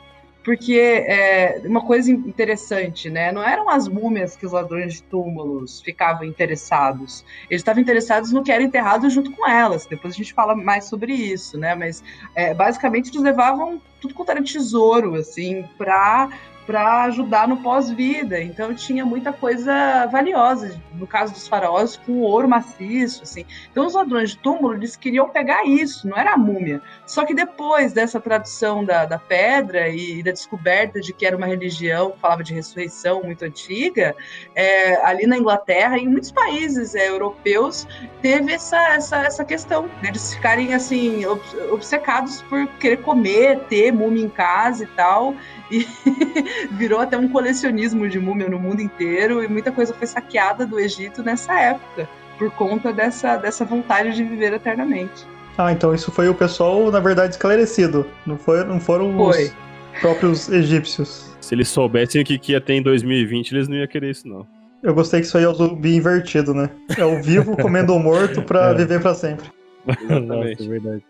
porque 0.44 1.04
é 1.06 1.62
uma 1.64 1.80
coisa 1.80 2.10
interessante, 2.10 3.08
né? 3.08 3.30
Não 3.30 3.42
eram 3.42 3.70
as 3.70 3.86
múmias 3.86 4.36
que 4.36 4.44
os 4.44 4.52
ladrões 4.52 4.94
de 4.94 5.02
túmulos 5.04 5.80
ficavam 5.80 6.24
interessados. 6.24 7.24
Eles 7.48 7.60
estavam 7.60 7.80
interessados 7.80 8.32
no 8.32 8.42
que 8.42 8.50
era 8.50 8.62
enterrado 8.62 9.08
junto 9.08 9.30
com 9.30 9.48
elas. 9.48 9.86
Depois 9.86 10.14
a 10.14 10.16
gente 10.16 10.34
fala 10.34 10.54
mais 10.54 10.86
sobre 10.86 11.12
isso, 11.14 11.56
né? 11.56 11.74
Mas 11.74 12.02
é, 12.34 12.52
basicamente 12.52 13.10
eles 13.10 13.22
levavam 13.22 13.80
tudo 14.00 14.14
quanto 14.14 14.30
era 14.30 14.42
tesouro, 14.42 15.14
assim, 15.14 15.64
para 15.78 16.28
para 16.66 17.04
ajudar 17.04 17.48
no 17.48 17.58
pós-vida. 17.58 18.40
Então 18.40 18.74
tinha 18.74 19.04
muita 19.04 19.32
coisa 19.32 20.06
valiosa, 20.06 20.80
no 20.94 21.06
caso 21.06 21.32
dos 21.32 21.48
faraós, 21.48 21.96
com 21.96 22.20
ouro 22.20 22.48
maciço, 22.48 23.22
assim. 23.22 23.44
Então 23.70 23.86
os 23.86 23.94
ladrões 23.94 24.30
de 24.30 24.38
túmulo, 24.38 24.74
eles 24.74 24.96
queriam 24.96 25.28
pegar 25.28 25.64
isso, 25.64 26.08
não 26.08 26.16
era 26.16 26.32
a 26.32 26.36
múmia. 26.36 26.80
Só 27.06 27.24
que 27.24 27.34
depois 27.34 27.92
dessa 27.92 28.20
tradução 28.20 28.84
da, 28.84 29.04
da 29.04 29.18
pedra 29.18 29.88
e, 29.88 30.22
da 30.22 30.30
descoberta 30.30 31.00
de 31.00 31.12
que 31.12 31.26
era 31.26 31.36
uma 31.36 31.46
religião 31.46 32.12
que 32.12 32.20
falava 32.20 32.42
de 32.42 32.54
ressurreição 32.54 33.22
muito 33.22 33.44
antiga, 33.44 34.14
é, 34.54 35.04
ali 35.04 35.26
na 35.26 35.36
Inglaterra 35.36 35.98
e 35.98 36.02
em 36.02 36.08
muitos 36.08 36.30
países 36.30 36.94
é, 36.94 37.08
europeus, 37.08 37.86
teve 38.20 38.52
essa, 38.52 38.78
essa, 38.94 39.16
essa 39.18 39.44
questão, 39.44 39.88
deles 40.00 40.34
ficarem 40.34 40.74
assim, 40.74 41.24
obcecados 41.70 42.42
por 42.42 42.66
querer 42.78 42.98
comer, 42.98 43.60
ter 43.68 43.92
múmia 43.92 44.24
em 44.24 44.28
casa 44.28 44.84
e 44.84 44.86
tal. 44.88 45.34
E 45.72 45.88
virou 46.76 47.00
até 47.00 47.16
um 47.16 47.26
colecionismo 47.26 48.06
de 48.06 48.18
múmia 48.18 48.48
no 48.48 48.58
mundo 48.58 48.82
inteiro 48.82 49.42
e 49.42 49.48
muita 49.48 49.72
coisa 49.72 49.94
foi 49.94 50.06
saqueada 50.06 50.66
do 50.66 50.78
Egito 50.78 51.22
nessa 51.22 51.58
época, 51.58 52.06
por 52.38 52.50
conta 52.50 52.92
dessa, 52.92 53.38
dessa 53.38 53.64
vontade 53.64 54.12
de 54.12 54.22
viver 54.22 54.52
eternamente. 54.52 55.26
Ah, 55.56 55.72
então 55.72 55.94
isso 55.94 56.12
foi 56.12 56.28
o 56.28 56.34
pessoal, 56.34 56.90
na 56.90 57.00
verdade, 57.00 57.34
esclarecido. 57.34 58.06
Não, 58.26 58.36
foi, 58.36 58.62
não 58.64 58.78
foram 58.78 59.16
foi. 59.16 59.46
os 59.46 60.00
próprios 60.00 60.48
egípcios. 60.50 61.34
Se 61.40 61.54
eles 61.54 61.68
soubessem 61.68 62.20
o 62.20 62.24
que 62.24 62.52
ia 62.52 62.60
ter 62.60 62.74
em 62.74 62.82
2020, 62.82 63.52
eles 63.52 63.68
não 63.68 63.76
iam 63.76 63.86
querer 63.86 64.10
isso, 64.10 64.28
não. 64.28 64.46
Eu 64.82 64.94
gostei 64.94 65.20
que 65.20 65.26
isso 65.26 65.38
aí 65.38 65.44
é 65.44 65.48
o 65.48 65.54
zumbi 65.54 65.94
invertido, 65.94 66.52
né? 66.52 66.68
É 66.98 67.04
o 67.04 67.22
vivo 67.22 67.56
comendo 67.56 67.94
o 67.94 68.00
morto 68.00 68.42
pra 68.42 68.70
é. 68.72 68.74
viver 68.74 69.00
para 69.00 69.14
sempre. 69.14 69.46
Exatamente. 69.86 70.26
Nossa, 70.26 70.64
é 70.64 70.68
verdade. 70.68 71.04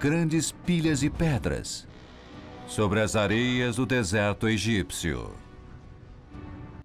Grandes 0.00 0.50
pilhas 0.50 1.00
de 1.00 1.10
pedras, 1.10 1.86
sobre 2.72 3.00
as 3.00 3.14
areias 3.14 3.76
do 3.76 3.84
deserto 3.84 4.48
egípcio. 4.48 5.30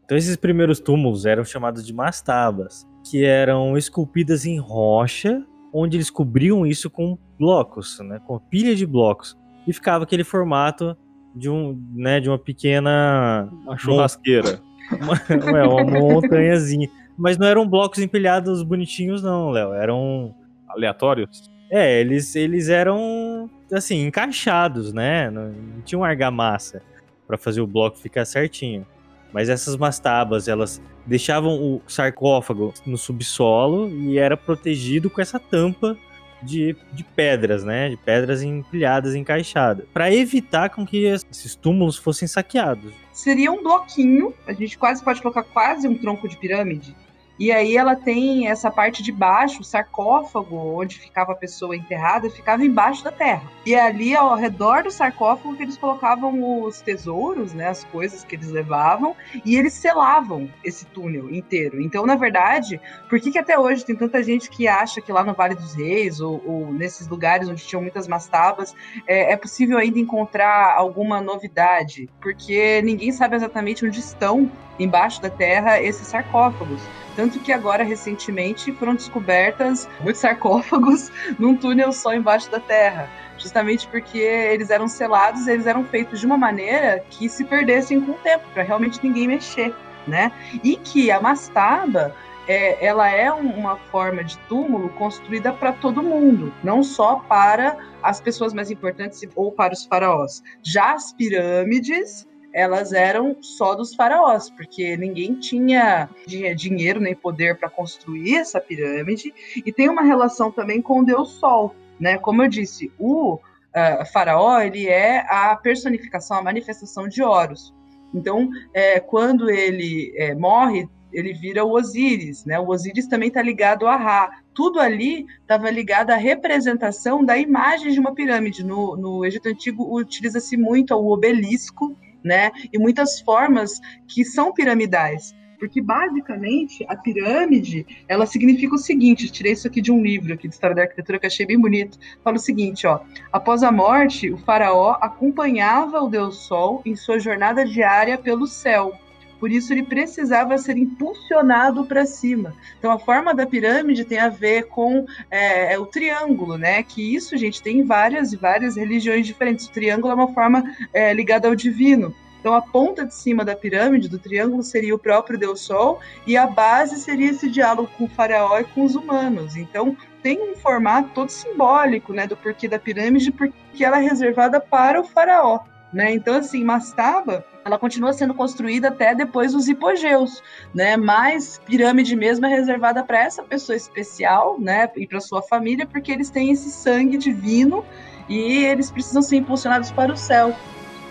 Então 0.04 0.18
esses 0.18 0.36
primeiros 0.36 0.82
túmulos 0.82 1.26
eram 1.26 1.46
chamados 1.46 1.86
de 1.86 1.94
mastabas, 1.94 2.86
que 3.10 3.24
eram 3.24 3.78
esculpidas 3.78 4.46
em 4.46 4.60
rocha, 4.60 5.42
onde 5.74 5.96
eles 5.96 6.10
cobriam 6.10 6.66
isso 6.66 6.90
com 6.90 7.18
blocos, 7.40 8.00
né, 8.02 8.20
com 8.28 8.38
pilha 8.38 8.76
de 8.76 8.86
blocos, 8.86 9.38
e 9.66 9.72
ficava 9.72 10.04
aquele 10.04 10.26
formato 10.26 10.96
de 11.34 11.50
um, 11.50 11.82
né, 11.94 12.20
de 12.20 12.28
uma 12.30 12.38
pequena 12.38 13.50
uma 13.64 13.78
churrasqueira, 13.78 14.60
uma, 15.02 15.84
uma 15.84 16.00
montanhazinha. 16.02 16.90
Mas 17.18 17.38
não 17.38 17.48
eram 17.48 17.68
blocos 17.68 18.00
empilhados 18.00 18.62
bonitinhos 18.62 19.24
não, 19.24 19.52
Léo, 19.52 19.72
eram 19.74 20.36
aleatórios. 20.68 21.50
É, 21.72 22.02
eles, 22.02 22.36
eles 22.36 22.68
eram, 22.68 23.50
assim, 23.72 24.06
encaixados, 24.06 24.94
né? 24.94 25.30
Não, 25.30 25.50
não 25.50 25.82
tinha 25.82 26.00
uma 26.00 26.08
argamassa 26.08 26.82
para 27.28 27.38
fazer 27.38 27.62
o 27.62 27.68
bloco 27.68 27.98
ficar 27.98 28.26
certinho. 28.26 28.86
Mas 29.34 29.50
essas 29.50 29.76
mastabas, 29.76 30.48
elas 30.48 30.82
deixavam 31.06 31.54
o 31.62 31.82
sarcófago 31.88 32.74
no 32.86 32.98
subsolo 32.98 33.90
e 33.90 34.18
era 34.18 34.38
protegido 34.38 35.10
com 35.10 35.22
essa 35.22 35.40
tampa 35.40 35.98
de, 36.42 36.76
de 36.94 37.04
pedras, 37.04 37.64
né? 37.64 37.90
De 37.90 37.98
pedras 37.98 38.42
empilhadas, 38.42 39.16
encaixadas, 39.16 39.86
para 39.94 40.14
evitar 40.14 40.70
com 40.70 40.86
que 40.86 41.06
esses 41.06 41.56
túmulos 41.56 41.98
fossem 41.98 42.28
saqueados. 42.28 42.94
Seria 43.12 43.52
um 43.52 43.64
bloquinho, 43.64 44.34
a 44.46 44.54
gente 44.54 44.78
quase 44.78 45.04
pode 45.04 45.22
colocar 45.22 45.44
quase 45.44 45.88
um 45.88 45.98
tronco 45.98 46.28
de 46.28 46.38
pirâmide, 46.38 46.96
e 47.40 47.52
aí 47.52 47.78
ela 47.78 47.96
tem 47.96 48.48
essa 48.48 48.72
parte 48.72 49.04
de 49.04 49.12
baixo, 49.12 49.62
o 49.62 49.64
sarcófago, 49.64 50.56
onde 50.56 51.00
ficava 51.00 51.34
a 51.34 51.36
pessoa 51.36 51.76
enterrada, 51.76 52.30
ficava 52.30 52.66
embaixo 52.66 53.04
da 53.04 53.12
terra. 53.12 53.44
E 53.66 53.76
ali 53.76 54.16
ao 54.16 54.36
redor 54.36 54.84
do 54.84 54.92
sarcófago 54.92 55.56
que 55.56 55.64
eles 55.64 55.78
colocavam 55.78 56.64
os 56.64 56.82
tesouros, 56.82 57.54
né, 57.54 57.68
as 57.68 57.84
coisas 57.86 58.24
que 58.24 58.36
eles 58.36 58.50
levavam, 58.50 59.16
e 59.46 59.56
eles 59.56 59.74
selavam 59.74 60.50
esse 60.64 60.86
túnel 60.88 61.30
inteiro. 61.34 61.82
Então, 61.82 62.06
na 62.06 62.16
verdade, 62.16 62.80
por 63.10 63.20
que, 63.20 63.32
que 63.32 63.40
até 63.40 63.58
hoje 63.58 63.86
tem 63.86 63.96
tanta 63.96 64.24
gente 64.24 64.50
que 64.50 64.68
acha 64.68 65.02
que 65.02 65.12
lá 65.12 65.24
no 65.24 65.34
Vale 65.34 65.56
dos 65.56 65.74
Reis 65.76 66.20
ou, 66.20 66.42
ou 66.46 66.74
nesses 66.74 67.08
lugares 67.08 67.48
onde 67.48 67.64
tinham 67.64 67.82
muitas 67.82 68.08
mastabas 68.08 68.76
é, 69.06 69.34
é 69.34 69.38
possível 69.38 69.78
ainda 69.78 70.00
encontrar 70.00 70.76
alguma 70.76 71.22
novidade? 71.22 72.10
Porque 72.22 72.82
ninguém 72.84 73.12
sabe 73.12 73.36
exatamente 73.36 73.86
onde 73.86 74.00
estão 74.00 74.50
embaixo 74.80 75.22
da 75.22 75.30
terra 75.30 75.82
esses 75.82 76.08
sarcófagos. 76.08 76.82
Tanto 77.18 77.40
que 77.40 77.52
agora, 77.52 77.84
recentemente, 77.84 78.72
foram 78.74 78.94
descobertas 78.94 79.90
muitos 80.02 80.22
sarcófagos 80.22 81.12
num 81.40 81.58
túnel 81.58 81.92
só 81.92 82.14
embaixo 82.14 82.50
da 82.52 82.60
terra. 82.60 83.10
Justamente 83.40 83.88
porque 83.88 84.20
eles 84.20 84.70
eram 84.70 84.88
selados, 84.88 85.48
eles 85.48 85.66
eram 85.66 85.84
feitos 85.84 86.20
de 86.20 86.28
uma 86.28 86.38
maneira 86.38 87.04
que 87.10 87.28
se 87.28 87.44
perdessem 87.44 88.00
com 88.00 88.12
o 88.12 88.18
tempo, 88.20 88.46
para 88.54 88.62
realmente 88.62 89.00
ninguém 89.04 89.28
mexer, 89.28 89.74
né? 90.06 90.32
E 90.64 90.76
que 90.76 91.10
a 91.10 91.20
mastaba 91.20 92.14
é, 92.48 92.86
ela 92.86 93.10
é 93.10 93.32
uma 93.32 93.78
forma 93.92 94.24
de 94.24 94.38
túmulo 94.48 94.90
construída 94.90 95.52
para 95.52 95.74
todo 95.74 96.04
mundo, 96.04 96.54
não 96.64 96.84
só 96.84 97.16
para 97.16 97.78
as 98.04 98.22
pessoas 98.22 98.54
mais 98.54 98.70
importantes 98.70 99.22
ou 99.36 99.52
para 99.52 99.74
os 99.74 99.86
faraós. 99.86 100.44
Já 100.62 100.94
as 100.94 101.12
pirâmides 101.14 102.28
elas 102.58 102.92
eram 102.92 103.38
só 103.40 103.76
dos 103.76 103.94
faraós, 103.94 104.50
porque 104.50 104.98
ninguém 104.98 105.36
tinha 105.36 106.10
dinheiro 106.26 107.00
nem 107.00 107.14
poder 107.14 107.56
para 107.56 107.70
construir 107.70 108.38
essa 108.38 108.60
pirâmide, 108.60 109.32
e 109.64 109.72
tem 109.72 109.88
uma 109.88 110.02
relação 110.02 110.52
também 110.52 110.82
com 110.82 111.02
o 111.02 111.06
deus 111.06 111.34
Sol, 111.34 111.76
né? 112.00 112.18
Como 112.18 112.42
eu 112.42 112.50
disse, 112.50 112.92
o 112.98 113.36
uh, 113.36 114.06
faraó 114.12 114.60
ele 114.60 114.88
é 114.88 115.20
a 115.30 115.56
personificação, 115.56 116.36
a 116.36 116.42
manifestação 116.42 117.08
de 117.08 117.22
Horus. 117.22 117.72
Então, 118.12 118.50
é, 118.74 119.00
quando 119.00 119.52
ele 119.52 120.12
é, 120.18 120.34
morre, 120.34 120.90
ele 121.14 121.34
vira 121.34 121.64
o 121.64 121.74
Osíris, 121.74 122.44
né? 122.44 122.60
O 122.60 122.70
Osíris 122.70 123.06
também 123.06 123.28
está 123.28 123.42
ligado 123.44 123.86
a 123.86 123.96
Ra. 123.96 124.32
Tudo 124.56 124.80
ali 124.80 125.28
estava 125.42 125.70
ligado 125.70 126.10
à 126.10 126.16
representação 126.16 127.24
da 127.24 127.38
imagem 127.38 127.92
de 127.92 128.00
uma 128.00 128.16
pirâmide. 128.16 128.66
No, 128.66 128.98
no 128.98 129.24
Egito 129.24 129.48
Antigo 129.48 129.96
utiliza-se 129.96 130.58
muito 130.58 130.96
o 130.96 131.12
obelisco, 131.12 131.96
né? 132.28 132.52
E 132.72 132.78
muitas 132.78 133.20
formas 133.22 133.80
que 134.08 134.24
são 134.24 134.54
piramidais. 134.54 135.36
Porque 135.60 135.82
basicamente 135.82 136.86
a 136.88 136.96
pirâmide, 136.96 137.84
ela 138.08 138.28
significa 138.28 138.76
o 138.76 138.78
seguinte, 138.78 139.32
tirei 139.32 139.54
isso 139.54 139.68
aqui 139.68 139.82
de 139.82 139.92
um 139.92 140.04
livro 140.04 140.32
aqui 140.32 140.48
de 140.48 140.54
história 140.54 140.76
da 140.76 140.84
arquitetura 140.84 141.20
que 141.20 141.26
achei 141.26 141.48
bem 141.48 141.60
bonito. 141.60 141.98
Fala 142.24 142.36
o 142.36 142.40
seguinte, 142.40 142.86
ó: 142.86 143.00
após 143.32 143.64
a 143.64 143.72
morte, 143.72 144.30
o 144.32 144.38
faraó 144.38 144.98
acompanhava 145.02 146.00
o 146.00 146.10
deus 146.10 146.38
Sol 146.46 146.84
em 146.86 146.96
sua 146.96 147.18
jornada 147.18 147.66
diária 147.66 148.20
pelo 148.20 148.46
céu 148.46 148.94
por 149.40 149.52
isso 149.52 149.74
ele 149.74 149.84
precisava 149.84 150.58
ser 150.58 150.78
impulsionado 150.78 151.86
para 151.86 152.06
cima. 152.06 152.54
Então 152.78 152.92
a 152.92 153.00
forma 153.00 153.34
da 153.34 153.46
pirâmide 153.46 154.06
tem 154.06 154.20
a 154.20 154.30
ver 154.30 154.68
com 154.68 155.06
é, 155.30 155.74
é, 155.74 155.80
o 155.80 155.86
triângulo, 155.86 156.58
né? 156.58 156.84
Que 156.84 157.16
isso, 157.16 157.38
gente, 157.38 157.62
tem 157.62 157.84
várias 157.84 158.34
e 158.34 158.38
várias 158.38 158.76
religiões 158.76 159.26
diferentes. 159.26 159.68
O 159.68 159.72
triângulo 159.72 160.12
é 160.12 160.16
uma 160.16 160.34
forma 160.34 160.64
é, 160.94 161.14
ligada 161.14 161.48
ao 161.48 161.56
divino. 161.56 162.14
Então 162.40 162.54
a 162.54 162.62
ponta 162.62 163.06
de 163.06 163.14
cima 163.14 163.44
da 163.44 163.56
pirâmide, 163.56 164.08
do 164.08 164.20
triângulo, 164.20 164.64
seria 164.64 164.96
o 164.96 165.00
próprio 165.00 165.38
Deus 165.38 165.62
Sol, 165.62 166.00
e 166.26 166.38
a 166.38 166.48
base 166.48 166.98
seria 166.98 167.32
esse 167.32 167.50
diálogo 167.50 167.90
com 167.98 168.06
o 168.06 168.10
faraó 168.10 168.60
e 168.60 168.64
com 168.64 168.86
os 168.86 168.96
humanos. 168.96 169.56
Então 169.56 169.98
tem 170.22 170.40
um 170.42 170.56
formato 170.56 171.10
todo 171.14 171.30
simbólico, 171.30 172.14
né, 172.14 172.28
do 172.28 172.38
porquê 172.38 172.68
da 172.68 172.80
pirâmide, 172.80 173.32
porque 173.32 173.84
ela 173.84 174.00
é 174.00 174.04
reservada 174.04 174.60
para 174.60 175.00
o 175.00 175.04
faraó. 175.04 175.60
Né? 175.92 176.14
Então, 176.14 176.36
assim, 176.36 176.64
Mastaba, 176.64 177.46
ela 177.68 177.78
continua 177.78 178.14
sendo 178.14 178.34
construída 178.34 178.88
até 178.88 179.14
depois 179.14 179.52
dos 179.52 179.68
hipogeus, 179.68 180.42
né? 180.74 180.96
Mas 180.96 181.62
pirâmide 181.66 182.16
mesmo 182.16 182.46
é 182.46 182.50
reservada 182.50 183.04
para 183.04 183.20
essa 183.20 183.44
pessoa 183.44 183.76
especial, 183.76 184.58
né? 184.60 184.90
E 184.96 185.06
para 185.06 185.20
sua 185.20 185.42
família, 185.42 185.86
porque 185.86 186.12
eles 186.12 186.30
têm 186.30 186.50
esse 186.50 186.72
sangue 186.72 187.18
divino 187.18 187.86
e 188.30 188.64
eles 188.64 188.90
precisam 188.90 189.22
ser 189.22 189.38
impulsionados 189.38 189.92
para 189.92 190.12
o 190.12 190.18
céu. 190.18 190.56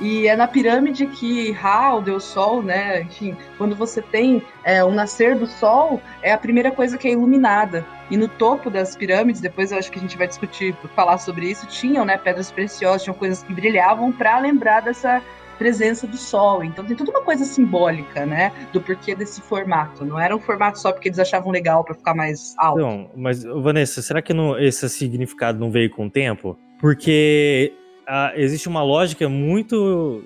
E 0.01 0.27
é 0.27 0.37
na 0.37 0.47
pirâmide 0.47 1.07
que 1.07 1.53
Ra, 1.53 1.95
o 1.95 2.01
deus 2.01 2.25
Sol, 2.25 2.63
né? 2.63 3.03
Enfim, 3.03 3.37
quando 3.57 3.75
você 3.75 4.01
tem 4.01 4.43
é, 4.65 4.83
o 4.83 4.91
nascer 4.91 5.37
do 5.37 5.47
Sol, 5.47 6.01
é 6.23 6.33
a 6.33 6.39
primeira 6.39 6.71
coisa 6.71 6.99
que 6.99 7.09
é 7.09 7.13
iluminada. 7.13 7.85
E 8.11 8.17
no 8.17 8.29
topo 8.29 8.71
das 8.71 8.95
pirâmides, 8.97 9.41
depois 9.41 9.73
eu 9.73 9.79
acho 9.79 9.91
que 9.91 9.99
a 9.99 10.03
gente 10.03 10.17
vai 10.17 10.27
discutir, 10.27 10.75
falar 10.95 11.19
sobre 11.19 11.51
isso, 11.51 11.67
tinham 11.67 12.05
né, 12.05 12.17
pedras 12.17 12.51
preciosas, 12.51 13.03
tinham 13.03 13.17
coisas 13.17 13.43
que 13.43 13.53
brilhavam 13.53 14.13
para 14.13 14.39
lembrar 14.39 14.81
dessa 14.81 15.23
presença 15.57 16.07
do 16.07 16.17
Sol. 16.17 16.63
Então 16.63 16.85
tem 16.85 16.97
toda 16.97 17.11
uma 17.11 17.23
coisa 17.23 17.45
simbólica, 17.45 18.25
né, 18.25 18.53
do 18.73 18.81
porquê 18.81 19.15
desse 19.15 19.41
formato. 19.41 20.05
Não 20.05 20.19
era 20.19 20.35
um 20.35 20.41
formato 20.41 20.79
só 20.79 20.93
porque 20.93 21.09
eles 21.09 21.19
achavam 21.19 21.51
legal 21.51 21.85
para 21.85 21.95
ficar 21.95 22.15
mais 22.15 22.55
alto. 22.59 22.81
Não, 22.81 23.11
mas 23.17 23.43
Vanessa, 23.43 24.03
será 24.03 24.23
que 24.23 24.33
não, 24.33 24.59
esse 24.59 24.89
significado 24.89 25.59
não 25.59 25.71
veio 25.71 25.91
com 25.91 26.07
o 26.07 26.11
tempo? 26.11 26.59
Porque 26.79 27.73
ah, 28.07 28.33
existe 28.37 28.69
uma 28.69 28.83
lógica 28.83 29.29
muito 29.29 30.25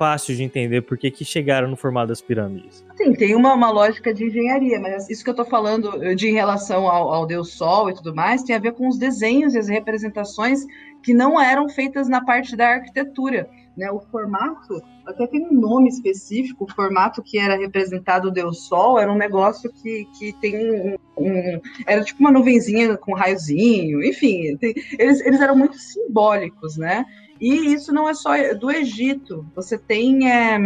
fácil 0.00 0.34
de 0.34 0.42
entender 0.42 0.80
por 0.80 0.96
que, 0.96 1.10
que 1.10 1.26
chegaram 1.26 1.68
no 1.68 1.76
formato 1.76 2.08
das 2.08 2.22
pirâmides. 2.22 2.82
Sim, 2.96 3.12
tem 3.12 3.34
uma, 3.34 3.52
uma 3.52 3.70
lógica 3.70 4.14
de 4.14 4.24
engenharia, 4.24 4.80
mas 4.80 5.10
isso 5.10 5.22
que 5.22 5.28
eu 5.28 5.32
estou 5.32 5.44
falando 5.44 6.14
de 6.16 6.26
em 6.26 6.32
relação 6.32 6.88
ao, 6.88 7.12
ao 7.12 7.26
Deus 7.26 7.52
Sol 7.52 7.90
e 7.90 7.94
tudo 7.94 8.14
mais 8.14 8.42
tem 8.42 8.56
a 8.56 8.58
ver 8.58 8.72
com 8.72 8.88
os 8.88 8.96
desenhos 8.96 9.54
e 9.54 9.58
as 9.58 9.68
representações 9.68 10.60
que 11.02 11.12
não 11.12 11.38
eram 11.38 11.68
feitas 11.68 12.08
na 12.08 12.24
parte 12.24 12.56
da 12.56 12.68
arquitetura. 12.68 13.46
Né? 13.76 13.90
O 13.90 14.00
formato 14.00 14.82
até 15.06 15.26
tem 15.26 15.46
um 15.46 15.52
nome 15.52 15.88
específico, 15.88 16.64
o 16.64 16.72
formato 16.72 17.22
que 17.22 17.38
era 17.38 17.56
representado 17.56 18.28
o 18.28 18.30
Deus 18.30 18.66
Sol 18.66 18.98
era 18.98 19.10
um 19.10 19.16
negócio 19.16 19.72
que, 19.72 20.06
que 20.18 20.32
tem 20.40 20.56
um, 20.56 20.96
um 21.16 21.60
Era 21.86 22.02
tipo 22.04 22.20
uma 22.20 22.32
nuvenzinha 22.32 22.96
com 22.96 23.14
raiozinho, 23.14 24.04
enfim, 24.04 24.56
tem, 24.56 24.74
eles, 24.98 25.20
eles 25.20 25.40
eram 25.40 25.56
muito 25.56 25.76
simbólicos, 25.76 26.76
né? 26.76 27.04
E 27.40 27.72
isso 27.72 27.90
não 27.90 28.06
é 28.06 28.12
só 28.12 28.32
do 28.54 28.70
Egito. 28.70 29.46
Você 29.56 29.78
tem 29.78 30.30
é, 30.30 30.58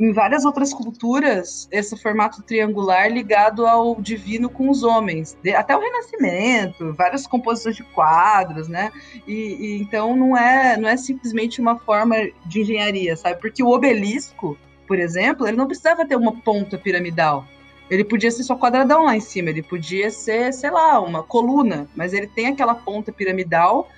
em 0.00 0.12
várias 0.12 0.46
outras 0.46 0.72
culturas 0.72 1.68
esse 1.70 1.94
formato 1.94 2.42
triangular 2.42 3.12
ligado 3.12 3.66
ao 3.66 4.00
divino 4.00 4.48
com 4.48 4.70
os 4.70 4.82
homens, 4.82 5.36
até 5.54 5.76
o 5.76 5.80
Renascimento, 5.80 6.94
várias 6.94 7.26
composições 7.26 7.76
de 7.76 7.84
quadros, 7.84 8.66
né? 8.66 8.90
E, 9.26 9.34
e, 9.34 9.82
então 9.82 10.16
não 10.16 10.34
é 10.34 10.78
não 10.78 10.88
é 10.88 10.96
simplesmente 10.96 11.60
uma 11.60 11.78
forma 11.78 12.16
de 12.46 12.62
engenharia, 12.62 13.14
sabe? 13.14 13.38
Porque 13.38 13.62
o 13.62 13.68
obelisco, 13.68 14.56
por 14.88 14.98
exemplo, 14.98 15.46
ele 15.46 15.58
não 15.58 15.66
precisava 15.66 16.06
ter 16.06 16.16
uma 16.16 16.32
ponta 16.32 16.78
piramidal. 16.78 17.44
Ele 17.90 18.04
podia 18.04 18.30
ser 18.30 18.44
só 18.44 18.56
quadradão 18.56 19.04
lá 19.04 19.16
em 19.16 19.20
cima, 19.20 19.50
ele 19.50 19.62
podia 19.62 20.10
ser, 20.10 20.52
sei 20.54 20.70
lá, 20.70 21.00
uma 21.00 21.24
coluna, 21.24 21.88
mas 21.94 22.14
ele 22.14 22.28
tem 22.28 22.46
aquela 22.46 22.74
ponta 22.74 23.12
piramidal 23.12 23.88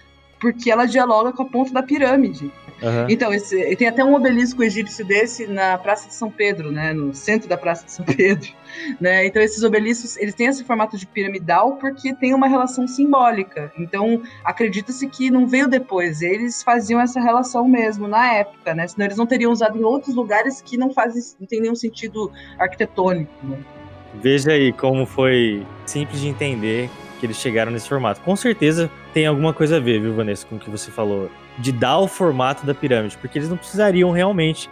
porque 0.43 0.73
ela 0.73 0.87
dialoga 0.87 1.33
com 1.33 1.45
a 1.45 1.47
ponta 1.47 1.73
da 1.73 1.85
pirâmide. 1.85 2.53
Uhum. 2.83 3.07
Então, 3.09 3.33
esse, 3.33 3.77
tem 3.77 3.87
até 3.87 4.05
um 4.05 4.13
obelisco 4.13 4.61
egípcio 4.61 5.07
desse 5.07 5.47
na 5.47 5.79
Praça 5.79 6.09
de 6.09 6.15
São 6.15 6.29
Pedro, 6.29 6.73
né, 6.73 6.93
no 6.93 7.15
centro 7.15 7.49
da 7.49 7.57
Praça 7.57 7.87
de 7.87 7.93
São 7.93 8.05
Pedro. 8.05 8.51
Né? 8.99 9.27
Então, 9.27 9.43
esses 9.43 9.63
obeliscos, 9.63 10.17
eles 10.17 10.35
têm 10.35 10.47
esse 10.47 10.65
formato 10.65 10.97
de 10.97 11.07
piramidal 11.07 11.77
porque 11.77 12.15
tem 12.15 12.33
uma 12.33 12.47
relação 12.47 12.89
simbólica. 12.89 13.71
Então, 13.79 14.23
acredita-se 14.43 15.07
que 15.09 15.31
não 15.31 15.47
veio 15.47 15.69
depois, 15.69 16.23
eles 16.23 16.63
faziam 16.63 16.99
essa 16.99 17.21
relação 17.21 17.69
mesmo 17.69 18.09
na 18.09 18.33
época, 18.33 18.75
né? 18.75 18.89
Senão 18.89 19.05
eles 19.05 19.19
não 19.19 19.27
teriam 19.27 19.53
usado 19.53 19.79
em 19.79 19.85
outros 19.85 20.15
lugares 20.17 20.63
que 20.63 20.79
não 20.79 20.91
fazem, 20.91 21.23
não 21.39 21.47
tem 21.47 21.61
nenhum 21.61 21.75
sentido 21.75 22.33
arquitetônico. 22.59 23.31
Né? 23.43 23.59
Veja 24.23 24.53
aí 24.53 24.73
como 24.73 25.05
foi 25.05 25.67
simples 25.85 26.23
de 26.23 26.29
entender 26.29 26.89
que 27.21 27.27
eles 27.27 27.37
chegaram 27.37 27.71
nesse 27.71 27.91
formato. 27.91 28.23
Com 28.23 28.35
certeza 28.35 28.91
tem 29.13 29.27
alguma 29.27 29.53
coisa 29.53 29.77
a 29.77 29.81
ver, 29.81 30.01
viu, 30.01 30.15
Vanessa, 30.15 30.47
com 30.47 30.57
o 30.57 30.59
que 30.59 30.71
você 30.71 30.91
falou, 30.91 31.31
de 31.59 31.71
dar 31.71 31.99
o 31.99 32.09
formato 32.09 32.65
da 32.65 32.75
pirâmide, 32.75 33.17
porque 33.19 33.39
eles 33.39 33.49
não 33.49 33.57
precisariam 33.57 34.11
realmente 34.11 34.71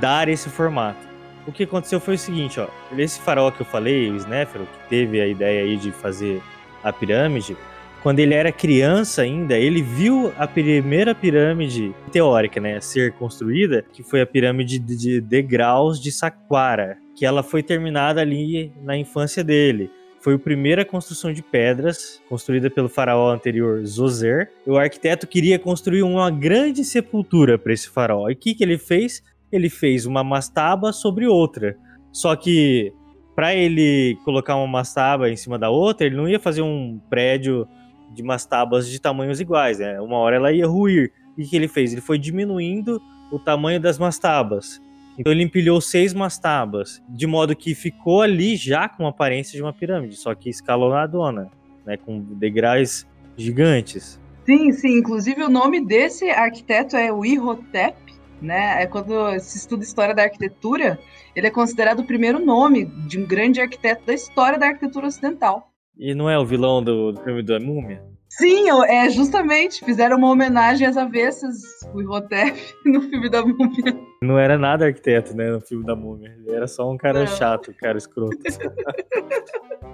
dar 0.00 0.28
esse 0.28 0.48
formato. 0.48 1.06
O 1.46 1.52
que 1.52 1.64
aconteceu 1.64 2.00
foi 2.00 2.14
o 2.14 2.18
seguinte, 2.18 2.58
ó, 2.60 2.68
esse 2.96 3.20
faraó 3.20 3.50
que 3.50 3.60
eu 3.60 3.66
falei, 3.66 4.10
o 4.10 4.16
Snéfero, 4.16 4.64
que 4.64 4.88
teve 4.88 5.20
a 5.20 5.26
ideia 5.26 5.64
aí 5.64 5.76
de 5.76 5.90
fazer 5.90 6.40
a 6.82 6.92
pirâmide, 6.92 7.56
quando 8.02 8.18
ele 8.18 8.34
era 8.34 8.50
criança 8.50 9.22
ainda, 9.22 9.56
ele 9.56 9.82
viu 9.82 10.32
a 10.36 10.46
primeira 10.46 11.14
pirâmide 11.14 11.94
teórica, 12.10 12.60
né, 12.60 12.80
ser 12.80 13.12
construída, 13.12 13.84
que 13.92 14.02
foi 14.02 14.20
a 14.20 14.26
pirâmide 14.26 14.78
de 14.78 15.20
degraus 15.20 16.00
de 16.00 16.10
Saqqara, 16.10 16.98
que 17.14 17.26
ela 17.26 17.42
foi 17.42 17.62
terminada 17.62 18.20
ali 18.20 18.72
na 18.82 18.96
infância 18.96 19.44
dele 19.44 19.90
foi 20.22 20.34
a 20.34 20.38
primeira 20.38 20.84
construção 20.84 21.32
de 21.32 21.42
pedras 21.42 22.22
construída 22.28 22.70
pelo 22.70 22.88
faraó 22.88 23.30
anterior 23.32 23.84
Zoser. 23.84 24.52
O 24.64 24.76
arquiteto 24.76 25.26
queria 25.26 25.58
construir 25.58 26.04
uma 26.04 26.30
grande 26.30 26.84
sepultura 26.84 27.58
para 27.58 27.72
esse 27.72 27.88
faraó. 27.88 28.30
E 28.30 28.34
o 28.34 28.36
que, 28.36 28.54
que 28.54 28.62
ele 28.62 28.78
fez? 28.78 29.22
Ele 29.50 29.68
fez 29.68 30.06
uma 30.06 30.22
mastaba 30.22 30.92
sobre 30.92 31.26
outra. 31.26 31.76
Só 32.12 32.36
que 32.36 32.92
para 33.34 33.52
ele 33.52 34.16
colocar 34.24 34.54
uma 34.54 34.66
mastaba 34.66 35.28
em 35.28 35.36
cima 35.36 35.58
da 35.58 35.70
outra, 35.70 36.06
ele 36.06 36.16
não 36.16 36.28
ia 36.28 36.38
fazer 36.38 36.62
um 36.62 37.00
prédio 37.10 37.66
de 38.14 38.22
mastabas 38.22 38.88
de 38.88 39.00
tamanhos 39.00 39.40
iguais, 39.40 39.80
né? 39.80 40.00
Uma 40.00 40.18
hora 40.18 40.36
ela 40.36 40.52
ia 40.52 40.66
ruir. 40.66 41.10
E 41.36 41.42
o 41.42 41.48
que 41.48 41.56
ele 41.56 41.66
fez? 41.66 41.92
Ele 41.92 42.00
foi 42.00 42.18
diminuindo 42.18 43.00
o 43.32 43.40
tamanho 43.40 43.80
das 43.80 43.98
mastabas. 43.98 44.80
Então 45.18 45.32
ele 45.32 45.42
empilhou 45.42 45.80
seis 45.80 46.14
mastabas, 46.14 47.02
de 47.08 47.26
modo 47.26 47.54
que 47.54 47.74
ficou 47.74 48.22
ali 48.22 48.56
já 48.56 48.88
com 48.88 49.06
a 49.06 49.10
aparência 49.10 49.56
de 49.56 49.62
uma 49.62 49.72
pirâmide, 49.72 50.16
só 50.16 50.34
que 50.34 50.48
escalonadona, 50.48 51.50
né, 51.84 51.96
com 51.96 52.18
degraus 52.20 53.06
gigantes. 53.36 54.20
Sim, 54.44 54.72
sim. 54.72 54.98
Inclusive 54.98 55.42
o 55.42 55.48
nome 55.48 55.84
desse 55.84 56.28
arquiteto 56.30 56.96
é 56.96 57.12
o 57.12 57.24
Ihotep, 57.24 57.96
né? 58.40 58.82
É 58.82 58.86
quando 58.86 59.38
se 59.38 59.58
estuda 59.58 59.84
história 59.84 60.14
da 60.14 60.24
arquitetura, 60.24 60.98
ele 61.34 61.46
é 61.46 61.50
considerado 61.50 62.00
o 62.00 62.04
primeiro 62.04 62.44
nome 62.44 62.86
de 63.06 63.18
um 63.18 63.26
grande 63.26 63.60
arquiteto 63.60 64.04
da 64.04 64.12
história 64.12 64.58
da 64.58 64.66
arquitetura 64.66 65.06
ocidental. 65.06 65.70
E 65.96 66.14
não 66.14 66.28
é 66.28 66.38
o 66.38 66.44
vilão 66.44 66.82
do, 66.82 67.12
do 67.12 67.20
filme 67.22 67.42
da 67.42 67.60
Múmia? 67.60 68.02
Sim, 68.28 68.64
é 68.88 69.10
justamente, 69.10 69.84
fizeram 69.84 70.16
uma 70.16 70.30
homenagem 70.30 70.86
às 70.86 70.96
avessas, 70.96 71.60
o 71.94 72.00
Imhotep, 72.00 72.58
no 72.84 73.02
filme 73.02 73.28
da 73.28 73.44
Múmia. 73.44 74.11
Não 74.22 74.38
era 74.38 74.56
nada 74.56 74.86
arquiteto, 74.86 75.36
né, 75.36 75.50
no 75.50 75.60
filme 75.60 75.84
da 75.84 75.96
Múmia. 75.96 76.32
Ele 76.38 76.54
era 76.54 76.68
só 76.68 76.88
um 76.88 76.96
cara 76.96 77.20
não. 77.20 77.26
chato, 77.26 77.72
um 77.72 77.74
cara 77.74 77.98
escroto. 77.98 78.38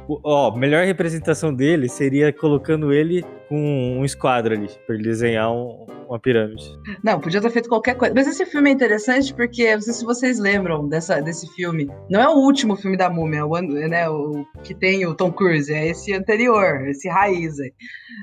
Ó, 0.06 0.54
melhor 0.54 0.84
representação 0.84 1.52
dele 1.52 1.88
seria 1.88 2.32
colocando 2.32 2.92
ele 2.92 3.24
com 3.48 3.98
um 3.98 4.04
esquadro 4.04 4.54
ali, 4.54 4.68
pra 4.86 4.94
ele 4.94 5.04
desenhar 5.04 5.50
um, 5.50 5.86
uma 6.08 6.18
pirâmide. 6.18 6.64
Não, 7.04 7.20
podia 7.20 7.40
ter 7.40 7.50
feito 7.50 7.68
qualquer 7.68 7.94
coisa. 7.94 8.14
Mas 8.14 8.26
esse 8.26 8.44
filme 8.46 8.70
é 8.70 8.72
interessante 8.72 9.32
porque, 9.34 9.74
não 9.74 9.80
sei 9.82 9.92
se 9.92 10.04
vocês 10.04 10.38
lembram 10.38 10.88
dessa, 10.88 11.20
desse 11.20 11.46
filme. 11.54 11.88
Não 12.10 12.20
é 12.20 12.28
o 12.28 12.38
último 12.38 12.74
filme 12.76 12.96
da 12.96 13.10
Múmia, 13.10 13.44
o, 13.44 13.60
né, 13.60 14.08
o 14.08 14.44
que 14.62 14.74
tem 14.74 15.06
o 15.06 15.14
Tom 15.14 15.30
Cruise, 15.30 15.72
é 15.72 15.86
esse 15.86 16.12
anterior, 16.14 16.88
esse 16.88 17.08
raiz 17.08 17.60
aí. 17.60 17.72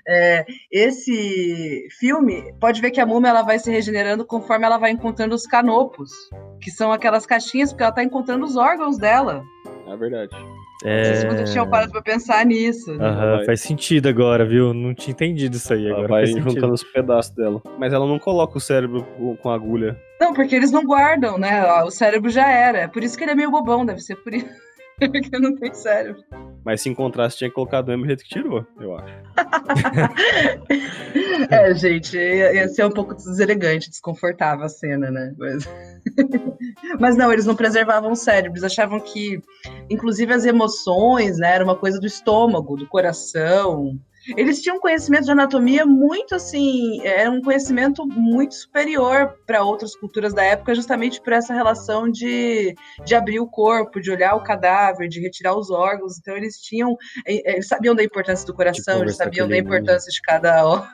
É, 0.08 0.46
esse 0.72 1.88
filme, 2.00 2.54
pode 2.60 2.82
ver 2.82 2.92
que 2.92 3.00
a 3.00 3.06
múmia 3.06 3.30
ela 3.30 3.44
vai 3.44 3.60
se 3.60 3.72
regenerando 3.72 4.26
conforme 4.26 4.66
ela 4.66 4.78
vai 4.78 4.92
encontrando 4.92 5.36
os 5.36 5.46
canopos, 5.46 6.12
que 6.60 6.72
são 6.72 6.92
aquelas 6.92 7.26
caixinhas, 7.26 7.72
porque 7.72 7.84
ela 7.84 7.92
tá 7.92 8.04
encontrando 8.04 8.46
os 8.46 8.56
órgãos 8.56 8.98
dela. 8.98 9.44
É 9.88 9.96
verdade. 9.96 10.36
É... 10.84 10.98
Não 10.98 11.06
sei 11.06 11.16
se 11.16 11.28
vocês 11.28 11.52
tinham 11.52 11.70
parado 11.70 11.92
pra 11.92 12.02
pensar 12.02 12.46
nisso. 12.46 12.94
Né? 12.96 13.06
Aham, 13.08 13.46
faz 13.46 13.62
sentido 13.62 14.08
agora, 14.10 14.46
viu? 14.46 14.74
Não 14.74 14.94
tinha 14.94 15.12
entendido 15.14 15.56
isso 15.56 15.74
aí. 15.74 15.86
Ela 15.88 15.94
agora 16.00 16.08
vai 16.10 16.26
juntando 16.28 16.74
os 16.74 16.84
pedaços 16.84 17.34
dela. 17.34 17.62
Mas 17.80 17.94
ela 17.94 18.06
não 18.06 18.20
coloca 18.20 18.58
o 18.58 18.62
cérebro 18.62 19.04
com- 19.18 19.36
com 19.38 19.50
agulha. 19.50 19.98
Não, 20.20 20.34
porque 20.34 20.56
eles 20.56 20.72
não 20.72 20.84
guardam, 20.86 21.38
né? 21.38 21.64
O 21.84 21.92
cérebro 21.92 22.30
já 22.30 22.50
era. 22.50 22.80
É 22.80 22.88
por 22.88 23.04
isso 23.04 23.18
que 23.18 23.24
ele 23.24 23.32
é 23.32 23.36
meio 23.36 23.52
bobão, 23.52 23.86
deve 23.86 24.00
ser 24.02 24.16
por 24.18 24.34
isso. 24.34 24.65
Porque 25.12 25.40
não 25.40 25.56
tem 25.56 25.74
cérebro. 25.74 26.24
Mas 26.64 26.82
se 26.82 26.90
encontrasse, 26.90 27.38
tinha 27.38 27.50
que 27.50 27.56
colocar 27.56 27.82
do 27.82 27.92
mesmo 27.92 28.06
jeito 28.06 28.24
que 28.24 28.30
tirou, 28.30 28.66
eu 28.80 28.96
acho. 28.96 29.14
É, 31.50 31.74
gente, 31.76 32.18
ia, 32.18 32.54
ia 32.54 32.68
ser 32.68 32.86
um 32.86 32.92
pouco 32.92 33.14
deselegante, 33.14 33.90
desconfortável 33.90 34.66
a 34.66 34.70
cena, 34.70 35.12
né? 35.12 35.34
Mas... 35.38 35.68
Mas 37.00 37.18
não, 37.18 37.32
eles 37.32 37.46
não 37.46 37.56
preservavam 37.56 38.12
o 38.12 38.16
cérebro, 38.16 38.54
eles 38.54 38.64
achavam 38.64 39.00
que, 39.00 39.42
inclusive, 39.90 40.34
as 40.34 40.46
emoções, 40.46 41.38
né, 41.38 41.54
era 41.54 41.64
uma 41.64 41.76
coisa 41.76 42.00
do 42.00 42.08
estômago, 42.08 42.78
do 42.78 42.88
coração. 42.88 44.00
Eles 44.36 44.62
tinham 44.62 44.78
um 44.78 44.80
conhecimento 44.80 45.26
de 45.26 45.32
anatomia 45.32 45.86
muito 45.86 46.36
assim, 46.36 47.02
era 47.06 47.30
um 47.30 47.42
conhecimento 47.42 48.06
muito 48.08 48.56
superior 48.56 49.38
para 49.46 49.64
outras 49.64 49.96
culturas 49.96 50.34
da 50.34 50.44
época, 50.44 50.74
justamente 50.74 51.22
por 51.22 51.34
essa 51.34 51.54
relação 51.54 52.10
de, 52.10 52.76
de 53.06 53.16
abrir 53.16 53.40
o 53.40 53.48
corpo, 53.48 54.02
de 54.02 54.12
olhar 54.12 54.36
o 54.36 54.44
cadáver, 54.44 55.08
de 55.08 55.22
retirar 55.22 55.56
os 55.56 55.70
órgãos. 55.70 56.18
Então 56.18 56.36
eles 56.36 56.58
tinham, 56.60 56.98
eles 57.26 57.68
sabiam 57.68 57.94
da 57.94 58.04
importância 58.04 58.46
do 58.46 58.54
coração, 58.54 59.02
eles 59.02 59.16
sabiam 59.16 59.48
da 59.48 59.58
importância 59.58 60.12
de 60.12 60.22
cada 60.22 60.66
órgão. 60.66 60.88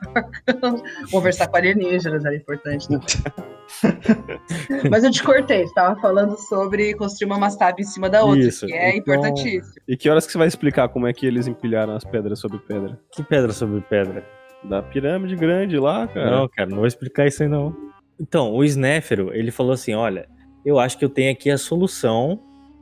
Conversar 1.12 1.48
com 1.48 1.58
alienígenas 1.58 2.26
era 2.26 2.36
importante. 2.36 2.92
né? 2.92 3.00
Mas 4.90 5.04
eu 5.04 5.12
te 5.12 5.24
cortei, 5.24 5.66
você 5.66 5.74
tava 5.74 6.00
falando 6.00 6.38
sobre 6.38 6.94
construir 6.96 7.28
uma 7.28 7.38
mastaba 7.38 7.80
em 7.80 7.84
cima 7.84 8.10
da 8.10 8.24
outra, 8.24 8.40
Isso, 8.40 8.66
que 8.66 8.74
é 8.74 8.96
então- 8.96 9.16
importantíssimo. 9.16 9.74
E 9.88 9.98
que 9.98 10.10
horas 10.10 10.26
que 10.26 10.32
você 10.32 10.38
vai 10.38 10.48
explicar 10.48 10.90
como 10.90 11.08
é 11.08 11.14
que 11.14 11.26
eles 11.26 11.48
empilharam 11.48 11.96
as 11.96 12.04
pedras 12.04 12.40
sobre 12.40 12.60
pedra? 12.60 13.00
Que 13.12 13.24
pedra 13.24 13.52
sobre 13.52 13.82
pedra? 13.82 14.26
Da 14.64 14.82
pirâmide 14.82 15.36
grande 15.36 15.78
lá, 15.78 16.08
cara. 16.08 16.30
Não, 16.30 16.48
cara, 16.48 16.70
não 16.70 16.78
vou 16.78 16.88
explicar 16.88 17.26
isso 17.28 17.42
aí 17.42 17.50
não. 17.50 17.76
Então, 18.20 18.54
o 18.54 18.64
Snéfero, 18.64 19.34
ele 19.34 19.50
falou 19.50 19.72
assim, 19.72 19.96
olha, 19.96 20.28
eu 20.64 20.78
acho 20.78 20.98
que 20.98 21.04
eu 21.04 21.10
tenho 21.10 21.32
aqui 21.32 21.50
a 21.50 21.58
solução 21.58 22.40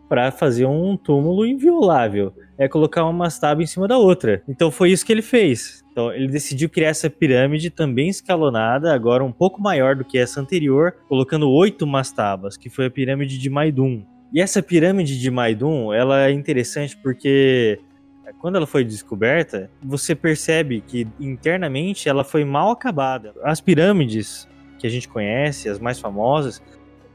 para 0.10 0.32
fazer 0.32 0.66
um 0.66 0.98
túmulo 0.98 1.46
inviolável. 1.46 2.34
É 2.60 2.68
colocar 2.68 3.04
uma 3.04 3.14
mastaba 3.14 3.64
em 3.64 3.66
cima 3.66 3.88
da 3.88 3.98
outra. 3.98 4.44
Então 4.48 4.70
foi 4.70 4.92
isso 4.92 5.06
que 5.06 5.14
ele 5.14 5.22
fez. 5.22 5.84
Então 5.92 6.12
ele 6.14 6.28
decidiu 6.28 6.70
criar 6.70 6.90
essa 6.90 7.10
pirâmide 7.10 7.70
também 7.70 8.10
escalonada, 8.10 8.94
agora 8.94 9.24
um 9.24 9.32
pouco 9.32 9.62
maior 9.62 9.96
do 9.96 10.04
que 10.04 10.18
essa 10.18 10.42
anterior, 10.42 10.94
colocando 11.08 11.50
oito 11.50 11.88
mastabas, 11.88 12.58
que 12.58 12.70
foi 12.70 12.88
a 12.88 12.92
pirâmide 12.92 13.38
de 13.38 13.50
Maidum. 13.50 14.04
E 14.34 14.42
essa 14.42 14.62
pirâmide 14.62 15.18
de 15.18 15.32
Maidum, 15.32 15.94
ela 15.94 16.28
é 16.28 16.32
interessante 16.32 16.98
porque 16.98 17.80
quando 18.40 18.58
ela 18.58 18.68
foi 18.68 18.84
descoberta, 18.84 19.70
você 19.82 20.14
percebe 20.14 20.82
que 20.82 21.08
internamente 21.20 22.08
ela 22.08 22.24
foi 22.24 22.46
mal 22.46 22.72
acabada. 22.72 23.34
As 23.44 23.60
pirâmides 23.60 24.48
que 24.78 24.86
a 24.86 24.90
gente 24.90 25.08
conhece, 25.08 25.68
as 25.68 25.80
mais 25.80 26.00
famosas, 26.00 26.62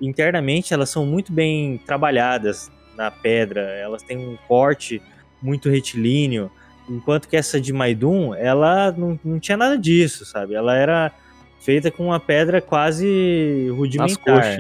internamente 0.01 0.74
elas 0.74 0.90
são 0.90 1.07
muito 1.07 1.32
bem 1.32 1.78
trabalhadas 1.78 2.70
na 2.97 3.11
pedra, 3.11 3.61
elas 3.61 4.03
têm 4.03 4.18
um 4.18 4.36
corte 4.49 5.01
muito 5.45 5.68
retilíneo, 5.68 6.51
enquanto 6.88 7.28
que 7.28 7.36
essa 7.36 7.61
de 7.61 7.72
Maidum, 7.72 8.34
ela 8.34 8.90
não, 8.92 9.18
não 9.22 9.38
tinha 9.38 9.57
nada 9.57 9.78
disso, 9.78 10.24
sabe? 10.24 10.55
Ela 10.55 10.74
era 10.74 11.12
feita 11.61 11.90
com 11.90 12.07
uma 12.07 12.18
pedra 12.18 12.61
quase 12.61 13.68
rudimentar. 13.70 14.59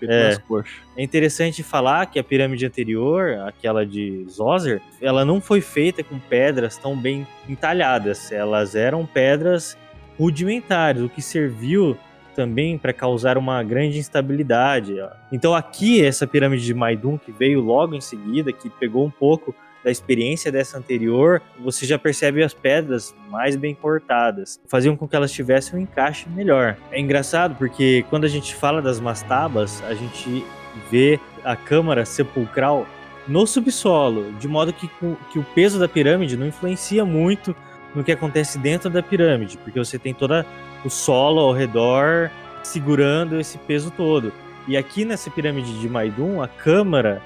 É. 0.00 0.28
nas 0.30 0.38
coxas. 0.38 0.74
É 0.96 1.02
interessante 1.02 1.62
falar 1.62 2.06
que 2.06 2.18
a 2.18 2.24
pirâmide 2.24 2.66
anterior, 2.66 3.38
aquela 3.46 3.86
de 3.86 4.26
Zoser, 4.28 4.82
ela 5.00 5.24
não 5.24 5.40
foi 5.40 5.60
feita 5.60 6.02
com 6.02 6.18
pedras 6.18 6.76
tão 6.76 6.96
bem 6.96 7.26
entalhadas. 7.48 8.30
Elas 8.32 8.74
eram 8.74 9.06
pedras 9.06 9.78
rudimentares, 10.18 11.02
o 11.02 11.08
que 11.08 11.22
serviu 11.22 11.96
também 12.34 12.76
para 12.76 12.92
causar 12.92 13.38
uma 13.38 13.62
grande 13.62 13.98
instabilidade. 13.98 14.96
Então 15.32 15.54
aqui 15.54 16.04
essa 16.04 16.26
pirâmide 16.26 16.64
de 16.64 16.74
Maidum 16.74 17.16
que 17.16 17.32
veio 17.32 17.60
logo 17.60 17.94
em 17.94 18.00
seguida, 18.00 18.52
que 18.52 18.68
pegou 18.68 19.06
um 19.06 19.10
pouco 19.10 19.54
da 19.84 19.90
experiência 19.90 20.50
dessa 20.50 20.78
anterior, 20.78 21.42
você 21.62 21.84
já 21.84 21.98
percebe 21.98 22.42
as 22.42 22.54
pedras 22.54 23.14
mais 23.30 23.54
bem 23.54 23.74
cortadas, 23.74 24.58
faziam 24.66 24.96
com 24.96 25.06
que 25.06 25.14
elas 25.14 25.30
tivessem 25.30 25.78
um 25.78 25.82
encaixe 25.82 26.26
melhor. 26.30 26.76
É 26.90 26.98
engraçado 26.98 27.54
porque 27.56 28.04
quando 28.08 28.24
a 28.24 28.28
gente 28.28 28.54
fala 28.54 28.80
das 28.80 28.98
mastabas, 28.98 29.82
a 29.84 29.94
gente 29.94 30.44
vê 30.90 31.20
a 31.44 31.54
câmara 31.54 32.06
sepulcral 32.06 32.86
no 33.28 33.46
subsolo, 33.46 34.32
de 34.32 34.48
modo 34.48 34.72
que, 34.72 34.88
que 35.30 35.38
o 35.38 35.44
peso 35.54 35.78
da 35.78 35.88
pirâmide 35.88 36.36
não 36.36 36.46
influencia 36.46 37.04
muito 37.04 37.54
no 37.94 38.02
que 38.02 38.12
acontece 38.12 38.58
dentro 38.58 38.90
da 38.90 39.02
pirâmide, 39.02 39.56
porque 39.58 39.78
você 39.78 39.98
tem 39.98 40.12
todo 40.12 40.44
o 40.84 40.90
solo 40.90 41.40
ao 41.40 41.52
redor 41.52 42.30
segurando 42.62 43.38
esse 43.38 43.58
peso 43.58 43.90
todo. 43.90 44.32
E 44.66 44.76
aqui 44.76 45.04
nessa 45.04 45.30
pirâmide 45.30 45.78
de 45.78 45.88
Maidum, 45.88 46.42
a 46.42 46.48
câmara 46.48 47.22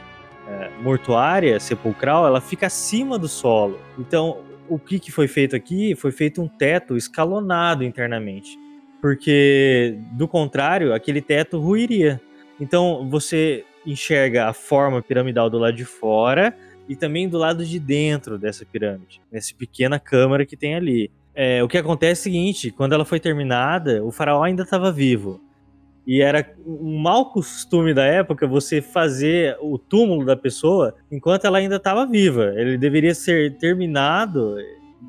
é, 0.49 0.71
mortuária, 0.81 1.61
sepulcral, 1.61 2.27
ela 2.27 2.41
fica 2.41 2.67
acima 2.67 3.19
do 3.19 3.29
solo. 3.29 3.79
Então, 3.99 4.39
o 4.69 4.79
que, 4.79 4.99
que 4.99 5.13
foi 5.13 5.29
feito 5.29 5.55
aqui? 5.55 5.95
Foi 5.95 6.11
feito 6.11 6.41
um 6.41 6.49
teto 6.49 6.97
escalonado 6.97 7.85
internamente. 7.85 8.59
Porque, 9.01 9.97
do 10.13 10.27
contrário, 10.27 10.93
aquele 10.93 11.21
teto 11.21 11.61
ruiria. 11.61 12.21
Então, 12.61 13.07
você 13.09 13.65
enxerga 13.87 14.49
a 14.49 14.53
forma 14.53 15.01
piramidal 15.01 15.49
do 15.49 15.59
lado 15.59 15.77
de 15.77 15.85
fora 15.85 16.57
e 16.89 16.97
também 16.97 17.29
do 17.29 17.39
lado 17.39 17.65
de 17.65 17.79
dentro 17.79 18.39
dessa 18.39 18.65
pirâmide, 18.65 19.21
nessa 19.31 19.55
pequena 19.55 20.01
câmara 20.01 20.45
que 20.45 20.57
tem 20.57 20.75
ali. 20.75 21.11
É, 21.35 21.63
o 21.63 21.69
que 21.69 21.79
acontece 21.79 22.21
é 22.21 22.23
o 22.23 22.25
seguinte: 22.25 22.71
quando 22.71 22.95
ela 22.95 23.05
foi 23.05 23.21
terminada, 23.21 24.03
o 24.03 24.11
faraó 24.11 24.43
ainda 24.43 24.65
estava 24.65 24.91
vivo. 24.91 25.41
E 26.09 26.23
era 26.23 26.55
um 26.67 26.99
mau 26.99 27.31
costume 27.31 27.93
da 27.93 28.03
época 28.03 28.47
você 28.47 28.81
fazer 28.81 29.59
o 29.61 29.77
túmulo 29.77 30.25
da 30.25 30.35
pessoa 30.35 30.95
enquanto 31.13 31.45
ela 31.45 31.59
ainda 31.59 31.77
estava 31.77 32.07
viva. 32.07 32.55
Ele 32.57 32.79
deveria 32.79 33.15
ser 33.15 33.59
terminado 33.59 34.57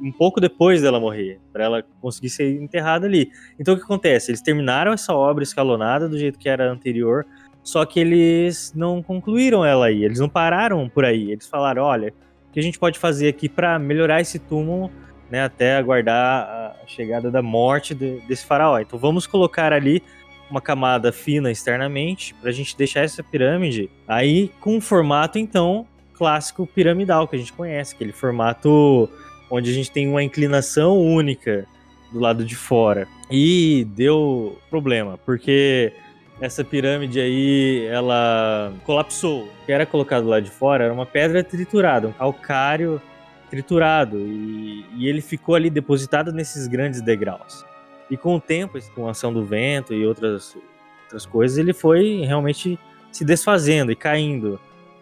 um 0.04 0.12
pouco 0.12 0.41
depois 0.41 0.82
dela 0.82 1.00
morrer, 1.00 1.39
para 1.54 1.64
ela 1.64 1.84
conseguir 2.02 2.30
ser 2.30 2.62
enterrada 2.62 3.08
ali. 3.08 3.32
Então 3.58 3.76
o 3.76 3.78
que 3.78 3.84
acontece? 3.84 4.30
Eles 4.30 4.41
terminaram 4.41 4.91
essa 4.91 5.14
obra 5.14 5.41
escalonada 5.41 6.10
do 6.10 6.20
jeito 6.20 6.38
que 6.38 6.50
era 6.50 6.70
anterior, 6.70 7.26
só 7.64 7.86
que 7.86 8.02
eles 8.02 8.74
não 8.76 9.02
concluíram 9.02 9.64
ela 9.64 9.86
aí, 9.86 10.04
eles 10.04 10.20
não 10.20 10.28
pararam 10.28 10.89
por 10.89 11.06
aí. 11.06 11.32
Eles 11.32 11.47
falaram: 11.47 11.84
olha, 11.84 12.14
O 12.50 12.52
que 12.52 12.60
a 12.60 12.64
gente 12.64 12.78
pode 12.78 13.00
fazer 13.00 13.30
aqui 13.30 13.47
para 13.47 13.80
melhorar 13.80 14.20
esse 14.20 14.38
túmulo, 14.38 14.91
né, 15.32 15.43
até 15.43 15.78
aguardar 15.78 16.76
a 16.84 16.88
chegada 16.88 17.32
da 17.32 17.41
morte 17.41 17.95
de, 17.95 18.20
desse 18.28 18.45
faraó. 18.45 18.80
Então 18.80 19.00
vamos 19.00 19.26
colocar 19.26 19.72
ali 19.72 20.04
uma 20.50 20.62
camada 20.62 21.12
fina 21.12 21.52
externamente 21.52 22.34
para 22.36 22.50
a 22.50 22.54
gente 22.54 22.76
deixar 22.76 23.02
essa 23.02 23.24
pirâmide 23.24 23.89
aí 24.08 24.52
com 24.60 24.78
um 24.78 24.82
formato 24.82 25.38
então 25.38 25.86
clássico 26.14 26.68
piramidal 26.68 27.28
que 27.28 27.36
a 27.36 27.39
gente 27.39 27.54
conhece, 27.54 27.95
aquele 27.95 28.12
formato 28.12 29.10
onde 29.50 29.70
a 29.70 29.74
gente 29.74 29.89
tem 29.89 30.08
uma 30.08 30.22
inclinação 30.22 31.00
única 31.00 31.66
do 32.12 32.20
lado 32.20 32.43
de 32.43 32.56
fora. 32.56 33.08
E 33.32 33.88
deu 33.95 34.58
problema, 34.70 35.18
porque 35.26 35.93
essa 36.41 36.64
pirâmide 36.64 37.20
aí, 37.20 37.86
ela 37.88 38.74
colapsou. 38.86 39.43
O 39.43 39.66
que 39.66 39.72
era 39.72 39.86
colocado 39.86 40.28
lá 40.28 40.39
de 40.39 40.50
fora 40.50 40.86
era 40.86 40.93
uma 40.93 41.06
pedra 41.06 41.43
triturada, 41.43 42.08
um 42.08 42.14
calcário 42.14 43.02
triturado. 43.50 44.18
E, 44.20 44.86
e 44.97 45.08
ele 45.08 45.22
ficou 45.22 45.56
ali 45.56 45.70
depositado 45.70 46.32
nesses 46.32 46.68
grandes 46.68 47.02
degraus. 47.02 47.66
E 48.10 48.18
com 48.18 48.36
o 48.36 48.41
tempo, 48.41 48.80
com 48.95 49.07
a 49.07 49.12
ação 49.12 49.32
do 49.32 49.45
vento 49.45 49.93
e 49.93 50.05
outras, 50.05 50.57
outras 51.03 51.26
coisas, 51.26 51.57
ele 51.57 51.74
foi 51.74 52.24
realmente 52.26 52.80
se 53.12 53.24
desfazendo 53.24 53.91
e 53.91 53.95
caindo. 53.95 54.60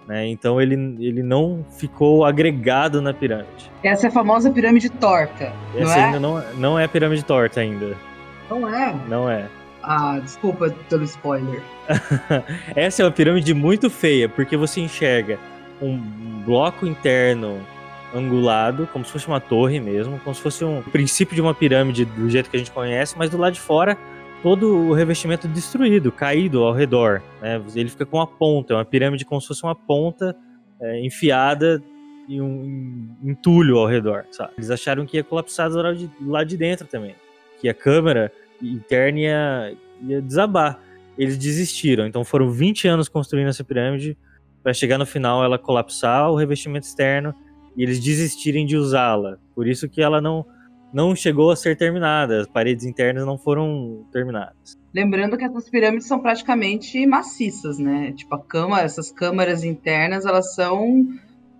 Né? 0.07 0.27
Então 0.27 0.61
ele, 0.61 0.75
ele 0.99 1.21
não 1.21 1.65
ficou 1.77 2.23
agregado 2.23 3.01
na 3.01 3.13
pirâmide. 3.13 3.69
Essa 3.83 4.07
é 4.07 4.09
a 4.09 4.11
famosa 4.11 4.49
pirâmide 4.49 4.89
torta. 4.89 5.51
Essa 5.75 5.83
não 5.83 5.91
é? 5.91 6.03
ainda 6.05 6.19
não, 6.19 6.53
não 6.55 6.79
é 6.79 6.87
pirâmide 6.87 7.23
torta 7.23 7.59
ainda. 7.59 7.95
Não 8.49 8.73
é? 8.73 8.95
Não 9.09 9.29
é. 9.29 9.47
Ah, 9.83 10.19
desculpa 10.19 10.73
pelo 10.89 11.03
spoiler. 11.03 11.61
Essa 12.75 13.01
é 13.01 13.05
uma 13.05 13.11
pirâmide 13.11 13.53
muito 13.53 13.89
feia, 13.89 14.27
porque 14.27 14.57
você 14.57 14.81
enxerga 14.81 15.39
um 15.81 15.97
bloco 16.45 16.85
interno 16.85 17.59
angulado, 18.13 18.87
como 18.91 19.03
se 19.05 19.11
fosse 19.11 19.27
uma 19.27 19.39
torre 19.39 19.79
mesmo, 19.79 20.19
como 20.19 20.35
se 20.35 20.41
fosse 20.41 20.63
um 20.63 20.81
princípio 20.81 21.35
de 21.35 21.41
uma 21.41 21.53
pirâmide 21.53 22.05
do 22.05 22.29
jeito 22.29 22.49
que 22.49 22.55
a 22.55 22.59
gente 22.59 22.71
conhece, 22.71 23.17
mas 23.17 23.29
do 23.29 23.37
lado 23.37 23.53
de 23.53 23.59
fora 23.59 23.97
todo 24.41 24.89
o 24.89 24.93
revestimento 24.93 25.47
destruído, 25.47 26.11
caído 26.11 26.63
ao 26.63 26.73
redor. 26.73 27.21
Né? 27.41 27.61
Ele 27.75 27.89
fica 27.89 28.05
com 28.05 28.17
uma 28.17 28.27
ponta, 28.27 28.73
é 28.73 28.77
uma 28.77 28.85
pirâmide 28.85 29.25
como 29.25 29.41
se 29.41 29.47
fosse 29.47 29.63
uma 29.63 29.75
ponta 29.75 30.35
é, 30.79 31.05
enfiada 31.05 31.81
em 32.29 32.41
um 32.41 33.15
entulho 33.23 33.77
ao 33.77 33.87
redor. 33.87 34.25
Sabe? 34.31 34.53
Eles 34.57 34.69
acharam 34.69 35.05
que 35.05 35.17
ia 35.17 35.23
colapsar 35.23 35.69
do 35.69 35.77
lado 35.77 35.97
de, 35.97 36.09
de 36.49 36.57
dentro 36.57 36.87
também, 36.87 37.15
que 37.59 37.67
a 37.67 37.73
câmera 37.73 38.31
interna 38.61 39.19
ia, 39.19 39.77
ia 40.03 40.21
desabar. 40.21 40.79
Eles 41.17 41.37
desistiram, 41.37 42.05
então 42.05 42.23
foram 42.23 42.51
20 42.51 42.87
anos 42.87 43.09
construindo 43.09 43.47
essa 43.47 43.63
pirâmide 43.63 44.15
para 44.61 44.71
chegar 44.71 44.99
no 44.99 45.05
final 45.05 45.43
ela 45.43 45.57
colapsar 45.57 46.29
o 46.29 46.35
revestimento 46.35 46.85
externo 46.85 47.33
e 47.77 47.83
eles 47.83 47.99
desistirem 47.99 48.65
de 48.65 48.75
usá-la. 48.75 49.37
Por 49.55 49.67
isso 49.67 49.87
que 49.87 50.01
ela 50.01 50.19
não 50.19 50.45
não 50.93 51.13
chegou 51.13 51.51
a 51.51 51.55
ser 51.55 51.75
terminada, 51.75 52.41
as 52.41 52.47
paredes 52.47 52.85
internas 52.85 53.25
não 53.25 53.37
foram 53.37 54.05
terminadas. 54.11 54.77
Lembrando 54.93 55.37
que 55.37 55.43
essas 55.43 55.69
pirâmides 55.69 56.07
são 56.07 56.19
praticamente 56.19 57.05
maciças, 57.05 57.77
né? 57.77 58.13
Tipo, 58.13 58.35
a 58.35 58.39
câmara, 58.41 58.85
essas 58.85 59.11
câmaras 59.11 59.63
internas, 59.63 60.25
elas 60.25 60.55
são 60.55 61.05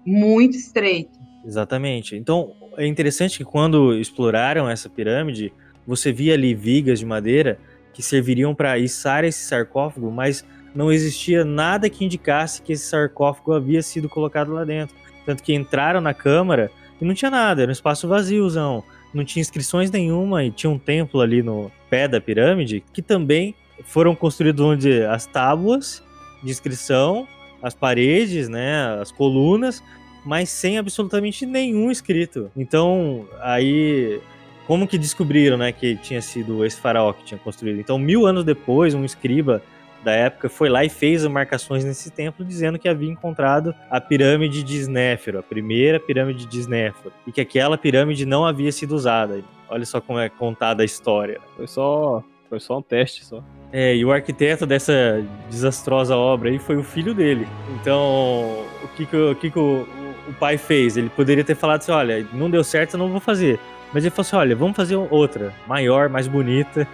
muito 0.06 0.56
estreitas. 0.56 1.18
Exatamente. 1.46 2.16
Então, 2.16 2.54
é 2.78 2.88
interessante 2.88 3.38
que 3.38 3.44
quando 3.44 3.94
exploraram 3.96 4.70
essa 4.70 4.90
pirâmide, 4.90 5.54
você 5.86 6.12
via 6.12 6.34
ali 6.34 6.56
vigas 6.56 7.00
de 7.00 7.06
madeira 7.06 7.60
que 7.94 8.02
serviriam 8.02 8.56
para 8.56 8.78
içar 8.80 9.24
esse 9.24 9.46
sarcófago, 9.46 10.10
mas 10.10 10.46
não 10.74 10.92
existia 10.92 11.44
nada 11.44 11.90
que 11.90 12.06
indicasse 12.06 12.62
que 12.62 12.74
esse 12.74 12.86
sarcófago 12.86 13.54
havia 13.54 13.82
sido 13.82 14.08
colocado 14.08 14.54
lá 14.54 14.64
dentro. 14.64 14.96
Tanto 15.28 15.44
que 15.44 15.54
entraram 15.54 16.00
na 16.00 16.14
câmara 16.14 16.72
e 17.02 17.04
não 17.04 17.14
tinha 17.14 17.30
nada, 17.30 17.62
era 17.62 17.70
um 17.70 17.74
espaço 17.74 18.08
vaziozão. 18.08 18.82
Não 19.14 19.26
tinha 19.26 19.42
inscrições 19.42 19.92
nenhuma 19.92 20.46
e 20.46 20.52
tinha 20.52 20.70
um 20.70 20.80
templo 20.80 21.20
ali 21.20 21.44
no 21.44 21.70
pé 21.90 22.08
da 22.08 22.22
pirâmide 22.22 22.82
que 22.94 23.02
também 23.02 23.54
foram 23.84 24.16
construídos 24.16 24.64
onde 24.64 25.04
as 25.04 25.26
tábuas 25.26 26.02
de 26.42 26.50
inscrição, 26.50 27.28
as 27.62 27.74
paredes, 27.74 28.48
né, 28.48 28.98
as 29.02 29.12
colunas, 29.12 29.84
mas 30.26 30.50
sem 30.50 30.78
absolutamente 30.78 31.46
nenhum 31.46 31.92
escrito. 31.92 32.50
Então, 32.56 33.28
aí 33.42 34.22
como 34.66 34.88
que 34.88 34.98
descobriram, 34.98 35.58
né, 35.58 35.74
que 35.74 35.98
tinha 35.98 36.22
sido 36.22 36.66
esse 36.66 36.80
faraó 36.80 37.12
que 37.12 37.26
tinha 37.26 37.38
construído? 37.38 37.82
Então, 37.82 38.00
mil 38.00 38.26
anos 38.26 38.46
depois, 38.46 38.94
um 38.94 39.04
escriba 39.04 39.62
da 40.04 40.12
época 40.12 40.50
foi 40.50 40.70
lá 40.70 40.84
e 40.86 40.90
fez 40.90 41.26
marcações 41.26 41.84
nesse 41.84 42.10
templo 42.10 42.46
dizendo 42.46 42.80
que 42.80 42.88
havia 42.88 43.10
encontrado 43.10 43.74
a 43.90 44.00
pirâmide 44.00 44.64
de 44.64 44.78
Snéfero, 44.78 45.40
a 45.40 45.44
primeira 45.44 46.00
pirâmide 46.00 46.46
de 46.46 46.60
Snéfero, 46.60 47.14
e 47.26 47.32
que 47.32 47.42
aquela 47.42 47.78
pirâmide 47.78 48.26
não 48.26 48.46
havia 48.46 48.72
sido 48.72 48.94
usada. 48.94 49.44
Olha 49.70 49.86
só 49.86 50.00
como 50.00 50.20
é 50.20 50.30
contada 50.30 50.82
a 50.82 50.86
história. 50.86 51.40
Foi 51.56 51.68
só, 51.68 52.24
foi 52.50 52.60
só 52.60 52.78
um 52.78 52.82
teste 52.82 53.26
só. 53.26 53.44
É, 53.72 53.96
e 53.96 54.06
o 54.06 54.12
arquiteto 54.12 54.66
dessa 54.66 55.22
desastrosa 55.50 56.16
obra 56.16 56.50
aí 56.50 56.58
foi 56.58 56.78
o 56.78 56.84
filho 56.84 57.14
dele. 57.14 57.46
Então, 57.80 58.66
o 58.82 58.88
que, 58.96 59.06
que, 59.06 59.18
o, 59.18 59.36
que, 59.36 59.52
que 59.52 59.60
o, 59.60 59.86
o 60.28 60.34
pai 60.40 60.58
fez? 60.58 60.96
Ele 60.96 61.10
poderia 61.10 61.44
ter 61.44 61.56
falado 61.56 61.82
assim: 61.82 61.92
olha, 61.92 62.26
não 62.32 62.50
deu 62.50 62.64
certo, 62.64 62.94
eu 62.94 62.98
não 63.00 63.10
vou 63.10 63.20
fazer. 63.20 63.60
Mas 63.94 64.04
ele 64.04 64.12
falou 64.12 64.22
assim: 64.28 64.36
olha, 64.36 64.56
vamos 64.56 64.76
fazer 64.76 64.96
outra, 64.96 65.54
maior, 65.68 66.10
mais 66.10 66.28
bonita. 66.28 66.88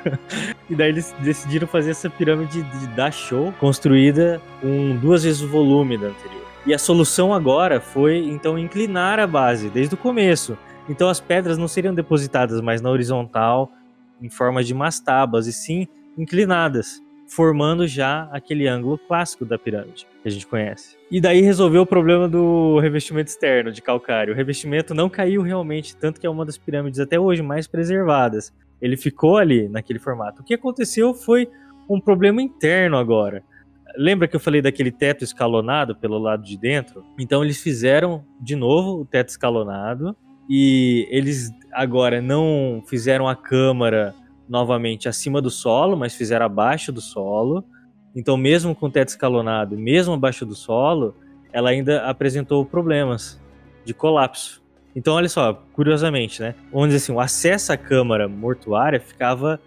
e 0.68 0.74
daí 0.74 0.90
eles 0.90 1.14
decidiram 1.20 1.66
fazer 1.66 1.92
essa 1.92 2.10
pirâmide 2.10 2.62
de 2.62 2.86
Dachau, 2.88 3.52
construída 3.58 4.40
com 4.60 4.96
duas 4.96 5.24
vezes 5.24 5.42
o 5.42 5.48
volume 5.48 5.96
da 5.96 6.08
anterior. 6.08 6.44
E 6.66 6.74
a 6.74 6.78
solução 6.78 7.32
agora 7.32 7.80
foi, 7.80 8.18
então, 8.18 8.58
inclinar 8.58 9.18
a 9.20 9.26
base 9.26 9.70
desde 9.70 9.94
o 9.94 9.98
começo. 9.98 10.58
Então 10.88 11.08
as 11.08 11.20
pedras 11.20 11.58
não 11.58 11.68
seriam 11.68 11.94
depositadas 11.94 12.60
mais 12.60 12.80
na 12.80 12.90
horizontal, 12.90 13.70
em 14.20 14.28
forma 14.28 14.62
de 14.62 14.74
mastabas, 14.74 15.46
e 15.46 15.52
sim 15.52 15.86
inclinadas 16.16 17.00
formando 17.28 17.86
já 17.86 18.28
aquele 18.32 18.68
ângulo 18.68 18.98
clássico 18.98 19.44
da 19.44 19.58
pirâmide 19.58 20.06
que 20.22 20.28
a 20.28 20.30
gente 20.30 20.46
conhece. 20.46 20.96
E 21.10 21.20
daí 21.20 21.40
resolveu 21.40 21.82
o 21.82 21.86
problema 21.86 22.28
do 22.28 22.78
revestimento 22.78 23.30
externo 23.30 23.72
de 23.72 23.82
calcário. 23.82 24.32
O 24.32 24.36
revestimento 24.36 24.94
não 24.94 25.08
caiu 25.08 25.42
realmente, 25.42 25.96
tanto 25.96 26.20
que 26.20 26.26
é 26.26 26.30
uma 26.30 26.44
das 26.44 26.58
pirâmides 26.58 27.00
até 27.00 27.18
hoje 27.18 27.42
mais 27.42 27.66
preservadas. 27.66 28.52
Ele 28.80 28.96
ficou 28.96 29.36
ali 29.36 29.68
naquele 29.68 29.98
formato. 29.98 30.42
O 30.42 30.44
que 30.44 30.54
aconteceu 30.54 31.14
foi 31.14 31.48
um 31.88 32.00
problema 32.00 32.42
interno 32.42 32.96
agora. 32.96 33.42
Lembra 33.96 34.28
que 34.28 34.36
eu 34.36 34.40
falei 34.40 34.60
daquele 34.60 34.90
teto 34.90 35.24
escalonado 35.24 35.96
pelo 35.96 36.18
lado 36.18 36.42
de 36.42 36.58
dentro? 36.58 37.04
Então 37.18 37.42
eles 37.42 37.62
fizeram 37.62 38.24
de 38.40 38.54
novo 38.54 39.00
o 39.00 39.04
teto 39.04 39.30
escalonado 39.30 40.14
e 40.48 41.08
eles 41.10 41.50
agora 41.72 42.20
não 42.20 42.82
fizeram 42.86 43.26
a 43.26 43.34
câmara 43.34 44.14
novamente 44.48 45.08
acima 45.08 45.40
do 45.40 45.50
solo, 45.50 45.96
mas 45.96 46.14
fizeram 46.14 46.46
abaixo 46.46 46.92
do 46.92 47.00
solo. 47.00 47.64
Então, 48.14 48.36
mesmo 48.36 48.74
com 48.74 48.86
o 48.86 48.90
teto 48.90 49.08
escalonado, 49.08 49.76
mesmo 49.76 50.14
abaixo 50.14 50.46
do 50.46 50.54
solo, 50.54 51.14
ela 51.52 51.70
ainda 51.70 52.06
apresentou 52.06 52.64
problemas 52.64 53.40
de 53.84 53.92
colapso. 53.92 54.62
Então, 54.94 55.14
olha 55.14 55.28
só, 55.28 55.52
curiosamente, 55.74 56.40
né? 56.40 56.54
Dizer 56.72 56.96
assim, 56.96 57.12
o 57.12 57.20
acesso 57.20 57.72
à 57.72 57.76
câmara 57.76 58.26
mortuária 58.26 58.98
ficava 58.98 59.60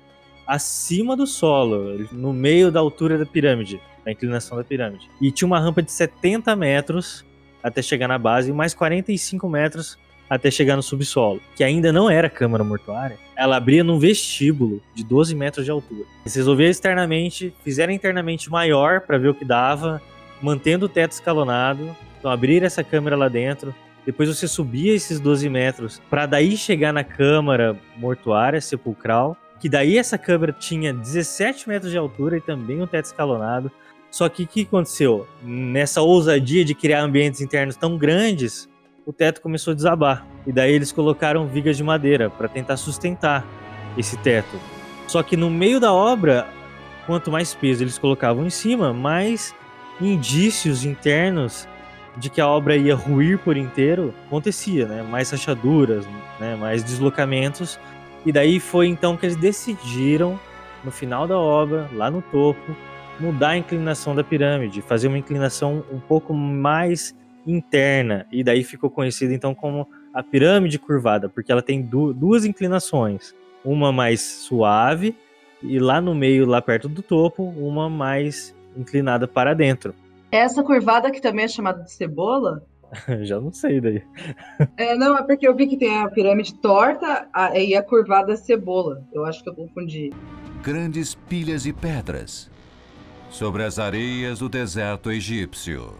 acima 0.47 1.15
do 1.15 1.27
solo, 1.27 2.07
no 2.11 2.33
meio 2.33 2.71
da 2.71 2.79
altura 2.79 3.17
da 3.17 3.25
pirâmide, 3.25 3.79
da 4.03 4.11
inclinação 4.11 4.57
da 4.57 4.63
pirâmide. 4.63 5.07
E 5.21 5.31
tinha 5.31 5.45
uma 5.45 5.59
rampa 5.59 5.83
de 5.83 5.91
70 5.91 6.55
metros 6.55 7.23
até 7.61 7.81
chegar 7.81 8.07
na 8.07 8.17
base 8.17 8.49
e 8.49 8.53
mais 8.53 8.73
45 8.73 9.47
metros 9.47 9.97
até 10.29 10.51
chegar 10.51 10.75
no 10.75 10.83
subsolo, 10.83 11.41
que 11.55 11.63
ainda 11.63 11.91
não 11.91 12.09
era 12.09 12.29
câmara 12.29 12.63
mortuária, 12.63 13.17
ela 13.35 13.57
abria 13.57 13.83
num 13.83 13.97
vestíbulo 13.97 14.81
de 14.93 15.03
12 15.03 15.33
metros 15.35 15.65
de 15.65 15.71
altura. 15.71 16.05
Eles 16.21 16.35
resolveram 16.35 16.69
externamente, 16.69 17.53
fizeram 17.63 17.91
internamente 17.91 18.49
maior 18.49 19.01
para 19.01 19.17
ver 19.17 19.29
o 19.29 19.33
que 19.33 19.45
dava, 19.45 20.01
mantendo 20.41 20.85
o 20.85 20.89
teto 20.89 21.13
escalonado, 21.13 21.95
então 22.19 22.29
abrir 22.29 22.63
essa 22.63 22.83
câmera 22.83 23.15
lá 23.15 23.27
dentro, 23.27 23.73
depois 24.05 24.29
você 24.29 24.47
subia 24.47 24.93
esses 24.93 25.19
12 25.19 25.49
metros 25.49 26.01
para 26.09 26.25
daí 26.25 26.55
chegar 26.55 26.93
na 26.93 27.03
câmara 27.03 27.77
mortuária 27.97 28.61
sepulcral, 28.61 29.35
que 29.59 29.67
daí 29.67 29.97
essa 29.97 30.17
câmara 30.17 30.53
tinha 30.53 30.93
17 30.93 31.67
metros 31.67 31.91
de 31.91 31.97
altura 31.97 32.37
e 32.37 32.41
também 32.41 32.81
um 32.81 32.87
teto 32.87 33.05
escalonado. 33.05 33.71
Só 34.09 34.27
que 34.27 34.43
o 34.43 34.47
que 34.47 34.61
aconteceu? 34.63 35.27
Nessa 35.43 36.01
ousadia 36.01 36.65
de 36.65 36.73
criar 36.73 37.01
ambientes 37.01 37.41
internos 37.41 37.75
tão 37.75 37.97
grandes, 37.97 38.68
o 39.09 39.13
teto 39.13 39.41
começou 39.41 39.71
a 39.71 39.75
desabar. 39.75 40.23
E 40.45 40.51
daí 40.51 40.71
eles 40.71 40.91
colocaram 40.91 41.47
vigas 41.47 41.75
de 41.75 41.83
madeira 41.83 42.29
para 42.29 42.47
tentar 42.47 42.77
sustentar 42.77 43.43
esse 43.97 44.15
teto. 44.17 44.55
Só 45.07 45.23
que 45.23 45.35
no 45.35 45.49
meio 45.49 45.79
da 45.79 45.91
obra, 45.91 46.47
quanto 47.07 47.31
mais 47.31 47.55
peso 47.55 47.83
eles 47.83 47.97
colocavam 47.97 48.45
em 48.45 48.51
cima, 48.51 48.93
mais 48.93 49.55
indícios 49.99 50.85
internos 50.85 51.67
de 52.17 52.29
que 52.29 52.39
a 52.39 52.47
obra 52.47 52.77
ia 52.77 52.93
ruir 52.93 53.39
por 53.39 53.57
inteiro 53.57 54.13
acontecia, 54.27 54.85
né? 54.85 55.01
Mais 55.01 55.31
rachaduras, 55.31 56.05
né? 56.39 56.55
mais 56.55 56.83
deslocamentos. 56.83 57.79
E 58.23 58.31
daí 58.31 58.59
foi 58.59 58.85
então 58.85 59.17
que 59.17 59.25
eles 59.25 59.35
decidiram, 59.35 60.39
no 60.83 60.91
final 60.91 61.27
da 61.27 61.37
obra, 61.37 61.89
lá 61.93 62.11
no 62.11 62.21
topo, 62.21 62.75
mudar 63.19 63.49
a 63.49 63.57
inclinação 63.57 64.13
da 64.13 64.23
pirâmide, 64.23 64.83
fazer 64.83 65.07
uma 65.07 65.17
inclinação 65.17 65.83
um 65.91 65.99
pouco 65.99 66.31
mais 66.31 67.15
interna, 67.45 68.25
e 68.31 68.43
daí 68.43 68.63
ficou 68.63 68.89
conhecida 68.89 69.33
então 69.33 69.55
como 69.55 69.87
a 70.13 70.23
pirâmide 70.23 70.79
curvada, 70.79 71.29
porque 71.29 71.51
ela 71.51 71.61
tem 71.61 71.81
du 71.81 72.13
duas 72.13 72.45
inclinações, 72.45 73.33
uma 73.63 73.91
mais 73.91 74.21
suave 74.21 75.15
e 75.61 75.79
lá 75.79 75.99
no 75.99 76.15
meio, 76.15 76.45
lá 76.45 76.61
perto 76.61 76.87
do 76.87 77.01
topo, 77.01 77.43
uma 77.43 77.89
mais 77.89 78.55
inclinada 78.75 79.27
para 79.27 79.53
dentro. 79.53 79.93
Essa 80.31 80.63
curvada 80.63 81.11
que 81.11 81.21
também 81.21 81.45
é 81.45 81.47
chamada 81.47 81.83
de 81.83 81.91
cebola? 81.91 82.63
Já 83.21 83.39
não 83.39 83.51
sei 83.51 83.81
daí. 83.81 84.03
É, 84.77 84.95
não, 84.95 85.17
é 85.17 85.23
porque 85.23 85.47
eu 85.47 85.55
vi 85.55 85.67
que 85.67 85.77
tem 85.77 85.99
a 85.99 86.09
pirâmide 86.09 86.53
torta 86.55 87.27
a, 87.33 87.57
e 87.57 87.75
a 87.75 87.83
curvada 87.83 88.35
cebola. 88.35 89.03
Eu 89.11 89.25
acho 89.25 89.43
que 89.43 89.49
eu 89.49 89.55
confundi. 89.55 90.11
Grandes 90.63 91.15
pilhas 91.15 91.63
de 91.63 91.73
pedras 91.73 92.49
sobre 93.29 93.63
as 93.63 93.77
areias 93.77 94.39
do 94.39 94.49
deserto 94.49 95.11
egípcio. 95.11 95.93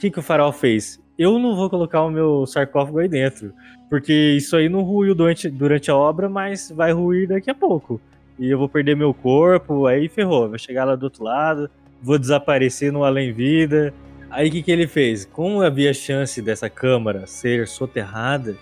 O 0.00 0.02
que, 0.02 0.10
que 0.10 0.18
o 0.18 0.22
faraó 0.22 0.50
fez? 0.50 0.98
Eu 1.18 1.38
não 1.38 1.54
vou 1.54 1.68
colocar 1.68 2.02
o 2.02 2.10
meu 2.10 2.46
sarcófago 2.46 3.00
aí 3.00 3.06
dentro, 3.06 3.52
porque 3.90 4.34
isso 4.34 4.56
aí 4.56 4.66
não 4.66 4.80
ruiu 4.80 5.14
durante, 5.14 5.50
durante 5.50 5.90
a 5.90 5.94
obra, 5.94 6.26
mas 6.26 6.72
vai 6.74 6.90
ruir 6.90 7.28
daqui 7.28 7.50
a 7.50 7.54
pouco. 7.54 8.00
E 8.38 8.48
eu 8.48 8.56
vou 8.56 8.66
perder 8.66 8.96
meu 8.96 9.12
corpo, 9.12 9.86
aí 9.86 10.08
ferrou, 10.08 10.48
vai 10.48 10.58
chegar 10.58 10.86
lá 10.86 10.96
do 10.96 11.02
outro 11.02 11.22
lado, 11.22 11.68
vou 12.02 12.18
desaparecer 12.18 12.90
no 12.90 13.04
além-vida. 13.04 13.92
Aí 14.30 14.48
o 14.48 14.50
que, 14.50 14.62
que 14.62 14.72
ele 14.72 14.86
fez? 14.86 15.26
Como 15.26 15.60
havia 15.60 15.92
chance 15.92 16.40
dessa 16.40 16.70
câmara 16.70 17.26
ser 17.26 17.68
soterrada, 17.68 18.56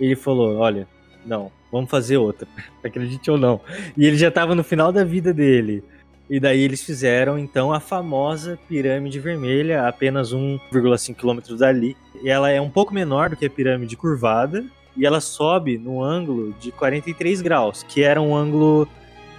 ele 0.00 0.16
falou: 0.16 0.56
olha, 0.56 0.88
não, 1.24 1.52
vamos 1.70 1.92
fazer 1.92 2.16
outra, 2.16 2.48
acredite 2.82 3.30
ou 3.30 3.38
não. 3.38 3.60
E 3.96 4.04
ele 4.04 4.16
já 4.16 4.30
estava 4.30 4.52
no 4.52 4.64
final 4.64 4.90
da 4.90 5.04
vida 5.04 5.32
dele. 5.32 5.84
E 6.32 6.40
daí 6.40 6.62
eles 6.62 6.82
fizeram 6.82 7.38
então 7.38 7.74
a 7.74 7.78
famosa 7.78 8.58
pirâmide 8.66 9.20
vermelha, 9.20 9.86
apenas 9.86 10.32
1,5 10.32 11.14
km 11.14 11.54
dali. 11.58 11.94
E 12.22 12.30
ela 12.30 12.50
é 12.50 12.58
um 12.58 12.70
pouco 12.70 12.94
menor 12.94 13.28
do 13.28 13.36
que 13.36 13.44
a 13.44 13.50
pirâmide 13.50 13.98
curvada, 13.98 14.64
e 14.96 15.04
ela 15.04 15.20
sobe 15.20 15.76
no 15.76 16.02
ângulo 16.02 16.54
de 16.58 16.72
43 16.72 17.42
graus, 17.42 17.82
que 17.82 18.02
era 18.02 18.18
um 18.18 18.34
ângulo 18.34 18.88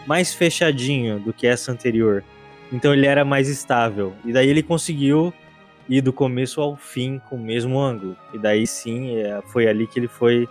mais 0.05 0.35
fechadinho 0.35 1.19
do 1.19 1.33
que 1.33 1.47
essa 1.47 1.71
anterior. 1.71 2.23
Então 2.71 2.93
ele 2.93 3.07
era 3.07 3.25
mais 3.25 3.49
estável. 3.49 4.13
E 4.23 4.31
daí 4.31 4.47
ele 4.47 4.61
conseguiu 4.61 5.33
ir 5.89 6.01
do 6.01 6.13
começo 6.13 6.61
ao 6.61 6.75
fim 6.75 7.19
com 7.27 7.37
o 7.37 7.43
mesmo 7.43 7.79
ângulo. 7.79 8.15
E 8.31 8.37
daí 8.37 8.67
sim, 8.67 9.17
é, 9.17 9.41
foi 9.47 9.67
ali 9.67 9.87
que 9.87 9.97
ele 9.97 10.07
foi 10.07 10.47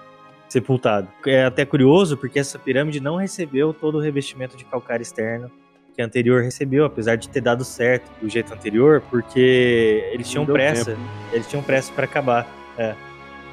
sepultado. 0.48 1.06
É 1.24 1.44
até 1.44 1.64
curioso 1.64 2.16
porque 2.16 2.40
essa 2.40 2.58
pirâmide 2.58 2.98
não 2.98 3.14
recebeu 3.14 3.72
todo 3.72 3.98
o 3.98 4.00
revestimento 4.00 4.56
de 4.56 4.64
calcário 4.64 5.04
externo 5.04 5.48
que 5.94 6.02
a 6.02 6.04
anterior 6.04 6.42
recebeu, 6.42 6.84
apesar 6.84 7.16
de 7.16 7.28
ter 7.28 7.40
dado 7.40 7.64
certo 7.64 8.10
do 8.20 8.28
jeito 8.28 8.52
anterior, 8.52 9.02
porque 9.10 10.08
eles 10.12 10.28
tinham 10.28 10.46
pressa. 10.46 10.92
Tempo. 10.92 11.02
Eles 11.32 11.48
tinham 11.48 11.62
pressa 11.62 11.92
para 11.92 12.04
acabar. 12.04 12.46
É. 12.78 12.94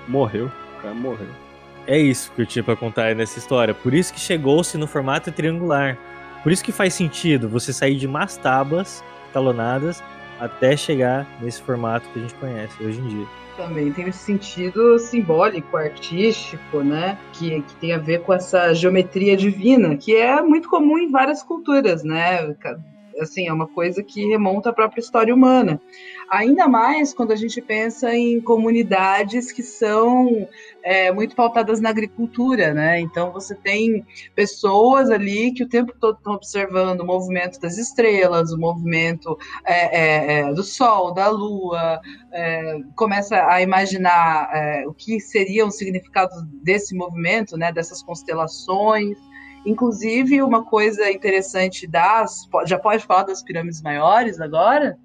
Morreu. 0.07 0.47
O 0.47 0.81
cara 0.81 0.93
morreu. 0.93 1.27
É 1.85 1.97
isso 1.97 2.31
que 2.35 2.41
eu 2.41 2.45
tinha 2.45 2.63
pra 2.63 2.75
contar 2.75 3.15
nessa 3.15 3.39
história. 3.39 3.73
Por 3.73 3.93
isso 3.93 4.13
que 4.13 4.19
chegou-se 4.19 4.77
no 4.77 4.87
formato 4.87 5.31
triangular. 5.31 5.97
Por 6.43 6.51
isso 6.51 6.63
que 6.63 6.71
faz 6.71 6.93
sentido 6.93 7.49
você 7.49 7.73
sair 7.73 7.95
de 7.95 8.07
mastabas 8.07 9.03
talonadas 9.33 10.01
até 10.39 10.77
chegar 10.77 11.27
nesse 11.41 11.61
formato 11.61 12.07
que 12.09 12.19
a 12.19 12.21
gente 12.21 12.35
conhece 12.35 12.83
hoje 12.83 12.99
em 12.99 13.07
dia. 13.07 13.27
Também 13.59 13.91
tem 13.91 14.07
esse 14.07 14.19
sentido 14.19 14.97
simbólico, 14.97 15.75
artístico, 15.75 16.81
né? 16.81 17.17
Que, 17.33 17.61
que 17.61 17.75
tem 17.75 17.91
a 17.91 17.97
ver 17.97 18.21
com 18.21 18.33
essa 18.33 18.73
geometria 18.73 19.35
divina, 19.35 19.97
que 19.97 20.15
é 20.15 20.41
muito 20.41 20.69
comum 20.69 20.97
em 20.97 21.11
várias 21.11 21.43
culturas, 21.43 22.01
né? 22.01 22.55
Assim, 23.19 23.47
é 23.47 23.53
uma 23.53 23.67
coisa 23.67 24.03
que 24.03 24.27
remonta 24.27 24.69
à 24.69 24.73
própria 24.73 25.01
história 25.01 25.33
humana. 25.33 25.81
Ainda 26.29 26.67
mais 26.67 27.13
quando 27.13 27.31
a 27.31 27.35
gente 27.35 27.59
pensa 27.59 28.13
em 28.15 28.39
comunidades 28.39 29.51
que 29.51 29.63
são 29.63 30.47
é, 30.83 31.11
muito 31.11 31.35
pautadas 31.35 31.81
na 31.81 31.89
agricultura, 31.89 32.73
né? 32.73 32.99
Então 32.99 33.31
você 33.31 33.55
tem 33.55 34.05
pessoas 34.35 35.09
ali 35.09 35.51
que 35.51 35.63
o 35.63 35.69
tempo 35.69 35.93
todo 35.99 36.17
estão 36.17 36.33
observando 36.33 37.01
o 37.01 37.05
movimento 37.05 37.59
das 37.59 37.77
estrelas, 37.77 38.51
o 38.51 38.59
movimento 38.59 39.37
é, 39.65 39.99
é, 39.99 40.39
é 40.39 40.53
do 40.53 40.63
Sol, 40.63 41.13
da 41.13 41.29
Lua, 41.29 41.99
é, 42.31 42.79
começa 42.95 43.47
a 43.47 43.61
imaginar 43.61 44.49
é, 44.53 44.87
o 44.87 44.93
que 44.93 45.19
seria 45.19 45.65
o 45.65 45.71
significado 45.71 46.33
desse 46.61 46.95
movimento, 46.95 47.57
né? 47.57 47.71
Dessas 47.71 48.03
constelações. 48.03 49.17
Inclusive, 49.65 50.41
uma 50.41 50.63
coisa 50.63 51.11
interessante 51.11 51.85
das. 51.85 52.47
Já 52.65 52.79
pode 52.79 53.05
falar 53.05 53.23
das 53.23 53.43
pirâmides 53.43 53.81
maiores 53.81 54.39
agora? 54.39 54.97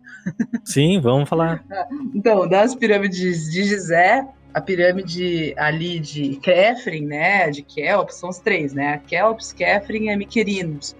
Sim, 0.65 1.01
vamos 1.01 1.29
falar. 1.29 1.65
Então, 2.15 2.49
das 2.49 2.75
pirâmides 2.75 3.51
de 3.51 3.65
Gizé, 3.65 4.27
a 4.55 4.61
pirâmide 4.61 5.53
ali 5.59 5.99
de 5.99 6.37
Kefren, 6.37 7.07
né, 7.07 7.51
de 7.51 7.63
Kelps, 7.63 8.15
são 8.15 8.31
os 8.31 8.39
três, 8.39 8.73
né, 8.73 9.03
Kelps, 9.07 9.53
Kefren 9.53 10.11
e 10.11 10.17
Miquerinos. 10.17 10.97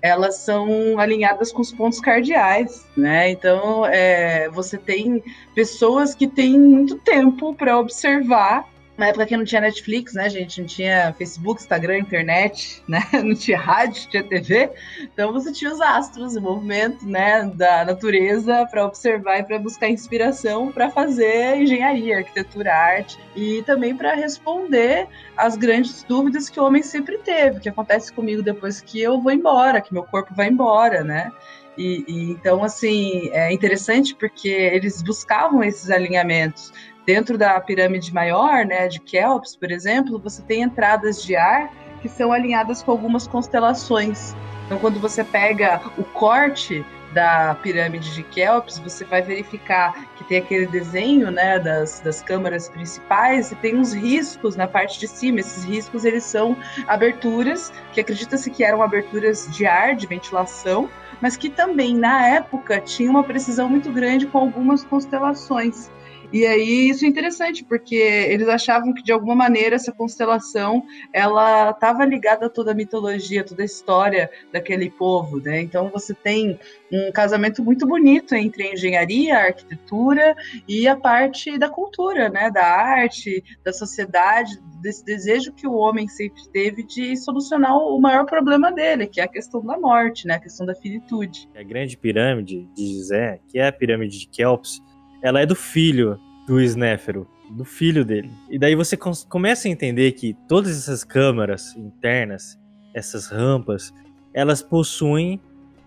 Elas 0.00 0.36
são 0.38 0.98
alinhadas 0.98 1.52
com 1.52 1.60
os 1.62 1.72
pontos 1.72 2.00
cardeais, 2.00 2.84
né? 2.96 3.30
Então, 3.30 3.86
é, 3.86 4.48
você 4.48 4.76
tem 4.76 5.22
pessoas 5.54 6.12
que 6.12 6.26
têm 6.26 6.58
muito 6.58 6.98
tempo 6.98 7.54
para 7.54 7.78
observar 7.78 8.64
na 9.02 9.08
época 9.08 9.26
que 9.26 9.36
não 9.36 9.44
tinha 9.44 9.60
Netflix, 9.60 10.14
né, 10.14 10.30
gente? 10.30 10.60
Não 10.60 10.66
tinha 10.68 11.12
Facebook, 11.18 11.60
Instagram, 11.60 11.98
internet, 11.98 12.84
né? 12.86 13.00
Não 13.12 13.34
tinha 13.34 13.58
rádio, 13.58 14.08
tinha 14.08 14.22
TV. 14.22 14.70
Então 15.00 15.32
você 15.32 15.52
tinha 15.52 15.72
os 15.72 15.80
astros, 15.80 16.36
o 16.36 16.40
movimento, 16.40 17.04
né, 17.04 17.50
da 17.54 17.84
natureza 17.84 18.64
para 18.70 18.86
observar 18.86 19.40
e 19.40 19.42
para 19.42 19.58
buscar 19.58 19.88
inspiração 19.88 20.70
para 20.70 20.88
fazer 20.88 21.56
engenharia, 21.56 22.18
arquitetura, 22.18 22.72
arte 22.72 23.18
e 23.34 23.62
também 23.62 23.96
para 23.96 24.14
responder 24.14 25.08
às 25.36 25.56
grandes 25.56 26.04
dúvidas 26.04 26.48
que 26.48 26.60
o 26.60 26.64
homem 26.64 26.82
sempre 26.82 27.18
teve, 27.18 27.58
que 27.58 27.68
acontece 27.68 28.12
comigo 28.12 28.42
depois 28.42 28.80
que 28.80 29.00
eu 29.02 29.20
vou 29.20 29.32
embora, 29.32 29.80
que 29.80 29.92
meu 29.92 30.04
corpo 30.04 30.32
vai 30.34 30.48
embora, 30.48 31.02
né? 31.02 31.32
E, 31.76 32.04
e, 32.06 32.30
então, 32.32 32.62
assim, 32.62 33.30
é 33.32 33.52
interessante 33.52 34.14
porque 34.14 34.48
eles 34.48 35.02
buscavam 35.02 35.64
esses 35.64 35.90
alinhamentos. 35.90 36.72
Dentro 37.04 37.36
da 37.36 37.60
pirâmide 37.60 38.14
maior, 38.14 38.64
né, 38.64 38.86
de 38.86 39.00
Kelps, 39.00 39.56
por 39.56 39.70
exemplo, 39.70 40.18
você 40.18 40.40
tem 40.42 40.62
entradas 40.62 41.22
de 41.22 41.34
ar 41.34 41.70
que 42.00 42.08
são 42.08 42.32
alinhadas 42.32 42.82
com 42.82 42.90
algumas 42.90 43.26
constelações. 43.26 44.34
Então, 44.66 44.78
quando 44.78 45.00
você 45.00 45.22
pega 45.22 45.80
o 45.98 46.04
corte 46.04 46.84
da 47.12 47.54
pirâmide 47.62 48.14
de 48.14 48.22
Kelps, 48.22 48.78
você 48.78 49.04
vai 49.04 49.22
verificar 49.22 49.92
que 50.16 50.24
tem 50.24 50.38
aquele 50.38 50.66
desenho 50.66 51.30
né, 51.30 51.58
das, 51.58 52.00
das 52.00 52.22
câmaras 52.22 52.68
principais 52.68 53.52
e 53.52 53.56
tem 53.56 53.76
uns 53.76 53.92
riscos 53.92 54.56
na 54.56 54.66
parte 54.66 54.98
de 54.98 55.06
cima. 55.06 55.40
Esses 55.40 55.64
riscos 55.64 56.04
eles 56.04 56.24
são 56.24 56.56
aberturas 56.86 57.72
que 57.92 58.00
acredita-se 58.00 58.50
que 58.50 58.64
eram 58.64 58.82
aberturas 58.82 59.48
de 59.50 59.66
ar, 59.66 59.94
de 59.94 60.06
ventilação, 60.06 60.88
mas 61.20 61.36
que 61.36 61.50
também 61.50 61.94
na 61.94 62.26
época 62.26 62.80
tinha 62.80 63.10
uma 63.10 63.22
precisão 63.22 63.68
muito 63.68 63.92
grande 63.92 64.26
com 64.26 64.38
algumas 64.38 64.82
constelações. 64.84 65.90
E 66.32 66.46
aí 66.46 66.88
isso 66.88 67.04
é 67.04 67.08
interessante, 67.08 67.62
porque 67.62 67.94
eles 67.94 68.48
achavam 68.48 68.94
que 68.94 69.02
de 69.02 69.12
alguma 69.12 69.34
maneira 69.34 69.76
essa 69.76 69.92
constelação 69.92 70.82
ela 71.12 71.70
estava 71.70 72.06
ligada 72.06 72.46
a 72.46 72.48
toda 72.48 72.72
a 72.72 72.74
mitologia, 72.74 73.44
toda 73.44 73.62
a 73.62 73.66
história 73.66 74.30
daquele 74.50 74.88
povo, 74.88 75.38
né? 75.40 75.60
Então 75.60 75.90
você 75.90 76.14
tem 76.14 76.58
um 76.90 77.12
casamento 77.12 77.62
muito 77.62 77.86
bonito 77.86 78.34
entre 78.34 78.62
a 78.62 78.72
engenharia, 78.72 79.36
a 79.36 79.44
arquitetura 79.44 80.34
e 80.66 80.88
a 80.88 80.96
parte 80.96 81.58
da 81.58 81.68
cultura, 81.68 82.30
né? 82.30 82.50
Da 82.50 82.64
arte, 82.64 83.44
da 83.62 83.72
sociedade, 83.72 84.58
desse 84.80 85.04
desejo 85.04 85.52
que 85.52 85.66
o 85.66 85.74
homem 85.74 86.08
sempre 86.08 86.42
teve 86.50 86.82
de 86.82 87.16
solucionar 87.16 87.76
o 87.76 88.00
maior 88.00 88.24
problema 88.24 88.72
dele, 88.72 89.06
que 89.06 89.20
é 89.20 89.24
a 89.24 89.28
questão 89.28 89.64
da 89.64 89.78
morte, 89.78 90.26
né? 90.26 90.34
A 90.34 90.40
questão 90.40 90.64
da 90.64 90.74
finitude. 90.74 91.48
A 91.54 91.62
grande 91.62 91.96
pirâmide 91.96 92.68
de 92.74 92.86
Gizé, 92.86 93.40
que 93.48 93.58
é 93.58 93.68
a 93.68 93.72
pirâmide 93.72 94.18
de 94.18 94.28
Kelps, 94.28 94.80
ela 95.22 95.40
é 95.40 95.46
do 95.46 95.54
filho 95.54 96.18
do 96.46 96.60
Snéfero, 96.60 97.26
do 97.50 97.64
filho 97.64 98.04
dele. 98.04 98.30
E 98.50 98.58
daí 98.58 98.74
você 98.74 98.96
começa 98.96 99.68
a 99.68 99.70
entender 99.70 100.12
que 100.12 100.36
todas 100.48 100.76
essas 100.76 101.04
câmaras 101.04 101.74
internas, 101.76 102.58
essas 102.94 103.28
rampas, 103.28 103.92
elas 104.34 104.62
possuem 104.62 105.40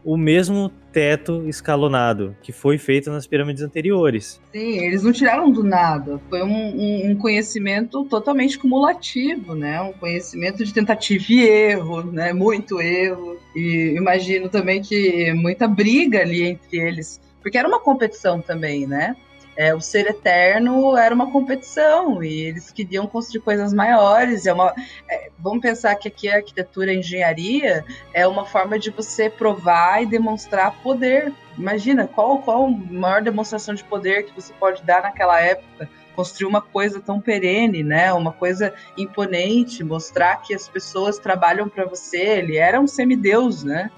o 0.06 0.16
mesmo 0.16 0.70
teto 0.94 1.44
escalonado 1.50 2.38
que 2.44 2.52
foi 2.52 2.78
feito 2.78 3.10
nas 3.10 3.26
pirâmides 3.26 3.64
anteriores. 3.64 4.40
Sim, 4.54 4.78
eles 4.86 5.02
não 5.02 5.12
tiraram 5.12 5.52
do 5.52 5.64
nada. 5.64 6.22
Foi 6.30 6.44
um, 6.44 6.48
um, 6.48 7.12
um, 7.12 7.16
conhecimento 7.16 8.06
totalmente 8.06 8.60
cumulativo, 8.60 9.56
né? 9.56 9.82
Um 9.82 9.94
conhecimento 9.94 10.64
de 10.64 10.72
tentativa 10.72 11.26
e 11.30 11.40
erro, 11.44 12.04
né? 12.04 12.32
Muito 12.32 12.80
erro. 12.80 13.36
E 13.56 13.96
imagino 13.98 14.48
também 14.48 14.80
que 14.80 15.34
muita 15.34 15.68
briga 15.68 16.22
ali 16.22 16.44
entre 16.44 16.78
eles, 16.78 17.20
porque 17.42 17.58
era 17.58 17.68
uma 17.68 17.80
competição 17.80 18.40
também, 18.40 18.86
né? 18.86 19.16
É, 19.58 19.74
o 19.74 19.82
ser 19.82 20.08
eterno 20.08 20.98
era 20.98 21.14
uma 21.14 21.32
competição 21.32 22.24
e 22.24 22.42
eles 22.42 22.72
queriam 22.72 23.08
construir 23.08 23.42
coisas 23.42 23.74
maiores. 23.74 24.46
É 24.46 24.54
uma, 24.54 24.74
é, 25.10 25.30
vamos 25.40 25.62
pensar 25.62 25.96
que 25.96 26.08
aqui 26.08 26.30
a 26.30 26.38
arquitetura 26.38 26.92
e 26.92 26.96
a 26.96 27.00
engenharia 27.00 27.86
é 28.14 28.28
uma 28.28 28.46
forma 28.46 28.78
de 28.78 28.90
você 28.90 29.30
provar 29.30 30.04
e 30.04 30.06
demonstrar 30.06 30.72
poder, 30.82 31.34
Imagina 31.58 32.06
qual, 32.06 32.40
qual 32.40 32.66
a 32.66 32.70
maior 32.70 33.22
demonstração 33.22 33.74
de 33.74 33.84
poder 33.84 34.26
que 34.26 34.36
você 34.36 34.54
pode 34.54 34.84
dar 34.84 35.02
naquela 35.02 35.40
época 35.40 35.90
construir 36.16 36.48
uma 36.48 36.62
coisa 36.62 37.02
tão 37.02 37.20
perene, 37.20 37.84
né? 37.84 38.12
Uma 38.14 38.32
coisa 38.32 38.74
imponente, 38.98 39.84
mostrar 39.84 40.38
que 40.38 40.54
as 40.54 40.68
pessoas 40.68 41.18
trabalham 41.18 41.68
para 41.68 41.86
você. 41.86 42.18
Ele 42.18 42.58
era 42.58 42.80
um 42.80 42.88
semideus, 42.88 43.64
né? 43.64 43.92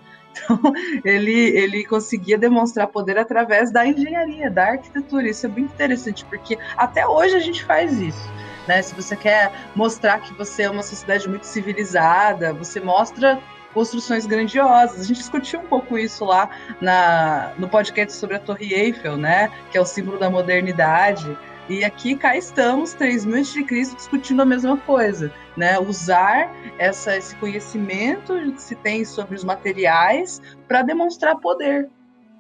Então, 0.44 0.60
ele, 1.04 1.34
ele 1.58 1.86
conseguia 1.86 2.38
demonstrar 2.38 2.88
poder 2.88 3.18
através 3.18 3.72
da 3.72 3.86
engenharia, 3.86 4.50
da 4.50 4.72
arquitetura. 4.72 5.30
Isso 5.30 5.46
é 5.46 5.50
muito 5.50 5.74
interessante, 5.74 6.26
porque 6.26 6.58
até 6.76 7.08
hoje 7.08 7.36
a 7.36 7.40
gente 7.40 7.64
faz 7.64 8.00
isso. 8.00 8.30
Né? 8.68 8.82
Se 8.82 8.94
você 8.94 9.16
quer 9.16 9.52
mostrar 9.76 10.20
que 10.20 10.34
você 10.34 10.64
é 10.64 10.70
uma 10.70 10.84
sociedade 10.84 11.28
muito 11.30 11.46
civilizada, 11.46 12.54
você 12.54 12.80
mostra 12.80 13.40
construções 13.74 14.26
grandiosas. 14.26 15.02
A 15.02 15.04
gente 15.04 15.18
discutiu 15.18 15.60
um 15.60 15.68
pouco 15.68 15.98
isso 15.98 16.26
lá 16.26 16.50
na, 16.82 17.54
no 17.58 17.70
podcast 17.70 18.18
sobre 18.18 18.36
a 18.36 18.40
Torre 18.40 18.74
Eiffel, 18.74 19.18
né? 19.18 19.52
Que 19.72 19.78
é 19.78 19.82
o 19.82 19.86
símbolo 19.86 20.18
da 20.18 20.30
modernidade. 20.30 21.38
E 21.70 21.84
aqui 21.84 22.16
cá 22.16 22.38
estamos, 22.38 22.94
3 22.94 23.26
mil 23.26 23.40
antes 23.40 23.52
de 23.52 23.64
Cristo, 23.64 23.98
discutindo 23.98 24.42
a 24.42 24.46
mesma 24.46 24.78
coisa, 24.78 25.34
né? 25.58 25.78
Usar 25.78 26.50
essa, 26.80 27.18
esse 27.18 27.36
conhecimento 27.36 28.34
que 28.54 28.62
se 28.62 28.76
tem 28.76 29.04
sobre 29.04 29.36
os 29.36 29.44
materiais 29.44 30.42
para 30.66 30.82
demonstrar 30.82 31.36
poder, 31.38 31.90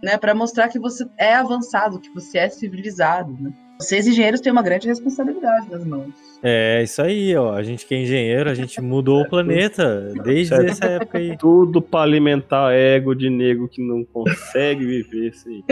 né? 0.01 0.17
Para 0.17 0.33
mostrar 0.33 0.69
que 0.69 0.79
você 0.79 1.05
é 1.17 1.35
avançado, 1.35 1.99
que 1.99 2.09
você 2.13 2.37
é 2.37 2.49
civilizado, 2.49 3.35
né? 3.37 3.51
Vocês 3.79 4.07
engenheiros 4.07 4.41
têm 4.41 4.51
uma 4.51 4.63
grande 4.63 4.87
responsabilidade 4.87 5.69
nas 5.69 5.85
mãos. 5.85 6.09
É, 6.41 6.81
isso 6.83 7.01
aí, 7.01 7.35
ó. 7.35 7.53
A 7.53 7.63
gente 7.63 7.85
que 7.85 7.93
é 7.95 8.01
engenheiro, 8.01 8.49
a 8.49 8.53
gente 8.53 8.81
mudou 8.81 9.21
o 9.21 9.29
planeta 9.29 10.11
desde 10.23 10.55
Certo. 10.55 10.71
essa 10.71 10.85
época 10.85 11.17
aí. 11.17 11.37
Tudo 11.37 11.81
pra 11.81 12.01
alimentar 12.01 12.73
ego 12.73 13.13
de 13.15 13.29
nego 13.29 13.67
que 13.67 13.81
não 13.81 14.03
consegue 14.03 14.85
viver 14.85 15.29
isso 15.29 15.47
aí. 15.49 15.63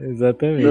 Exatamente. 0.00 0.64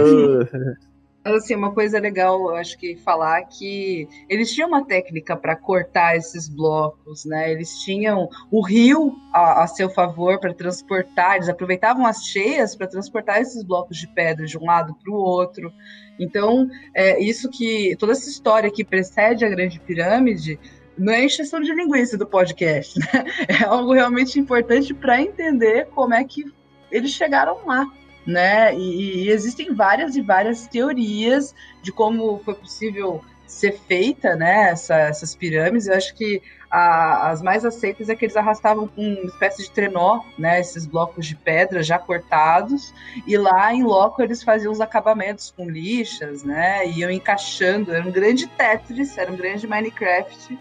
Assim, 1.23 1.55
uma 1.55 1.73
coisa 1.73 1.99
legal, 1.99 2.37
eu 2.49 2.55
acho 2.55 2.77
que 2.77 2.97
falar 2.97 3.41
que 3.43 4.09
eles 4.27 4.53
tinham 4.53 4.67
uma 4.67 4.85
técnica 4.85 5.37
para 5.37 5.55
cortar 5.55 6.17
esses 6.17 6.49
blocos, 6.49 7.23
né? 7.23 7.49
Eles 7.49 7.79
tinham 7.79 8.27
o 8.51 8.61
rio 8.61 9.15
a, 9.31 9.63
a 9.63 9.67
seu 9.67 9.89
favor 9.89 10.37
para 10.37 10.53
transportar, 10.53 11.37
eles 11.37 11.47
aproveitavam 11.47 12.05
as 12.05 12.25
cheias 12.25 12.75
para 12.75 12.87
transportar 12.87 13.39
esses 13.41 13.63
blocos 13.63 13.97
de 13.97 14.07
pedra 14.07 14.45
de 14.45 14.57
um 14.57 14.65
lado 14.65 14.93
para 14.95 15.13
o 15.13 15.15
outro. 15.15 15.71
Então, 16.19 16.67
é 16.93 17.17
isso 17.23 17.49
que 17.49 17.95
toda 17.97 18.11
essa 18.11 18.29
história 18.29 18.69
que 18.69 18.83
precede 18.83 19.45
a 19.45 19.49
Grande 19.49 19.79
Pirâmide 19.79 20.59
não 20.97 21.13
é 21.13 21.23
encheção 21.23 21.61
de 21.61 21.73
linguiça 21.73 22.17
do 22.17 22.27
podcast, 22.27 22.99
né? 22.99 23.23
É 23.47 23.63
algo 23.63 23.93
realmente 23.93 24.37
importante 24.37 24.93
para 24.93 25.21
entender 25.21 25.87
como 25.95 26.13
é 26.13 26.23
que 26.25 26.43
eles 26.91 27.11
chegaram 27.11 27.65
lá 27.65 27.89
né? 28.25 28.75
E, 28.75 29.25
e, 29.25 29.29
existem 29.29 29.73
várias 29.73 30.15
e 30.15 30.21
várias 30.21 30.67
teorias 30.67 31.53
de 31.81 31.91
como 31.91 32.39
foi 32.43 32.55
possível 32.55 33.23
ser 33.45 33.73
feita, 33.87 34.35
né? 34.35 34.69
Essa, 34.71 34.95
essas 34.95 35.35
pirâmides. 35.35 35.87
Eu 35.87 35.95
acho 35.95 36.15
que 36.15 36.41
a, 36.69 37.29
as 37.29 37.41
mais 37.41 37.63
aceitas 37.63 38.09
é 38.09 38.15
que 38.15 38.25
eles 38.25 38.35
arrastavam 38.35 38.87
com 38.87 39.01
uma 39.01 39.25
espécie 39.25 39.63
de 39.63 39.71
trenó, 39.71 40.21
né? 40.37 40.59
Esses 40.59 40.85
blocos 40.85 41.25
de 41.25 41.35
pedra 41.35 41.83
já 41.83 41.99
cortados 41.99 42.93
e 43.27 43.37
lá 43.37 43.73
em 43.73 43.83
loco 43.83 44.21
eles 44.23 44.41
faziam 44.41 44.71
os 44.71 44.81
acabamentos 44.81 45.53
com 45.55 45.69
lixas, 45.69 46.43
né? 46.43 46.87
Iam 46.87 47.11
encaixando. 47.11 47.93
Era 47.93 48.07
um 48.07 48.11
grande 48.11 48.47
Tetris, 48.47 49.17
era 49.17 49.31
um 49.31 49.35
grande 49.35 49.67
Minecraft. 49.67 50.59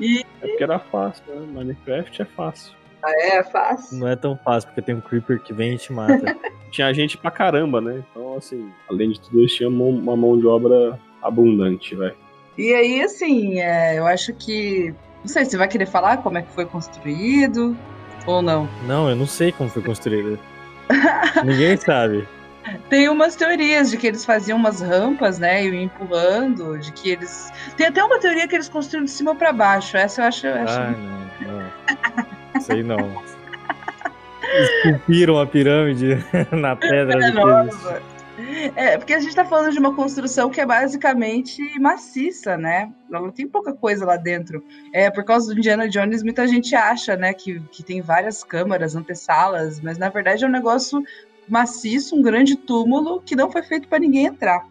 e 0.00 0.24
é 0.42 0.46
porque 0.46 0.62
era 0.62 0.78
fácil, 0.78 1.24
né? 1.26 1.46
Minecraft 1.52 2.22
é 2.22 2.24
fácil. 2.24 2.85
Ah, 3.06 3.12
é 3.22 3.42
fácil. 3.44 3.98
Não 3.98 4.08
é 4.08 4.16
tão 4.16 4.36
fácil, 4.36 4.68
porque 4.68 4.82
tem 4.82 4.96
um 4.96 5.00
creeper 5.00 5.40
que 5.40 5.52
vem 5.52 5.74
e 5.74 5.78
te 5.78 5.92
mata. 5.92 6.36
tinha 6.72 6.92
gente 6.92 7.16
pra 7.16 7.30
caramba, 7.30 7.80
né? 7.80 8.02
Então, 8.10 8.36
assim, 8.36 8.68
além 8.90 9.12
de 9.12 9.20
tudo, 9.20 9.38
eles 9.38 9.54
tinham 9.54 9.70
uma 9.70 10.16
mão 10.16 10.36
de 10.36 10.46
obra 10.46 10.98
abundante, 11.22 11.94
velho. 11.94 12.16
E 12.58 12.74
aí, 12.74 13.00
assim, 13.00 13.60
é, 13.60 13.98
eu 13.98 14.06
acho 14.06 14.32
que. 14.34 14.92
Não 15.20 15.28
sei, 15.28 15.44
você 15.44 15.56
vai 15.56 15.68
querer 15.68 15.86
falar 15.86 16.18
como 16.18 16.38
é 16.38 16.42
que 16.42 16.50
foi 16.52 16.66
construído 16.66 17.76
ou 18.26 18.42
não? 18.42 18.68
Não, 18.86 19.08
eu 19.08 19.14
não 19.14 19.26
sei 19.26 19.52
como 19.52 19.70
foi 19.70 19.82
construído. 19.82 20.38
Ninguém 21.44 21.76
sabe. 21.76 22.26
Tem 22.88 23.08
umas 23.08 23.36
teorias 23.36 23.90
de 23.90 23.96
que 23.96 24.08
eles 24.08 24.24
faziam 24.24 24.58
umas 24.58 24.80
rampas, 24.80 25.38
né, 25.38 25.64
e 25.64 25.84
empurrando, 25.84 26.78
de 26.78 26.92
que 26.92 27.10
eles. 27.10 27.52
Tem 27.76 27.86
até 27.86 28.02
uma 28.02 28.18
teoria 28.18 28.48
que 28.48 28.56
eles 28.56 28.68
construíram 28.68 29.04
de 29.04 29.10
cima 29.12 29.34
para 29.34 29.52
baixo. 29.52 29.96
Essa 29.96 30.22
eu 30.22 30.26
acho. 30.26 30.46
Eu 30.46 30.54
acho... 30.62 30.78
Ah, 30.80 30.90
não. 30.90 31.25
Sei 32.60 32.82
não. 32.82 33.22
Esculpiram 34.60 35.38
a 35.38 35.46
pirâmide 35.46 36.18
na 36.52 36.76
pedra 36.76 37.26
é, 37.26 37.30
deles. 37.30 37.76
É, 38.74 38.98
porque 38.98 39.14
a 39.14 39.20
gente 39.20 39.34
tá 39.34 39.44
falando 39.44 39.72
de 39.72 39.78
uma 39.78 39.94
construção 39.94 40.50
que 40.50 40.60
é 40.60 40.66
basicamente 40.66 41.62
maciça, 41.78 42.56
né? 42.56 42.92
Ela 43.12 43.32
tem 43.32 43.48
pouca 43.48 43.72
coisa 43.72 44.04
lá 44.04 44.16
dentro. 44.16 44.62
É, 44.92 45.10
por 45.10 45.24
causa 45.24 45.52
do 45.52 45.58
Indiana 45.58 45.88
Jones, 45.88 46.22
muita 46.22 46.46
gente 46.46 46.74
acha, 46.74 47.16
né, 47.16 47.32
que, 47.32 47.60
que 47.70 47.82
tem 47.82 48.00
várias 48.00 48.44
câmaras, 48.44 48.94
antessalas, 48.94 49.80
mas 49.80 49.98
na 49.98 50.08
verdade 50.08 50.44
é 50.44 50.48
um 50.48 50.50
negócio 50.50 51.02
maciço, 51.48 52.16
um 52.16 52.22
grande 52.22 52.56
túmulo 52.56 53.20
que 53.20 53.36
não 53.36 53.50
foi 53.50 53.62
feito 53.62 53.88
para 53.88 53.98
ninguém 53.98 54.26
entrar. 54.26 54.66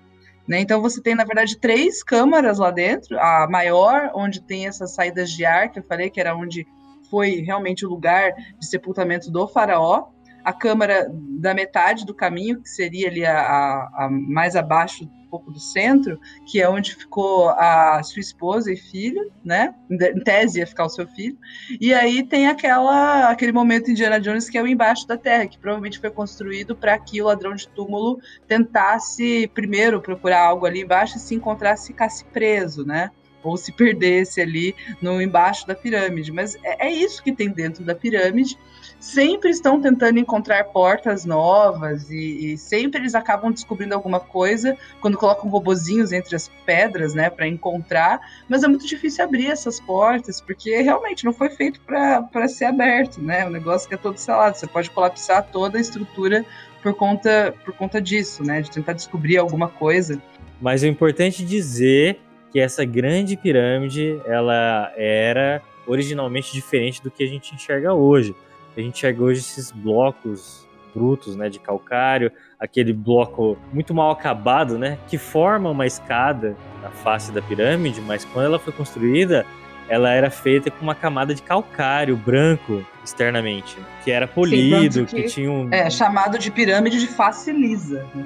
Né? 0.48 0.60
Então 0.60 0.82
você 0.82 1.02
tem, 1.02 1.16
na 1.16 1.24
verdade, 1.24 1.58
três 1.58 2.04
câmaras 2.04 2.60
lá 2.60 2.70
dentro. 2.70 3.20
A 3.20 3.48
maior, 3.50 4.12
onde 4.14 4.42
tem 4.42 4.68
essas 4.68 4.94
saídas 4.94 5.32
de 5.32 5.44
ar, 5.44 5.70
que 5.70 5.80
eu 5.80 5.84
falei 5.84 6.10
que 6.10 6.20
era 6.20 6.36
onde 6.36 6.68
foi 7.10 7.42
realmente 7.42 7.86
o 7.86 7.90
lugar 7.90 8.34
de 8.60 8.66
sepultamento 8.66 9.32
do 9.32 9.48
faraó. 9.48 10.10
A 10.44 10.54
câmara 10.54 11.08
da 11.40 11.56
metade 11.56 12.06
do 12.06 12.14
caminho, 12.14 12.62
que 12.62 12.70
seria 12.70 13.08
ali 13.08 13.26
a, 13.26 13.40
a, 13.40 14.06
a 14.06 14.10
mais 14.12 14.56
abaixo 14.56 15.04
um 15.04 15.28
pouco 15.28 15.52
do 15.52 15.60
centro, 15.60 16.20
que 16.46 16.62
é 16.62 16.70
onde 16.70 16.94
ficou 16.94 17.50
a 17.50 18.02
sua 18.04 18.20
esposa 18.20 18.72
e 18.72 18.78
filho, 18.78 19.32
né? 19.44 19.74
Em 19.90 20.20
tese 20.24 20.60
ia 20.60 20.68
ficar 20.68 20.86
o 20.86 20.90
seu 20.90 21.08
filho. 21.08 21.36
E 21.82 21.92
aí 21.96 22.22
tem 22.22 22.48
aquela, 22.48 23.32
aquele 23.32 23.52
momento 23.52 23.90
Indiana 23.90 24.20
Jones 24.20 24.48
que 24.48 24.58
é 24.58 24.62
o 24.62 24.68
embaixo 24.68 25.08
da 25.08 25.18
terra, 25.18 25.48
que 25.48 25.58
provavelmente 25.58 26.00
foi 26.00 26.12
construído 26.12 26.76
para 26.76 26.98
que 27.00 27.20
o 27.24 27.26
ladrão 27.26 27.56
de 27.56 27.68
túmulo 27.68 28.20
tentasse 28.48 29.50
primeiro 29.54 30.00
procurar 30.00 30.46
algo 30.46 30.68
ali 30.68 30.82
embaixo 30.82 31.18
e 31.18 31.20
se 31.20 31.34
encontrasse 31.34 31.88
ficasse 31.88 32.24
preso, 32.26 32.86
né? 32.86 33.10
Ou 33.50 33.58
se 33.58 33.72
perdesse 33.72 34.42
ali 34.42 34.76
no 35.02 35.22
embaixo 35.22 35.68
da 35.68 35.76
pirâmide. 35.76 36.32
Mas 36.32 36.56
é, 36.64 36.88
é, 36.88 36.92
isso 36.92 37.24
que 37.24 37.32
tem 37.32 37.50
dentro 37.50 37.84
da 37.84 37.96
pirâmide. 37.96 38.58
Sempre 39.00 39.50
estão 39.50 39.80
tentando 39.82 40.20
encontrar 40.20 40.64
portas 40.66 41.26
novas 41.26 42.10
e, 42.10 42.54
e 42.54 42.58
sempre 42.58 43.02
eles 43.02 43.14
acabam 43.14 43.52
descobrindo 43.52 43.94
alguma 43.94 44.20
coisa 44.20 44.78
quando 45.00 45.18
colocam 45.18 45.50
robozinhos 45.50 46.12
entre 46.12 46.36
as 46.36 46.50
pedras, 46.66 47.14
né, 47.14 47.30
para 47.30 47.48
encontrar. 47.48 48.20
Mas 48.48 48.64
é 48.64 48.68
muito 48.68 48.86
difícil 48.86 49.24
abrir 49.24 49.48
essas 49.48 49.80
portas 49.80 50.42
porque 50.42 50.82
realmente 50.82 51.26
não 51.26 51.34
foi 51.34 51.50
feito 51.50 51.80
para 51.82 52.48
ser 52.48 52.66
aberto, 52.66 53.22
né? 53.22 53.46
O 53.46 53.50
negócio 53.50 53.88
que 53.88 53.96
é 53.96 53.98
todo 53.98 54.18
selado. 54.18 54.58
Você 54.58 54.68
pode 54.68 54.90
colapsar 54.90 55.48
toda 55.52 55.78
a 55.78 55.82
estrutura 55.82 56.46
por 56.82 56.94
conta 56.94 57.54
por 57.64 57.74
conta 57.74 58.02
disso, 58.02 58.44
né? 58.44 58.62
De 58.62 58.72
tentar 58.72 58.94
descobrir 58.94 59.38
alguma 59.38 59.68
coisa. 59.68 60.22
Mas 60.62 60.84
é 60.84 60.88
importante 60.88 61.44
dizer 61.44 62.20
que 62.56 62.60
essa 62.62 62.86
grande 62.86 63.36
pirâmide 63.36 64.22
ela 64.26 64.90
era 64.96 65.62
originalmente 65.86 66.54
diferente 66.54 67.04
do 67.04 67.12
que 67.12 67.22
a 67.22 67.28
gente 67.28 67.54
enxerga 67.54 67.94
hoje. 67.94 68.34
A 68.78 68.80
gente 68.80 68.96
enxerga 68.96 69.22
hoje 69.22 69.42
esses 69.42 69.72
blocos 69.72 70.66
brutos, 70.94 71.36
né, 71.36 71.50
de 71.50 71.60
calcário, 71.60 72.32
aquele 72.58 72.94
bloco 72.94 73.58
muito 73.74 73.94
mal 73.94 74.10
acabado, 74.10 74.78
né, 74.78 74.98
que 75.10 75.18
forma 75.18 75.70
uma 75.70 75.86
escada 75.86 76.56
na 76.82 76.90
face 76.92 77.30
da 77.34 77.42
pirâmide, 77.42 78.00
mas 78.00 78.24
quando 78.24 78.46
ela 78.46 78.58
foi 78.58 78.72
construída, 78.72 79.46
ela 79.90 80.10
era 80.12 80.30
feita 80.30 80.72
com 80.72 80.82
uma 80.82 80.96
camada 80.96 81.36
de 81.36 81.42
calcário 81.42 82.16
branco 82.16 82.86
externamente, 83.04 83.76
que 84.02 84.12
era 84.12 84.30
polido, 84.30 84.94
Sim, 85.00 85.06
que, 85.08 85.24
que, 85.24 85.28
tinha 85.28 85.52
um 85.52 85.68
é 85.74 85.90
chamado 85.90 86.40
de 86.40 86.50
pirâmide 86.50 87.02
de 87.02 87.08
face 87.08 87.52
lisa. 87.52 88.08
Né? 88.16 88.26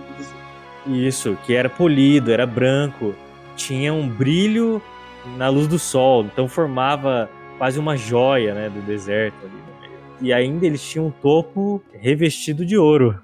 Isso, 0.86 1.36
que 1.48 1.56
era 1.56 1.68
polido, 1.68 2.32
era 2.32 2.46
branco 2.46 3.16
tinha 3.60 3.94
um 3.94 4.08
brilho 4.08 4.82
na 5.38 5.50
luz 5.50 5.68
do 5.68 5.78
sol, 5.78 6.24
então 6.24 6.48
formava 6.48 7.30
quase 7.58 7.78
uma 7.78 7.98
joia, 7.98 8.54
né, 8.56 8.70
do 8.70 8.82
deserto 8.82 9.36
ali 9.44 9.92
E 10.22 10.32
ainda 10.32 10.66
eles 10.66 10.82
tinham 10.82 11.08
um 11.08 11.12
topo 11.12 11.84
revestido 11.94 12.66
de 12.66 12.78
ouro. 12.78 13.22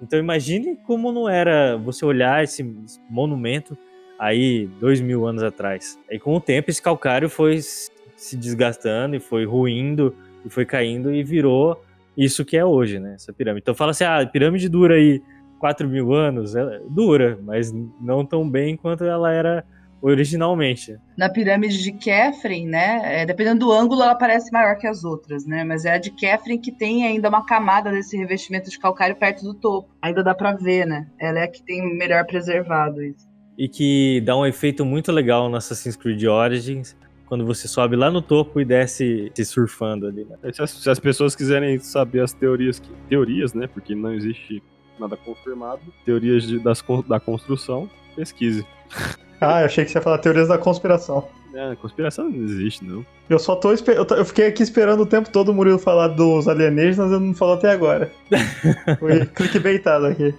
Então 0.00 0.18
imagine 0.18 0.78
como 0.86 1.12
não 1.12 1.28
era 1.28 1.76
você 1.76 2.04
olhar 2.04 2.42
esse 2.42 2.64
monumento 3.10 3.76
aí 4.18 4.68
dois 4.80 5.00
mil 5.00 5.26
anos 5.26 5.42
atrás. 5.42 5.98
E 6.08 6.18
com 6.18 6.34
o 6.36 6.40
tempo 6.40 6.70
esse 6.70 6.80
calcário 6.80 7.28
foi 7.28 7.60
se 7.60 8.36
desgastando 8.36 9.16
e 9.16 9.20
foi 9.20 9.44
ruindo 9.44 10.14
e 10.44 10.50
foi 10.50 10.64
caindo 10.64 11.12
e 11.12 11.24
virou 11.24 11.84
isso 12.16 12.44
que 12.44 12.56
é 12.56 12.64
hoje, 12.64 13.00
né? 13.00 13.14
Essa 13.14 13.32
pirâmide. 13.32 13.62
Então 13.62 13.74
fala 13.74 13.90
assim, 13.90 14.04
ah, 14.04 14.24
pirâmide 14.26 14.68
dura 14.68 14.94
aí 14.94 15.20
4 15.62 15.88
mil 15.88 16.12
anos, 16.12 16.56
ela 16.56 16.82
dura, 16.88 17.38
mas 17.40 17.72
não 18.00 18.26
tão 18.26 18.50
bem 18.50 18.76
quanto 18.76 19.04
ela 19.04 19.30
era 19.32 19.64
originalmente. 20.02 20.98
Na 21.16 21.28
pirâmide 21.28 21.80
de 21.80 21.92
Kefren, 21.92 22.66
né? 22.66 23.22
É, 23.22 23.24
dependendo 23.24 23.60
do 23.60 23.72
ângulo, 23.72 24.02
ela 24.02 24.16
parece 24.16 24.50
maior 24.50 24.76
que 24.76 24.88
as 24.88 25.04
outras, 25.04 25.46
né? 25.46 25.62
Mas 25.62 25.84
é 25.84 25.92
a 25.92 25.98
de 25.98 26.10
Kefren 26.10 26.58
que 26.58 26.72
tem 26.72 27.06
ainda 27.06 27.28
uma 27.28 27.46
camada 27.46 27.92
desse 27.92 28.16
revestimento 28.16 28.68
de 28.68 28.76
calcário 28.76 29.14
perto 29.14 29.44
do 29.44 29.54
topo. 29.54 29.88
Ainda 30.02 30.24
dá 30.24 30.34
pra 30.34 30.52
ver, 30.52 30.84
né? 30.84 31.06
Ela 31.16 31.38
é 31.38 31.44
a 31.44 31.48
que 31.48 31.62
tem 31.62 31.96
melhor 31.96 32.26
preservado 32.26 33.00
isso. 33.00 33.30
E 33.56 33.68
que 33.68 34.20
dá 34.22 34.36
um 34.36 34.44
efeito 34.44 34.84
muito 34.84 35.12
legal 35.12 35.48
no 35.48 35.54
Assassin's 35.54 35.94
Creed 35.94 36.24
Origins, 36.24 36.96
quando 37.26 37.46
você 37.46 37.68
sobe 37.68 37.94
lá 37.94 38.10
no 38.10 38.20
topo 38.20 38.60
e 38.60 38.64
desce 38.64 39.30
se 39.32 39.44
surfando 39.44 40.08
ali. 40.08 40.24
Né? 40.24 40.52
Se, 40.52 40.60
as, 40.60 40.70
se 40.72 40.90
as 40.90 40.98
pessoas 40.98 41.36
quiserem 41.36 41.78
saber 41.78 42.20
as 42.24 42.32
teorias, 42.32 42.80
que, 42.80 42.90
teorias, 43.08 43.54
né? 43.54 43.68
Porque 43.68 43.94
não 43.94 44.12
existe 44.12 44.60
nada 44.98 45.16
confirmado, 45.16 45.80
teorias 46.04 46.44
de, 46.44 46.58
das, 46.58 46.82
da 47.06 47.20
construção, 47.20 47.88
pesquise. 48.16 48.66
Ah, 49.44 49.62
eu 49.62 49.66
achei 49.66 49.84
que 49.84 49.90
você 49.90 49.98
ia 49.98 50.02
falar 50.02 50.18
teorias 50.18 50.46
da 50.46 50.56
conspiração. 50.56 51.28
É, 51.52 51.74
conspiração 51.74 52.30
não 52.30 52.44
existe, 52.44 52.84
não. 52.84 53.04
Eu 53.28 53.40
só 53.40 53.56
tô, 53.56 53.72
eu, 53.72 54.06
eu 54.16 54.24
fiquei 54.24 54.46
aqui 54.46 54.62
esperando 54.62 55.00
o 55.00 55.06
tempo 55.06 55.30
todo 55.30 55.48
o 55.48 55.52
Murilo 55.52 55.80
falar 55.80 56.06
dos 56.06 56.46
alienígenas 56.46 57.10
e 57.10 57.18
não 57.18 57.34
falou 57.34 57.54
até 57.54 57.72
agora. 57.72 58.12
Fui 59.00 59.26
clickbaitado 59.26 60.06
aqui. 60.06 60.32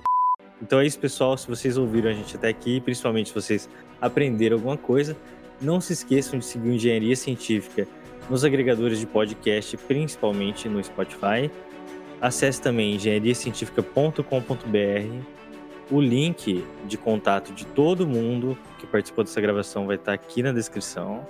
Então 0.61 0.79
é 0.79 0.85
isso, 0.85 0.97
pessoal. 0.97 1.37
Se 1.37 1.47
vocês 1.49 1.77
ouviram 1.77 2.09
a 2.09 2.13
gente 2.13 2.35
até 2.37 2.47
aqui, 2.47 2.79
principalmente 2.79 3.27
se 3.27 3.35
vocês 3.35 3.69
aprenderam 4.01 4.55
alguma 4.55 4.77
coisa, 4.77 5.17
não 5.61 5.81
se 5.81 5.91
esqueçam 5.91 6.39
de 6.39 6.45
seguir 6.45 6.69
Engenharia 6.69 7.15
Científica 7.15 7.85
nos 8.29 8.45
agregadores 8.45 8.99
de 8.99 9.05
podcast, 9.05 9.75
principalmente 9.77 10.69
no 10.69 10.81
Spotify. 10.83 11.51
Acesse 12.23 12.61
também 12.61 12.95
engenhariacientifica.com.br. 12.95 14.23
O 15.91 15.99
link 15.99 16.65
de 16.85 16.97
contato 16.97 17.51
de 17.51 17.65
todo 17.65 18.07
mundo 18.07 18.57
que 18.79 18.87
participou 18.87 19.25
dessa 19.25 19.41
gravação 19.41 19.85
vai 19.85 19.97
estar 19.97 20.13
aqui 20.13 20.41
na 20.41 20.53
descrição. 20.53 21.27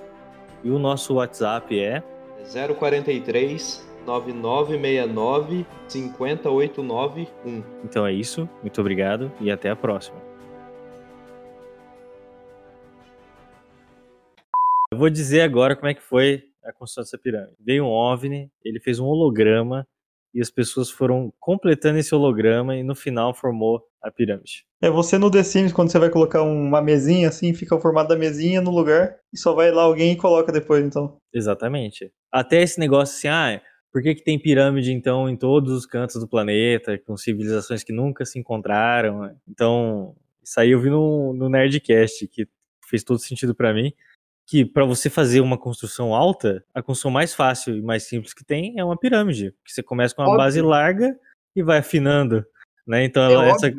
E 0.64 0.70
o 0.70 0.78
nosso 0.78 1.16
WhatsApp 1.16 1.80
é 1.80 2.04
043 2.78 3.84
9969 4.06 5.66
50891. 5.89 7.64
Então 7.84 8.06
é 8.06 8.14
isso. 8.14 8.48
Muito 8.62 8.80
obrigado 8.80 9.32
e 9.41 9.50
até 9.50 9.72
a 9.72 9.76
próxima. 9.76 10.22
Eu 14.91 15.00
vou 15.00 15.10
dizer 15.10 15.41
agora 15.41 15.76
como 15.76 15.88
é 15.88 15.96
que 15.96 16.04
foi 16.04 16.44
a 16.64 16.72
construção 16.72 17.04
dessa 17.04 17.18
pirâmide. 17.18 17.56
Veio 17.60 17.84
um 17.84 17.89
OVNI, 17.89 18.48
ele 18.64 18.80
fez 18.80 19.00
um 19.00 19.06
holograma 19.06 19.88
e 20.34 20.42
as 20.42 20.50
pessoas 20.50 20.90
foram 20.90 21.32
completando 21.40 22.00
esse 22.00 22.14
holograma 22.14 22.76
e 22.76 22.84
no 22.84 22.96
final 22.96 23.34
formou 23.34 23.84
a 24.02 24.12
pirâmide. 24.12 24.66
É 24.82 24.90
você 24.90 25.18
no 25.18 25.30
The 25.30 25.44
Sims, 25.44 25.72
quando 25.72 25.92
você 25.92 26.00
vai 26.00 26.10
colocar 26.10 26.42
uma 26.42 26.82
mesinha 26.82 27.30
assim, 27.30 27.54
fica 27.54 27.76
o 27.76 27.80
formato 27.80 28.10
da 28.10 28.18
mesinha 28.18 28.62
no 28.62 28.72
lugar 28.72 29.18
e 29.32 29.38
só 29.38 29.54
vai 29.54 29.72
lá 29.72 29.84
alguém 29.84 30.14
e 30.14 30.18
coloca 30.18 30.52
depois, 30.52 30.84
então. 30.84 31.18
Exatamente. 31.34 32.12
Até 32.32 32.62
esse 32.62 32.80
negócio 32.80 33.16
assim, 33.16 33.28
ah, 33.28 33.62
por 33.92 34.02
que, 34.02 34.16
que 34.16 34.24
tem 34.24 34.40
pirâmide 34.40 34.92
então 34.92 35.30
em 35.30 35.38
todos 35.38 35.72
os 35.72 35.86
cantos 35.86 36.20
do 36.20 36.28
planeta, 36.28 36.98
com 36.98 37.16
civilizações 37.16 37.84
que 37.84 37.94
nunca 37.94 38.26
se 38.26 38.40
encontraram? 38.40 39.32
Então, 39.48 40.16
isso 40.44 40.60
aí 40.60 40.72
eu 40.72 40.80
vi 40.80 40.90
no, 40.90 41.34
no 41.34 41.48
Nerdcast, 41.48 42.28
que 42.28 42.48
fez 42.90 43.04
todo 43.04 43.20
sentido 43.20 43.56
para 43.56 43.74
mim 43.74 43.94
que 44.48 44.66
para 44.66 44.86
você 44.86 45.10
fazer 45.10 45.41
uma 45.41 45.58
construção 45.58 46.14
alta, 46.14 46.64
a 46.74 46.82
construção 46.82 47.12
mais 47.12 47.34
fácil 47.34 47.76
e 47.76 47.82
mais 47.82 48.04
simples 48.04 48.34
que 48.34 48.44
tem 48.44 48.78
é 48.78 48.84
uma 48.84 48.98
pirâmide, 48.98 49.54
que 49.66 49.72
você 49.72 49.82
começa 49.82 50.14
com 50.14 50.22
uma 50.22 50.30
óbvio. 50.30 50.44
base 50.44 50.62
larga 50.62 51.16
e 51.56 51.64
vai 51.64 51.80
afinando. 51.80 52.46
Né? 52.86 53.06
Então 53.06 53.24
é 53.24 53.34
ela, 53.34 53.48
essa 53.48 53.72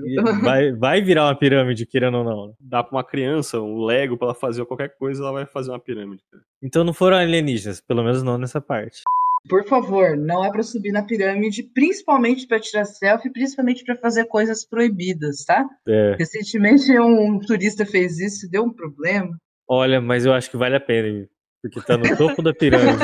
vai, 0.43 0.73
vai 0.73 1.03
virar 1.03 1.27
uma 1.27 1.39
pirâmide, 1.39 1.85
querendo 1.85 2.19
ou 2.19 2.25
não. 2.25 2.57
Dá 2.59 2.83
para 2.83 2.97
uma 2.97 3.05
criança 3.05 3.61
um 3.61 3.85
Lego 3.85 4.17
para 4.17 4.29
ela 4.29 4.35
fazer 4.35 4.65
qualquer 4.65 4.97
coisa, 4.97 5.23
ela 5.23 5.33
vai 5.33 5.47
fazer 5.47 5.71
uma 5.71 5.81
pirâmide. 5.81 6.23
Então 6.62 6.83
não 6.83 6.95
foram 6.95 7.19
alienígenas, 7.19 7.81
pelo 7.83 8.03
menos 8.03 8.23
não 8.23 8.39
nessa 8.39 8.61
parte. 8.61 9.03
Por 9.47 9.62
favor, 9.67 10.17
não 10.17 10.43
é 10.43 10.51
para 10.51 10.62
subir 10.62 10.91
na 10.91 11.03
pirâmide, 11.03 11.65
principalmente 11.75 12.47
para 12.47 12.59
tirar 12.59 12.87
selfie, 12.87 13.31
principalmente 13.31 13.85
para 13.85 13.95
fazer 13.97 14.25
coisas 14.25 14.65
proibidas, 14.65 15.45
tá? 15.45 15.69
É. 15.87 16.17
Recentemente 16.19 16.99
um 16.99 17.39
turista 17.41 17.85
fez 17.85 18.19
isso, 18.19 18.51
deu 18.51 18.65
um 18.65 18.73
problema. 18.73 19.37
Olha, 19.69 20.01
mas 20.01 20.27
eu 20.27 20.33
acho 20.33 20.51
que 20.51 20.57
vale 20.57 20.77
a 20.77 20.81
pena, 20.81 21.27
porque 21.62 21.81
tá 21.81 21.97
no 21.97 22.17
topo 22.17 22.43
da 22.43 22.53
pirâmide. 22.53 22.99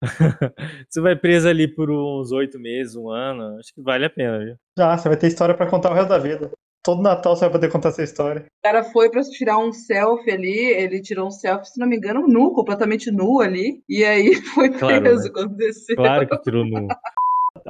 você 0.88 1.00
vai 1.00 1.16
preso 1.16 1.48
ali 1.48 1.68
por 1.68 1.90
uns 1.90 2.32
oito 2.32 2.58
meses, 2.58 2.96
um 2.96 3.10
ano, 3.10 3.58
acho 3.58 3.74
que 3.74 3.82
vale 3.82 4.06
a 4.06 4.10
pena, 4.10 4.38
viu? 4.38 4.56
Já, 4.78 4.96
você 4.96 5.08
vai 5.08 5.18
ter 5.18 5.26
história 5.26 5.54
para 5.54 5.68
contar 5.68 5.90
o 5.90 5.94
resto 5.94 6.08
da 6.08 6.18
vida. 6.18 6.50
Todo 6.82 7.02
Natal 7.02 7.36
você 7.36 7.40
vai 7.40 7.50
poder 7.50 7.70
contar 7.70 7.90
essa 7.90 8.02
história. 8.02 8.46
O 8.46 8.62
cara 8.62 8.84
foi 8.84 9.10
pra 9.10 9.20
tirar 9.22 9.58
um 9.58 9.72
selfie 9.72 10.30
ali, 10.30 10.58
ele 10.58 11.02
tirou 11.02 11.26
um 11.26 11.30
selfie, 11.30 11.68
se 11.72 11.78
não 11.78 11.86
me 11.86 11.96
engano, 11.96 12.26
nu, 12.26 12.54
completamente 12.54 13.10
nu 13.10 13.40
ali, 13.40 13.82
e 13.88 14.04
aí 14.04 14.34
foi 14.54 14.70
preso 14.70 14.78
claro, 14.78 15.02
né? 15.02 15.30
quando 15.34 15.56
desceu. 15.56 15.96
Claro 15.96 16.26
que 16.26 16.40
tirou 16.42 16.64
nu. 16.64 16.88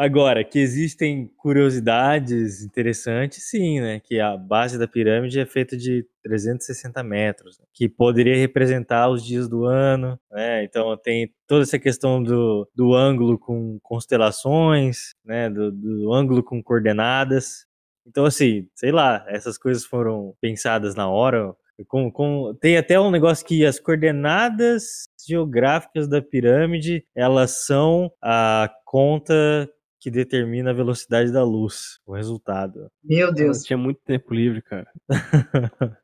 Agora, 0.00 0.44
que 0.44 0.60
existem 0.60 1.26
curiosidades 1.36 2.62
interessantes, 2.62 3.50
sim, 3.50 3.80
né? 3.80 3.98
Que 3.98 4.20
a 4.20 4.36
base 4.36 4.78
da 4.78 4.86
pirâmide 4.86 5.40
é 5.40 5.44
feita 5.44 5.76
de 5.76 6.06
360 6.22 7.02
metros, 7.02 7.58
né? 7.58 7.64
que 7.74 7.88
poderia 7.88 8.36
representar 8.36 9.08
os 9.08 9.24
dias 9.24 9.48
do 9.48 9.64
ano, 9.64 10.16
né? 10.30 10.62
Então 10.62 10.96
tem 10.96 11.34
toda 11.48 11.64
essa 11.64 11.80
questão 11.80 12.22
do, 12.22 12.68
do 12.76 12.94
ângulo 12.94 13.36
com 13.36 13.80
constelações, 13.82 15.14
né? 15.24 15.50
Do, 15.50 15.72
do 15.72 16.14
ângulo 16.14 16.44
com 16.44 16.62
coordenadas. 16.62 17.66
Então, 18.06 18.24
assim, 18.24 18.68
sei 18.76 18.92
lá, 18.92 19.26
essas 19.26 19.58
coisas 19.58 19.84
foram 19.84 20.32
pensadas 20.40 20.94
na 20.94 21.08
hora, 21.08 21.52
com, 21.88 22.10
com, 22.10 22.56
tem 22.60 22.76
até 22.76 23.00
um 23.00 23.10
negócio 23.10 23.44
que 23.44 23.66
as 23.66 23.80
coordenadas 23.80 25.08
geográficas 25.26 26.08
da 26.08 26.22
pirâmide 26.22 27.04
elas 27.16 27.66
são 27.66 28.12
a 28.22 28.70
conta 28.84 29.68
que 30.00 30.10
determina 30.10 30.70
a 30.70 30.74
velocidade 30.74 31.32
da 31.32 31.42
luz, 31.42 31.98
o 32.06 32.14
resultado. 32.14 32.90
Meu 33.02 33.32
Deus. 33.32 33.62
tinha 33.62 33.76
muito 33.76 34.00
tempo 34.04 34.32
livre, 34.32 34.62
cara. 34.62 34.86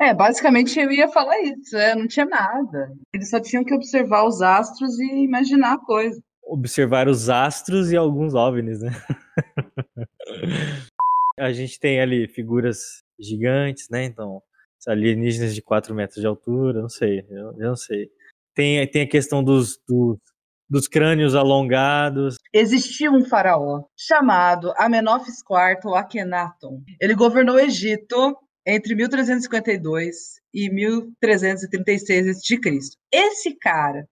é, 0.00 0.12
basicamente 0.12 0.78
eu 0.78 0.90
ia 0.92 1.08
falar 1.08 1.40
isso, 1.40 1.76
é, 1.76 1.94
não 1.94 2.06
tinha 2.06 2.26
nada. 2.26 2.92
Eles 3.12 3.30
só 3.30 3.40
tinham 3.40 3.64
que 3.64 3.74
observar 3.74 4.24
os 4.24 4.42
astros 4.42 4.98
e 4.98 5.24
imaginar 5.24 5.74
a 5.74 5.78
coisa. 5.78 6.20
Observar 6.44 7.08
os 7.08 7.28
astros 7.28 7.90
e 7.90 7.96
alguns 7.96 8.34
OVNIs, 8.34 8.80
né? 8.80 8.90
a 11.38 11.52
gente 11.52 11.78
tem 11.78 12.00
ali 12.00 12.28
figuras 12.28 13.02
gigantes, 13.18 13.88
né? 13.90 14.04
Então, 14.04 14.42
alienígenas 14.86 15.54
de 15.54 15.62
4 15.62 15.94
metros 15.94 16.20
de 16.20 16.26
altura, 16.26 16.80
não 16.80 16.88
sei, 16.88 17.20
eu, 17.30 17.52
eu 17.58 17.68
não 17.68 17.76
sei. 17.76 18.10
Tem, 18.54 18.86
tem 18.90 19.02
a 19.02 19.08
questão 19.08 19.42
dos, 19.42 19.78
dos 19.88 20.18
dos 20.68 20.86
crânios 20.86 21.34
alongados. 21.34 22.36
Existia 22.52 23.10
um 23.10 23.24
faraó 23.24 23.84
chamado 23.96 24.72
Amenófis 24.76 25.38
IV 25.40 25.80
ou 25.84 25.94
Akhenaton. 25.94 26.82
Ele 27.00 27.14
governou 27.14 27.56
o 27.56 27.60
Egito 27.60 28.36
entre 28.66 28.94
1352 28.94 30.14
e 30.52 30.70
1336 30.70 32.28
a.C. 32.28 32.58
Esse 33.12 33.54
cara, 33.56 34.06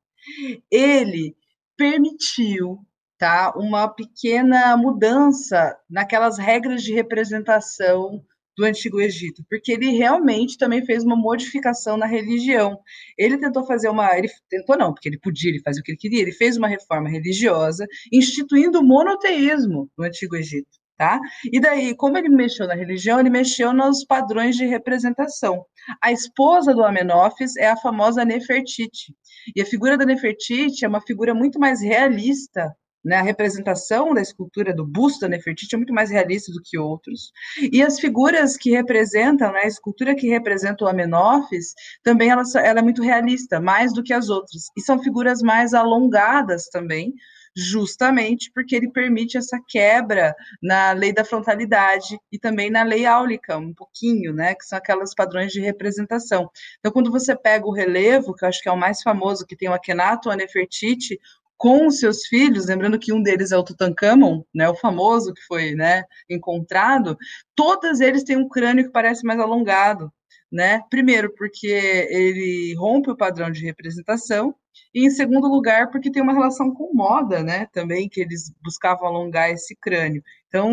ele 0.70 1.36
permitiu 1.76 2.78
tá, 3.18 3.52
uma 3.57 3.88
pequena 3.88 4.76
mudança 4.76 5.76
naquelas 5.88 6.38
regras 6.38 6.82
de 6.82 6.94
representação 6.94 8.22
do 8.57 8.64
Antigo 8.64 9.00
Egito, 9.00 9.44
porque 9.48 9.72
ele 9.72 9.90
realmente 9.90 10.57
também 10.57 10.84
fez 10.84 11.04
uma 11.04 11.16
modificação 11.16 11.96
na 11.96 12.07
religião. 12.07 12.78
Ele 13.18 13.38
tentou 13.38 13.66
fazer 13.66 13.88
uma. 13.88 14.16
Ele 14.16 14.28
tentou 14.48 14.78
não, 14.78 14.92
porque 14.94 15.09
ele 15.09 15.18
podia, 15.18 15.50
ele 15.50 15.61
fazia 15.61 15.80
o 15.80 15.84
que 15.84 15.92
ele 15.92 15.98
queria, 15.98 16.22
ele 16.22 16.32
fez 16.32 16.57
uma 16.57 16.68
reforma 16.68 17.09
religiosa, 17.09 17.86
instituindo 18.12 18.80
o 18.80 18.84
monoteísmo 18.84 19.90
no 19.96 20.04
Antigo 20.04 20.36
Egito. 20.36 20.68
Tá? 20.96 21.20
E 21.52 21.61
daí, 21.61 21.94
como 21.94 22.16
ele 22.16 22.30
mexeu 22.30 22.66
na 22.66 22.74
religião, 22.74 23.20
ele 23.20 23.28
mexeu 23.28 23.70
nos 23.70 24.02
padrões 24.02 24.57
de 24.57 24.64
representação. 24.64 25.62
A 26.02 26.11
esposa 26.11 26.72
do 26.72 26.82
Amenófis 26.82 27.54
é 27.57 27.68
a 27.68 27.76
famosa 27.76 28.24
Nefertiti. 28.24 29.14
E 29.54 29.61
a 29.61 29.66
figura 29.66 29.98
da 29.98 30.07
Nefertiti 30.07 30.86
é 30.86 30.88
uma 30.88 31.02
figura 31.02 31.34
muito 31.34 31.59
mais 31.61 31.82
realista 31.82 32.74
né, 33.07 33.18
a 33.18 33.22
representação 33.22 34.12
da 34.12 34.20
escultura 34.20 34.74
do 34.74 34.84
busto 34.84 35.20
da 35.20 35.28
Nefertiti 35.28 35.76
é 35.76 35.78
muito 35.78 35.94
mais 35.94 36.11
realista 36.11 36.50
do 36.50 36.61
que 36.61 36.76
outros. 36.76 37.30
E 37.72 37.80
as 37.80 38.00
figuras 38.00 38.57
que 38.57 38.70
representam, 38.70 39.52
né, 39.52 39.61
a 39.62 39.68
escultura 39.68 40.14
que 40.16 40.28
representa 40.28 40.84
o 40.84 40.88
Amenófis, 40.88 41.72
também 42.02 42.30
ela, 42.30 42.42
ela 42.57 42.80
é 42.80 42.82
muito 42.82 43.02
realista, 43.02 43.61
mais 43.61 43.94
do 43.94 44.02
que 44.02 44.12
as 44.12 44.28
outras. 44.28 44.64
E 44.76 44.80
são 44.80 45.00
figuras 45.00 45.40
mais 45.40 45.72
alongadas 45.72 46.66
também, 46.66 47.14
justamente 47.57 48.50
porque 48.52 48.74
ele 48.74 48.90
permite 48.90 49.38
essa 49.38 49.59
quebra 49.68 50.34
na 50.61 50.90
lei 50.90 51.12
da 51.12 51.24
frontalidade 51.24 52.18
e 52.30 52.38
também 52.40 52.70
na 52.70 52.82
lei 52.82 53.07
áulica, 53.07 53.57
um 53.57 53.72
pouquinho, 53.72 54.34
né, 54.34 54.52
que 54.57 54.64
são 54.64 54.76
aquelas 54.76 55.14
padrões 55.14 55.52
de 55.52 55.61
representação. 55.61 56.50
Então, 56.80 56.90
quando 56.90 57.11
você 57.12 57.36
pega 57.36 57.64
o 57.66 57.72
relevo, 57.72 58.34
que 58.34 58.44
eu 58.44 58.48
acho 58.48 58.61
que 58.61 58.68
é 58.68 58.72
o 58.72 58.76
mais 58.76 59.00
famoso, 59.00 59.46
que 59.46 59.57
tem 59.57 59.68
o 59.68 59.72
Akhenaton, 59.72 60.30
a 60.30 60.36
Nefertiti, 60.36 61.20
com 61.57 61.90
seus 61.90 62.26
filhos, 62.26 62.66
lembrando 62.66 62.98
que 62.98 63.12
um 63.12 63.22
deles 63.22 63.52
é 63.52 63.57
o 63.57 63.62
Tutankhamon, 63.64 64.42
né, 64.54 64.68
o 64.68 64.74
famoso 64.76 65.32
que 65.34 65.42
foi, 65.42 65.74
né, 65.74 66.04
encontrado, 66.28 67.16
todos 67.54 68.00
eles 68.00 68.24
têm 68.24 68.36
um 68.36 68.48
crânio 68.48 68.84
que 68.84 68.92
parece 68.92 69.24
mais 69.24 69.40
alongado. 69.40 70.12
né? 70.50 70.80
Primeiro, 70.90 71.32
porque 71.34 71.66
ele 71.66 72.74
rompe 72.78 73.11
o 73.11 73.16
padrão 73.16 73.50
de 73.50 73.64
representação, 73.64 74.54
e 74.94 75.07
em 75.07 75.11
segundo 75.11 75.48
lugar, 75.48 75.90
porque 75.90 76.11
tem 76.11 76.22
uma 76.22 76.32
relação 76.32 76.72
com 76.72 76.94
moda, 76.94 77.42
né? 77.42 77.66
Também 77.72 78.09
que 78.09 78.20
eles 78.20 78.52
buscavam 78.62 79.07
alongar 79.07 79.50
esse 79.50 79.74
crânio. 79.76 80.22
Então, 80.48 80.72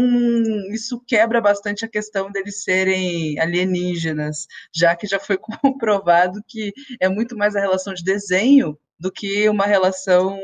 isso 0.71 1.01
quebra 1.05 1.41
bastante 1.41 1.86
a 1.86 1.89
questão 1.89 2.31
deles 2.31 2.63
serem 2.63 3.39
alienígenas, 3.39 4.47
já 4.73 4.95
que 4.95 5.07
já 5.07 5.19
foi 5.19 5.38
comprovado 5.61 6.41
que 6.47 6.73
é 7.01 7.09
muito 7.09 7.36
mais 7.38 7.55
a 7.55 7.59
relação 7.59 7.93
de 7.93 8.03
desenho 8.03 8.77
do 9.00 9.12
que 9.12 9.48
uma 9.50 9.66
relação 9.66 10.39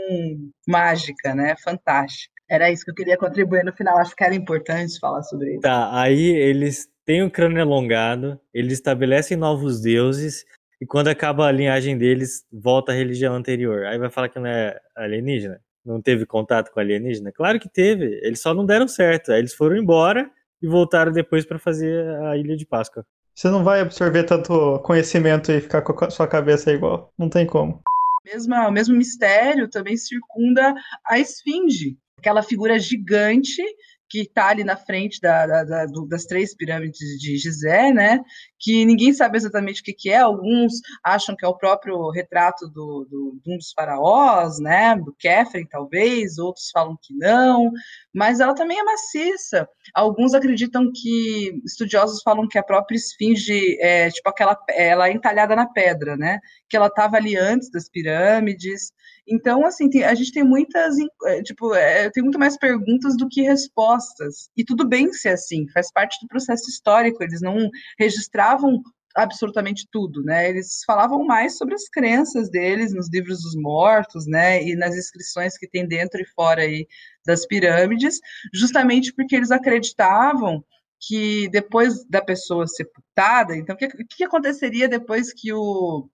mágica, 0.67 1.33
né? 1.33 1.55
Fantástica. 1.63 2.33
Era 2.49 2.71
isso 2.71 2.83
que 2.83 2.91
eu 2.91 2.95
queria 2.95 3.17
contribuir 3.17 3.63
no 3.63 3.73
final. 3.73 3.97
Acho 3.97 4.15
que 4.15 4.23
era 4.23 4.33
importante 4.33 4.99
falar 4.99 5.21
sobre 5.23 5.51
isso. 5.51 5.61
Tá, 5.61 5.89
aí 5.99 6.29
eles 6.29 6.87
têm 7.05 7.23
o 7.23 7.31
crânio 7.31 7.61
alongado, 7.61 8.39
eles 8.53 8.73
estabelecem 8.73 9.37
novos 9.37 9.81
deuses, 9.81 10.43
e 10.81 10.85
quando 10.85 11.09
acaba 11.09 11.47
a 11.47 11.51
linhagem 11.51 11.97
deles, 11.97 12.45
volta 12.51 12.91
à 12.91 12.95
religião 12.95 13.35
anterior. 13.35 13.85
Aí 13.85 13.97
vai 13.97 14.09
falar 14.09 14.29
que 14.29 14.39
não 14.39 14.47
é 14.47 14.79
alienígena? 14.95 15.59
Não 15.85 16.01
teve 16.01 16.25
contato 16.25 16.71
com 16.71 16.79
alienígena? 16.79 17.31
Claro 17.31 17.59
que 17.59 17.69
teve, 17.69 18.19
eles 18.23 18.41
só 18.41 18.53
não 18.53 18.65
deram 18.65 18.87
certo. 18.87 19.31
Aí 19.31 19.39
eles 19.39 19.53
foram 19.53 19.75
embora 19.75 20.29
e 20.61 20.67
voltaram 20.67 21.11
depois 21.11 21.45
para 21.45 21.59
fazer 21.59 22.07
a 22.23 22.37
Ilha 22.37 22.55
de 22.55 22.65
Páscoa. 22.65 23.05
Você 23.35 23.49
não 23.49 23.63
vai 23.63 23.81
absorver 23.81 24.23
tanto 24.23 24.79
conhecimento 24.79 25.51
e 25.51 25.61
ficar 25.61 25.81
com 25.81 26.05
a 26.05 26.09
sua 26.09 26.27
cabeça 26.27 26.71
igual. 26.71 27.11
Não 27.17 27.29
tem 27.29 27.45
como. 27.45 27.81
Mesmo, 28.25 28.55
o 28.55 28.71
mesmo 28.71 28.95
mistério 28.95 29.69
também 29.69 29.97
circunda 29.97 30.73
a 31.05 31.19
esfinge, 31.19 31.97
aquela 32.17 32.43
figura 32.43 32.77
gigante 32.79 33.61
que 34.09 34.21
está 34.21 34.47
ali 34.47 34.63
na 34.63 34.75
frente 34.75 35.21
da, 35.21 35.45
da, 35.45 35.63
da, 35.63 35.85
das 36.07 36.25
três 36.25 36.55
pirâmides 36.55 37.19
de 37.19 37.37
Gizé, 37.37 37.91
né? 37.93 38.19
Que 38.59 38.83
ninguém 38.83 39.13
sabe 39.13 39.37
exatamente 39.37 39.81
o 39.81 39.83
que, 39.83 39.93
que 39.93 40.09
é. 40.09 40.17
Alguns 40.17 40.73
acham 41.03 41.35
que 41.35 41.45
é 41.45 41.47
o 41.47 41.57
próprio 41.57 42.09
retrato 42.09 42.67
do, 42.67 43.07
do, 43.09 43.39
de 43.43 43.53
um 43.53 43.57
dos 43.57 43.71
faraós, 43.71 44.59
né? 44.59 44.95
Do 44.95 45.15
Kefren, 45.17 45.65
talvez. 45.67 46.37
Outros 46.39 46.69
falam 46.73 46.97
que 47.01 47.13
não. 47.15 47.71
Mas 48.13 48.39
ela 48.39 48.55
também 48.55 48.79
é 48.79 48.83
maciça. 48.83 49.69
Alguns 49.93 50.33
acreditam 50.33 50.91
que 50.93 51.61
estudiosos 51.63 52.21
falam 52.23 52.47
que 52.47 52.57
a 52.57 52.63
própria 52.63 52.95
esfinge 52.95 53.77
é 53.79 54.09
tipo 54.09 54.27
aquela, 54.27 54.57
ela 54.69 55.07
é 55.07 55.13
entalhada 55.13 55.55
na 55.55 55.67
pedra, 55.67 56.17
né? 56.17 56.39
Que 56.67 56.75
ela 56.75 56.87
estava 56.87 57.17
ali 57.17 57.37
antes 57.37 57.69
das 57.71 57.87
pirâmides. 57.87 58.91
Então, 59.29 59.65
assim, 59.65 59.89
tem, 59.89 60.03
a 60.03 60.15
gente 60.15 60.31
tem 60.31 60.43
muitas, 60.43 60.95
é, 61.25 61.43
tipo, 61.43 61.73
é, 61.75 62.09
tem 62.09 62.23
muito 62.23 62.39
mais 62.39 62.57
perguntas 62.57 63.15
do 63.15 63.27
que 63.29 63.41
respostas. 63.41 64.49
E 64.57 64.63
tudo 64.65 64.87
bem 64.87 65.13
ser 65.13 65.29
assim, 65.29 65.67
faz 65.69 65.91
parte 65.91 66.17
do 66.21 66.27
processo 66.27 66.69
histórico. 66.69 67.23
Eles 67.23 67.41
não 67.41 67.69
registravam 67.99 68.81
absolutamente 69.15 69.87
tudo, 69.91 70.23
né? 70.23 70.49
Eles 70.49 70.83
falavam 70.85 71.23
mais 71.25 71.57
sobre 71.57 71.75
as 71.75 71.87
crenças 71.89 72.49
deles 72.49 72.93
nos 72.93 73.09
livros 73.09 73.41
dos 73.43 73.55
mortos, 73.55 74.25
né? 74.25 74.63
E 74.63 74.75
nas 74.75 74.95
inscrições 74.95 75.57
que 75.57 75.67
tem 75.67 75.87
dentro 75.87 76.19
e 76.21 76.25
fora 76.25 76.61
aí 76.61 76.87
das 77.25 77.45
pirâmides, 77.45 78.19
justamente 78.53 79.13
porque 79.13 79.35
eles 79.35 79.51
acreditavam 79.51 80.63
que 80.99 81.47
depois 81.49 82.03
da 82.05 82.21
pessoa 82.21 82.67
sepultada, 82.67 83.55
então 83.55 83.73
o 83.73 83.77
que, 83.77 83.87
que 84.17 84.23
aconteceria 84.23 84.87
depois 84.87 85.31
que 85.31 85.53
o 85.53 86.09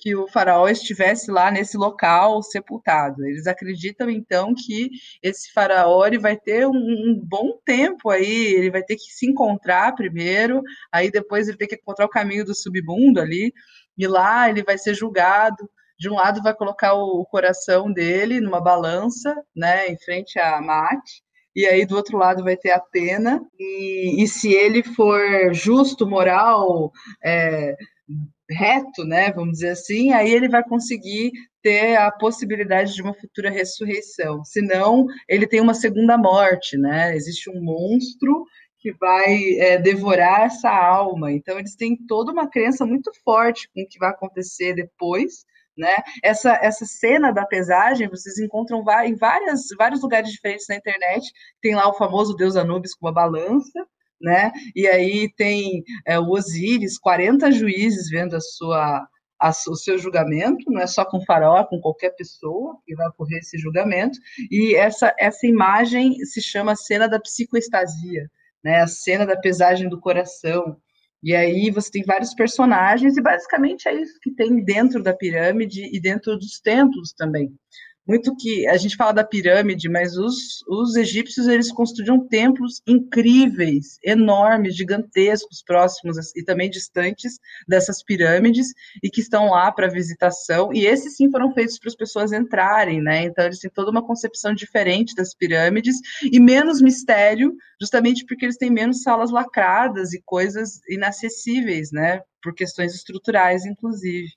que 0.00 0.14
o 0.14 0.28
faraó 0.28 0.68
estivesse 0.68 1.30
lá 1.30 1.50
nesse 1.50 1.76
local 1.76 2.42
sepultado. 2.42 3.24
Eles 3.26 3.46
acreditam 3.46 4.08
então 4.10 4.54
que 4.54 4.90
esse 5.22 5.52
faraó 5.52 6.06
ele 6.06 6.18
vai 6.18 6.36
ter 6.36 6.66
um, 6.66 6.72
um, 6.72 7.20
bom 7.22 7.58
tempo 7.64 8.10
aí, 8.10 8.54
ele 8.54 8.70
vai 8.70 8.82
ter 8.82 8.96
que 8.96 9.12
se 9.12 9.26
encontrar 9.26 9.94
primeiro, 9.94 10.62
aí 10.92 11.10
depois 11.10 11.48
ele 11.48 11.58
tem 11.58 11.68
que 11.68 11.76
encontrar 11.76 12.06
o 12.06 12.10
caminho 12.10 12.44
do 12.44 12.54
submundo 12.54 13.20
ali, 13.20 13.52
e 13.96 14.06
lá 14.06 14.48
ele 14.48 14.62
vai 14.62 14.78
ser 14.78 14.94
julgado. 14.94 15.68
De 15.98 16.08
um 16.08 16.14
lado 16.14 16.42
vai 16.42 16.54
colocar 16.54 16.94
o, 16.94 17.20
o 17.20 17.26
coração 17.26 17.92
dele 17.92 18.40
numa 18.40 18.60
balança, 18.60 19.34
né, 19.54 19.88
em 19.88 19.98
frente 19.98 20.38
a 20.38 20.60
Mate, 20.60 21.22
e 21.56 21.66
aí 21.66 21.84
do 21.84 21.96
outro 21.96 22.16
lado 22.16 22.44
vai 22.44 22.56
ter 22.56 22.70
a 22.70 22.78
pena, 22.78 23.40
e, 23.58 24.22
e 24.22 24.28
se 24.28 24.52
ele 24.52 24.82
for 24.82 25.20
justo, 25.52 26.06
moral, 26.06 26.92
é, 27.24 27.74
reto, 28.50 29.04
né, 29.04 29.30
vamos 29.32 29.58
dizer 29.58 29.70
assim, 29.70 30.12
aí 30.12 30.30
ele 30.30 30.48
vai 30.48 30.62
conseguir 30.64 31.32
ter 31.62 31.96
a 31.96 32.10
possibilidade 32.10 32.94
de 32.94 33.02
uma 33.02 33.14
futura 33.14 33.50
ressurreição. 33.50 34.44
Senão, 34.44 35.06
ele 35.28 35.46
tem 35.46 35.60
uma 35.60 35.74
segunda 35.74 36.16
morte, 36.16 36.76
né? 36.78 37.14
Existe 37.14 37.50
um 37.50 37.60
monstro 37.60 38.44
que 38.78 38.92
vai 38.92 39.54
é, 39.58 39.76
devorar 39.78 40.42
essa 40.42 40.70
alma. 40.70 41.32
Então, 41.32 41.58
eles 41.58 41.74
têm 41.74 41.96
toda 42.06 42.32
uma 42.32 42.48
crença 42.48 42.86
muito 42.86 43.10
forte 43.24 43.68
com 43.74 43.82
o 43.82 43.88
que 43.88 43.98
vai 43.98 44.10
acontecer 44.10 44.74
depois. 44.74 45.44
Né? 45.76 45.94
Essa, 46.24 46.58
essa 46.60 46.84
cena 46.84 47.30
da 47.30 47.46
pesagem 47.46 48.08
vocês 48.08 48.38
encontram 48.38 48.84
em 49.04 49.14
várias, 49.14 49.66
vários 49.76 50.02
lugares 50.02 50.30
diferentes 50.30 50.66
na 50.68 50.76
internet. 50.76 51.30
Tem 51.60 51.74
lá 51.74 51.88
o 51.88 51.94
famoso 51.94 52.34
Deus 52.34 52.56
Anubis 52.56 52.94
com 52.94 53.06
uma 53.06 53.12
balança, 53.12 53.86
né? 54.20 54.50
E 54.74 54.86
aí 54.86 55.32
tem 55.36 55.82
é, 56.06 56.18
o 56.18 56.28
Osíris, 56.30 56.98
40 56.98 57.50
juízes 57.52 58.10
vendo 58.10 58.34
a 58.34 58.40
sua, 58.40 59.06
a, 59.40 59.50
o 59.68 59.76
seu 59.76 59.98
julgamento, 59.98 60.70
não 60.70 60.80
é 60.80 60.86
só 60.86 61.04
com 61.04 61.18
o 61.18 61.24
faraó, 61.24 61.64
com 61.64 61.80
qualquer 61.80 62.10
pessoa 62.10 62.76
que 62.84 62.94
vai 62.94 63.08
ocorrer 63.08 63.38
esse 63.38 63.58
julgamento, 63.58 64.18
e 64.50 64.74
essa, 64.74 65.14
essa 65.18 65.46
imagem 65.46 66.14
se 66.24 66.42
chama 66.42 66.76
cena 66.76 67.08
da 67.08 67.20
psicoestasia, 67.20 68.28
né? 68.62 68.80
a 68.80 68.86
cena 68.86 69.24
da 69.24 69.36
pesagem 69.36 69.88
do 69.88 70.00
coração, 70.00 70.76
e 71.22 71.34
aí 71.34 71.70
você 71.70 71.90
tem 71.90 72.04
vários 72.04 72.34
personagens, 72.34 73.16
e 73.16 73.22
basicamente 73.22 73.88
é 73.88 73.94
isso 74.00 74.18
que 74.22 74.30
tem 74.34 74.64
dentro 74.64 75.02
da 75.02 75.14
pirâmide 75.14 75.84
e 75.92 76.00
dentro 76.00 76.36
dos 76.36 76.60
templos 76.60 77.12
também 77.12 77.52
muito 78.08 78.34
que 78.34 78.66
a 78.66 78.78
gente 78.78 78.96
fala 78.96 79.12
da 79.12 79.22
pirâmide, 79.22 79.86
mas 79.88 80.16
os, 80.16 80.64
os 80.66 80.96
egípcios 80.96 81.46
eles 81.46 81.70
construíam 81.70 82.26
templos 82.26 82.80
incríveis, 82.86 83.98
enormes, 84.02 84.74
gigantescos, 84.74 85.62
próximos 85.62 86.34
e 86.34 86.42
também 86.42 86.70
distantes 86.70 87.38
dessas 87.68 88.02
pirâmides 88.02 88.68
e 89.02 89.10
que 89.10 89.20
estão 89.20 89.50
lá 89.50 89.70
para 89.70 89.88
visitação. 89.88 90.72
E 90.72 90.86
esses 90.86 91.16
sim 91.16 91.30
foram 91.30 91.52
feitos 91.52 91.78
para 91.78 91.88
as 91.88 91.96
pessoas 91.96 92.32
entrarem, 92.32 93.02
né? 93.02 93.24
Então 93.24 93.44
eles 93.44 93.58
têm 93.58 93.70
toda 93.70 93.90
uma 93.90 94.06
concepção 94.06 94.54
diferente 94.54 95.14
das 95.14 95.34
pirâmides 95.34 95.96
e 96.22 96.40
menos 96.40 96.80
mistério, 96.80 97.52
justamente 97.78 98.24
porque 98.24 98.46
eles 98.46 98.56
têm 98.56 98.70
menos 98.70 99.02
salas 99.02 99.30
lacradas 99.30 100.14
e 100.14 100.22
coisas 100.24 100.80
inacessíveis, 100.88 101.92
né? 101.92 102.22
Por 102.42 102.54
questões 102.54 102.94
estruturais, 102.94 103.66
inclusive. 103.66 104.28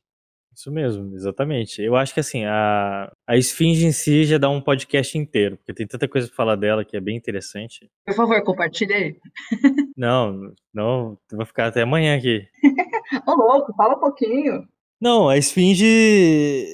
Isso 0.54 0.70
mesmo, 0.70 1.16
exatamente. 1.16 1.82
Eu 1.82 1.95
acho 1.95 2.14
que 2.14 2.20
assim, 2.20 2.43
a, 2.45 3.12
a 3.26 3.38
Esfinge 3.38 3.86
em 3.86 3.91
si 3.91 4.26
já 4.26 4.38
dá 4.38 4.49
um 4.49 4.62
podcast 4.62 5.18
inteiro, 5.18 5.58
porque 5.58 5.74
tem 5.74 5.88
tanta 5.88 6.08
coisa 6.08 6.28
pra 6.28 6.36
falar 6.36 6.56
dela 6.56 6.84
que 6.84 6.97
é 6.97 6.99
bem 6.99 7.16
interessante. 7.16 7.89
Por 8.06 8.16
favor, 8.16 8.43
compartilhe 8.43 8.93
aí. 8.93 9.16
Não, 9.95 10.54
não, 10.74 11.18
vou 11.32 11.45
ficar 11.45 11.68
até 11.68 11.84
amanhã 11.84 12.18
aqui. 12.18 12.47
Ô 13.28 13.34
louco, 13.36 13.74
fala 13.76 13.95
um 13.95 13.99
pouquinho. 13.99 14.68
Não, 14.99 15.30
a 15.30 15.38
Esfinge, 15.38 16.66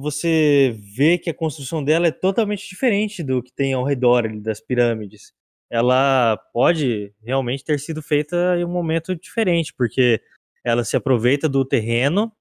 você 0.00 0.74
vê 0.96 1.18
que 1.18 1.28
a 1.28 1.34
construção 1.34 1.82
dela 1.82 2.06
é 2.06 2.10
totalmente 2.10 2.68
diferente 2.68 3.22
do 3.22 3.42
que 3.42 3.52
tem 3.52 3.74
ao 3.74 3.84
redor 3.84 4.28
das 4.40 4.60
pirâmides. 4.60 5.32
Ela 5.70 6.38
pode 6.52 7.12
realmente 7.22 7.64
ter 7.64 7.78
sido 7.80 8.00
feita 8.02 8.56
em 8.58 8.64
um 8.64 8.70
momento 8.70 9.14
diferente, 9.14 9.74
porque 9.74 10.20
ela 10.64 10.84
se 10.84 10.96
aproveita 10.96 11.48
do 11.48 11.64
terreno 11.64 12.32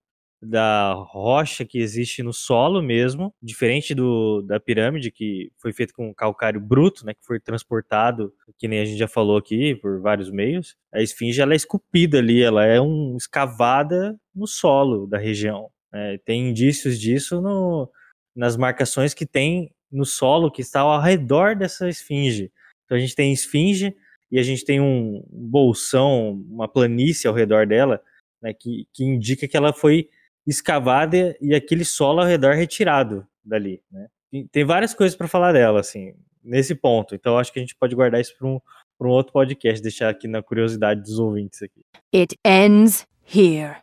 da 0.45 0.93
rocha 0.93 1.65
que 1.65 1.79
existe 1.79 2.21
no 2.21 2.31
solo 2.31 2.81
mesmo, 2.81 3.33
diferente 3.41 3.93
do 3.95 4.41
da 4.41 4.59
pirâmide 4.59 5.11
que 5.11 5.51
foi 5.57 5.73
feito 5.73 5.93
com 5.93 6.13
calcário 6.13 6.59
bruto, 6.59 7.05
né, 7.05 7.13
que 7.13 7.25
foi 7.25 7.39
transportado, 7.39 8.33
que 8.57 8.67
nem 8.67 8.79
a 8.79 8.85
gente 8.85 8.97
já 8.97 9.07
falou 9.07 9.37
aqui, 9.37 9.75
por 9.75 9.99
vários 9.99 10.29
meios. 10.29 10.75
A 10.93 11.01
esfinge 11.01 11.41
ela 11.41 11.53
é 11.53 11.55
esculpida 11.55 12.19
ali, 12.19 12.41
ela 12.41 12.65
é 12.65 12.79
um 12.79 13.15
escavada 13.17 14.17
no 14.33 14.47
solo 14.47 15.07
da 15.07 15.17
região. 15.17 15.69
Né? 15.91 16.17
Tem 16.25 16.49
indícios 16.49 16.99
disso 16.99 17.41
no, 17.41 17.89
nas 18.35 18.55
marcações 18.55 19.13
que 19.13 19.25
tem 19.25 19.71
no 19.91 20.05
solo 20.05 20.51
que 20.51 20.61
está 20.61 20.81
ao 20.81 21.01
redor 21.01 21.55
dessa 21.55 21.89
esfinge. 21.89 22.51
Então 22.85 22.97
a 22.97 22.99
gente 22.99 23.15
tem 23.15 23.33
esfinge 23.33 23.95
e 24.31 24.37
a 24.37 24.43
gente 24.43 24.65
tem 24.65 24.79
um 24.81 25.23
bolsão, 25.31 26.43
uma 26.49 26.67
planície 26.67 27.27
ao 27.27 27.33
redor 27.33 27.65
dela, 27.65 28.01
né, 28.41 28.53
que, 28.53 28.87
que 28.93 29.03
indica 29.03 29.47
que 29.47 29.55
ela 29.57 29.73
foi 29.73 30.09
escavada 30.45 31.35
e 31.41 31.55
aquele 31.55 31.85
solo 31.85 32.21
ao 32.21 32.27
redor 32.27 32.53
retirado 32.55 33.25
dali, 33.43 33.81
né? 33.91 34.07
Tem 34.51 34.65
várias 34.65 34.93
coisas 34.93 35.15
para 35.15 35.27
falar 35.27 35.53
dela, 35.53 35.79
assim, 35.79 36.13
nesse 36.43 36.75
ponto. 36.75 37.15
Então 37.15 37.37
acho 37.37 37.53
que 37.53 37.59
a 37.59 37.61
gente 37.61 37.75
pode 37.75 37.95
guardar 37.95 38.19
isso 38.19 38.37
para 38.37 38.47
um, 38.47 38.59
um 39.01 39.07
outro 39.07 39.31
podcast, 39.31 39.81
deixar 39.81 40.09
aqui 40.09 40.27
na 40.27 40.43
curiosidade 40.43 41.01
dos 41.01 41.19
ouvintes 41.19 41.61
aqui. 41.61 41.81
It 42.13 42.37
ends 42.45 43.07
here. 43.25 43.77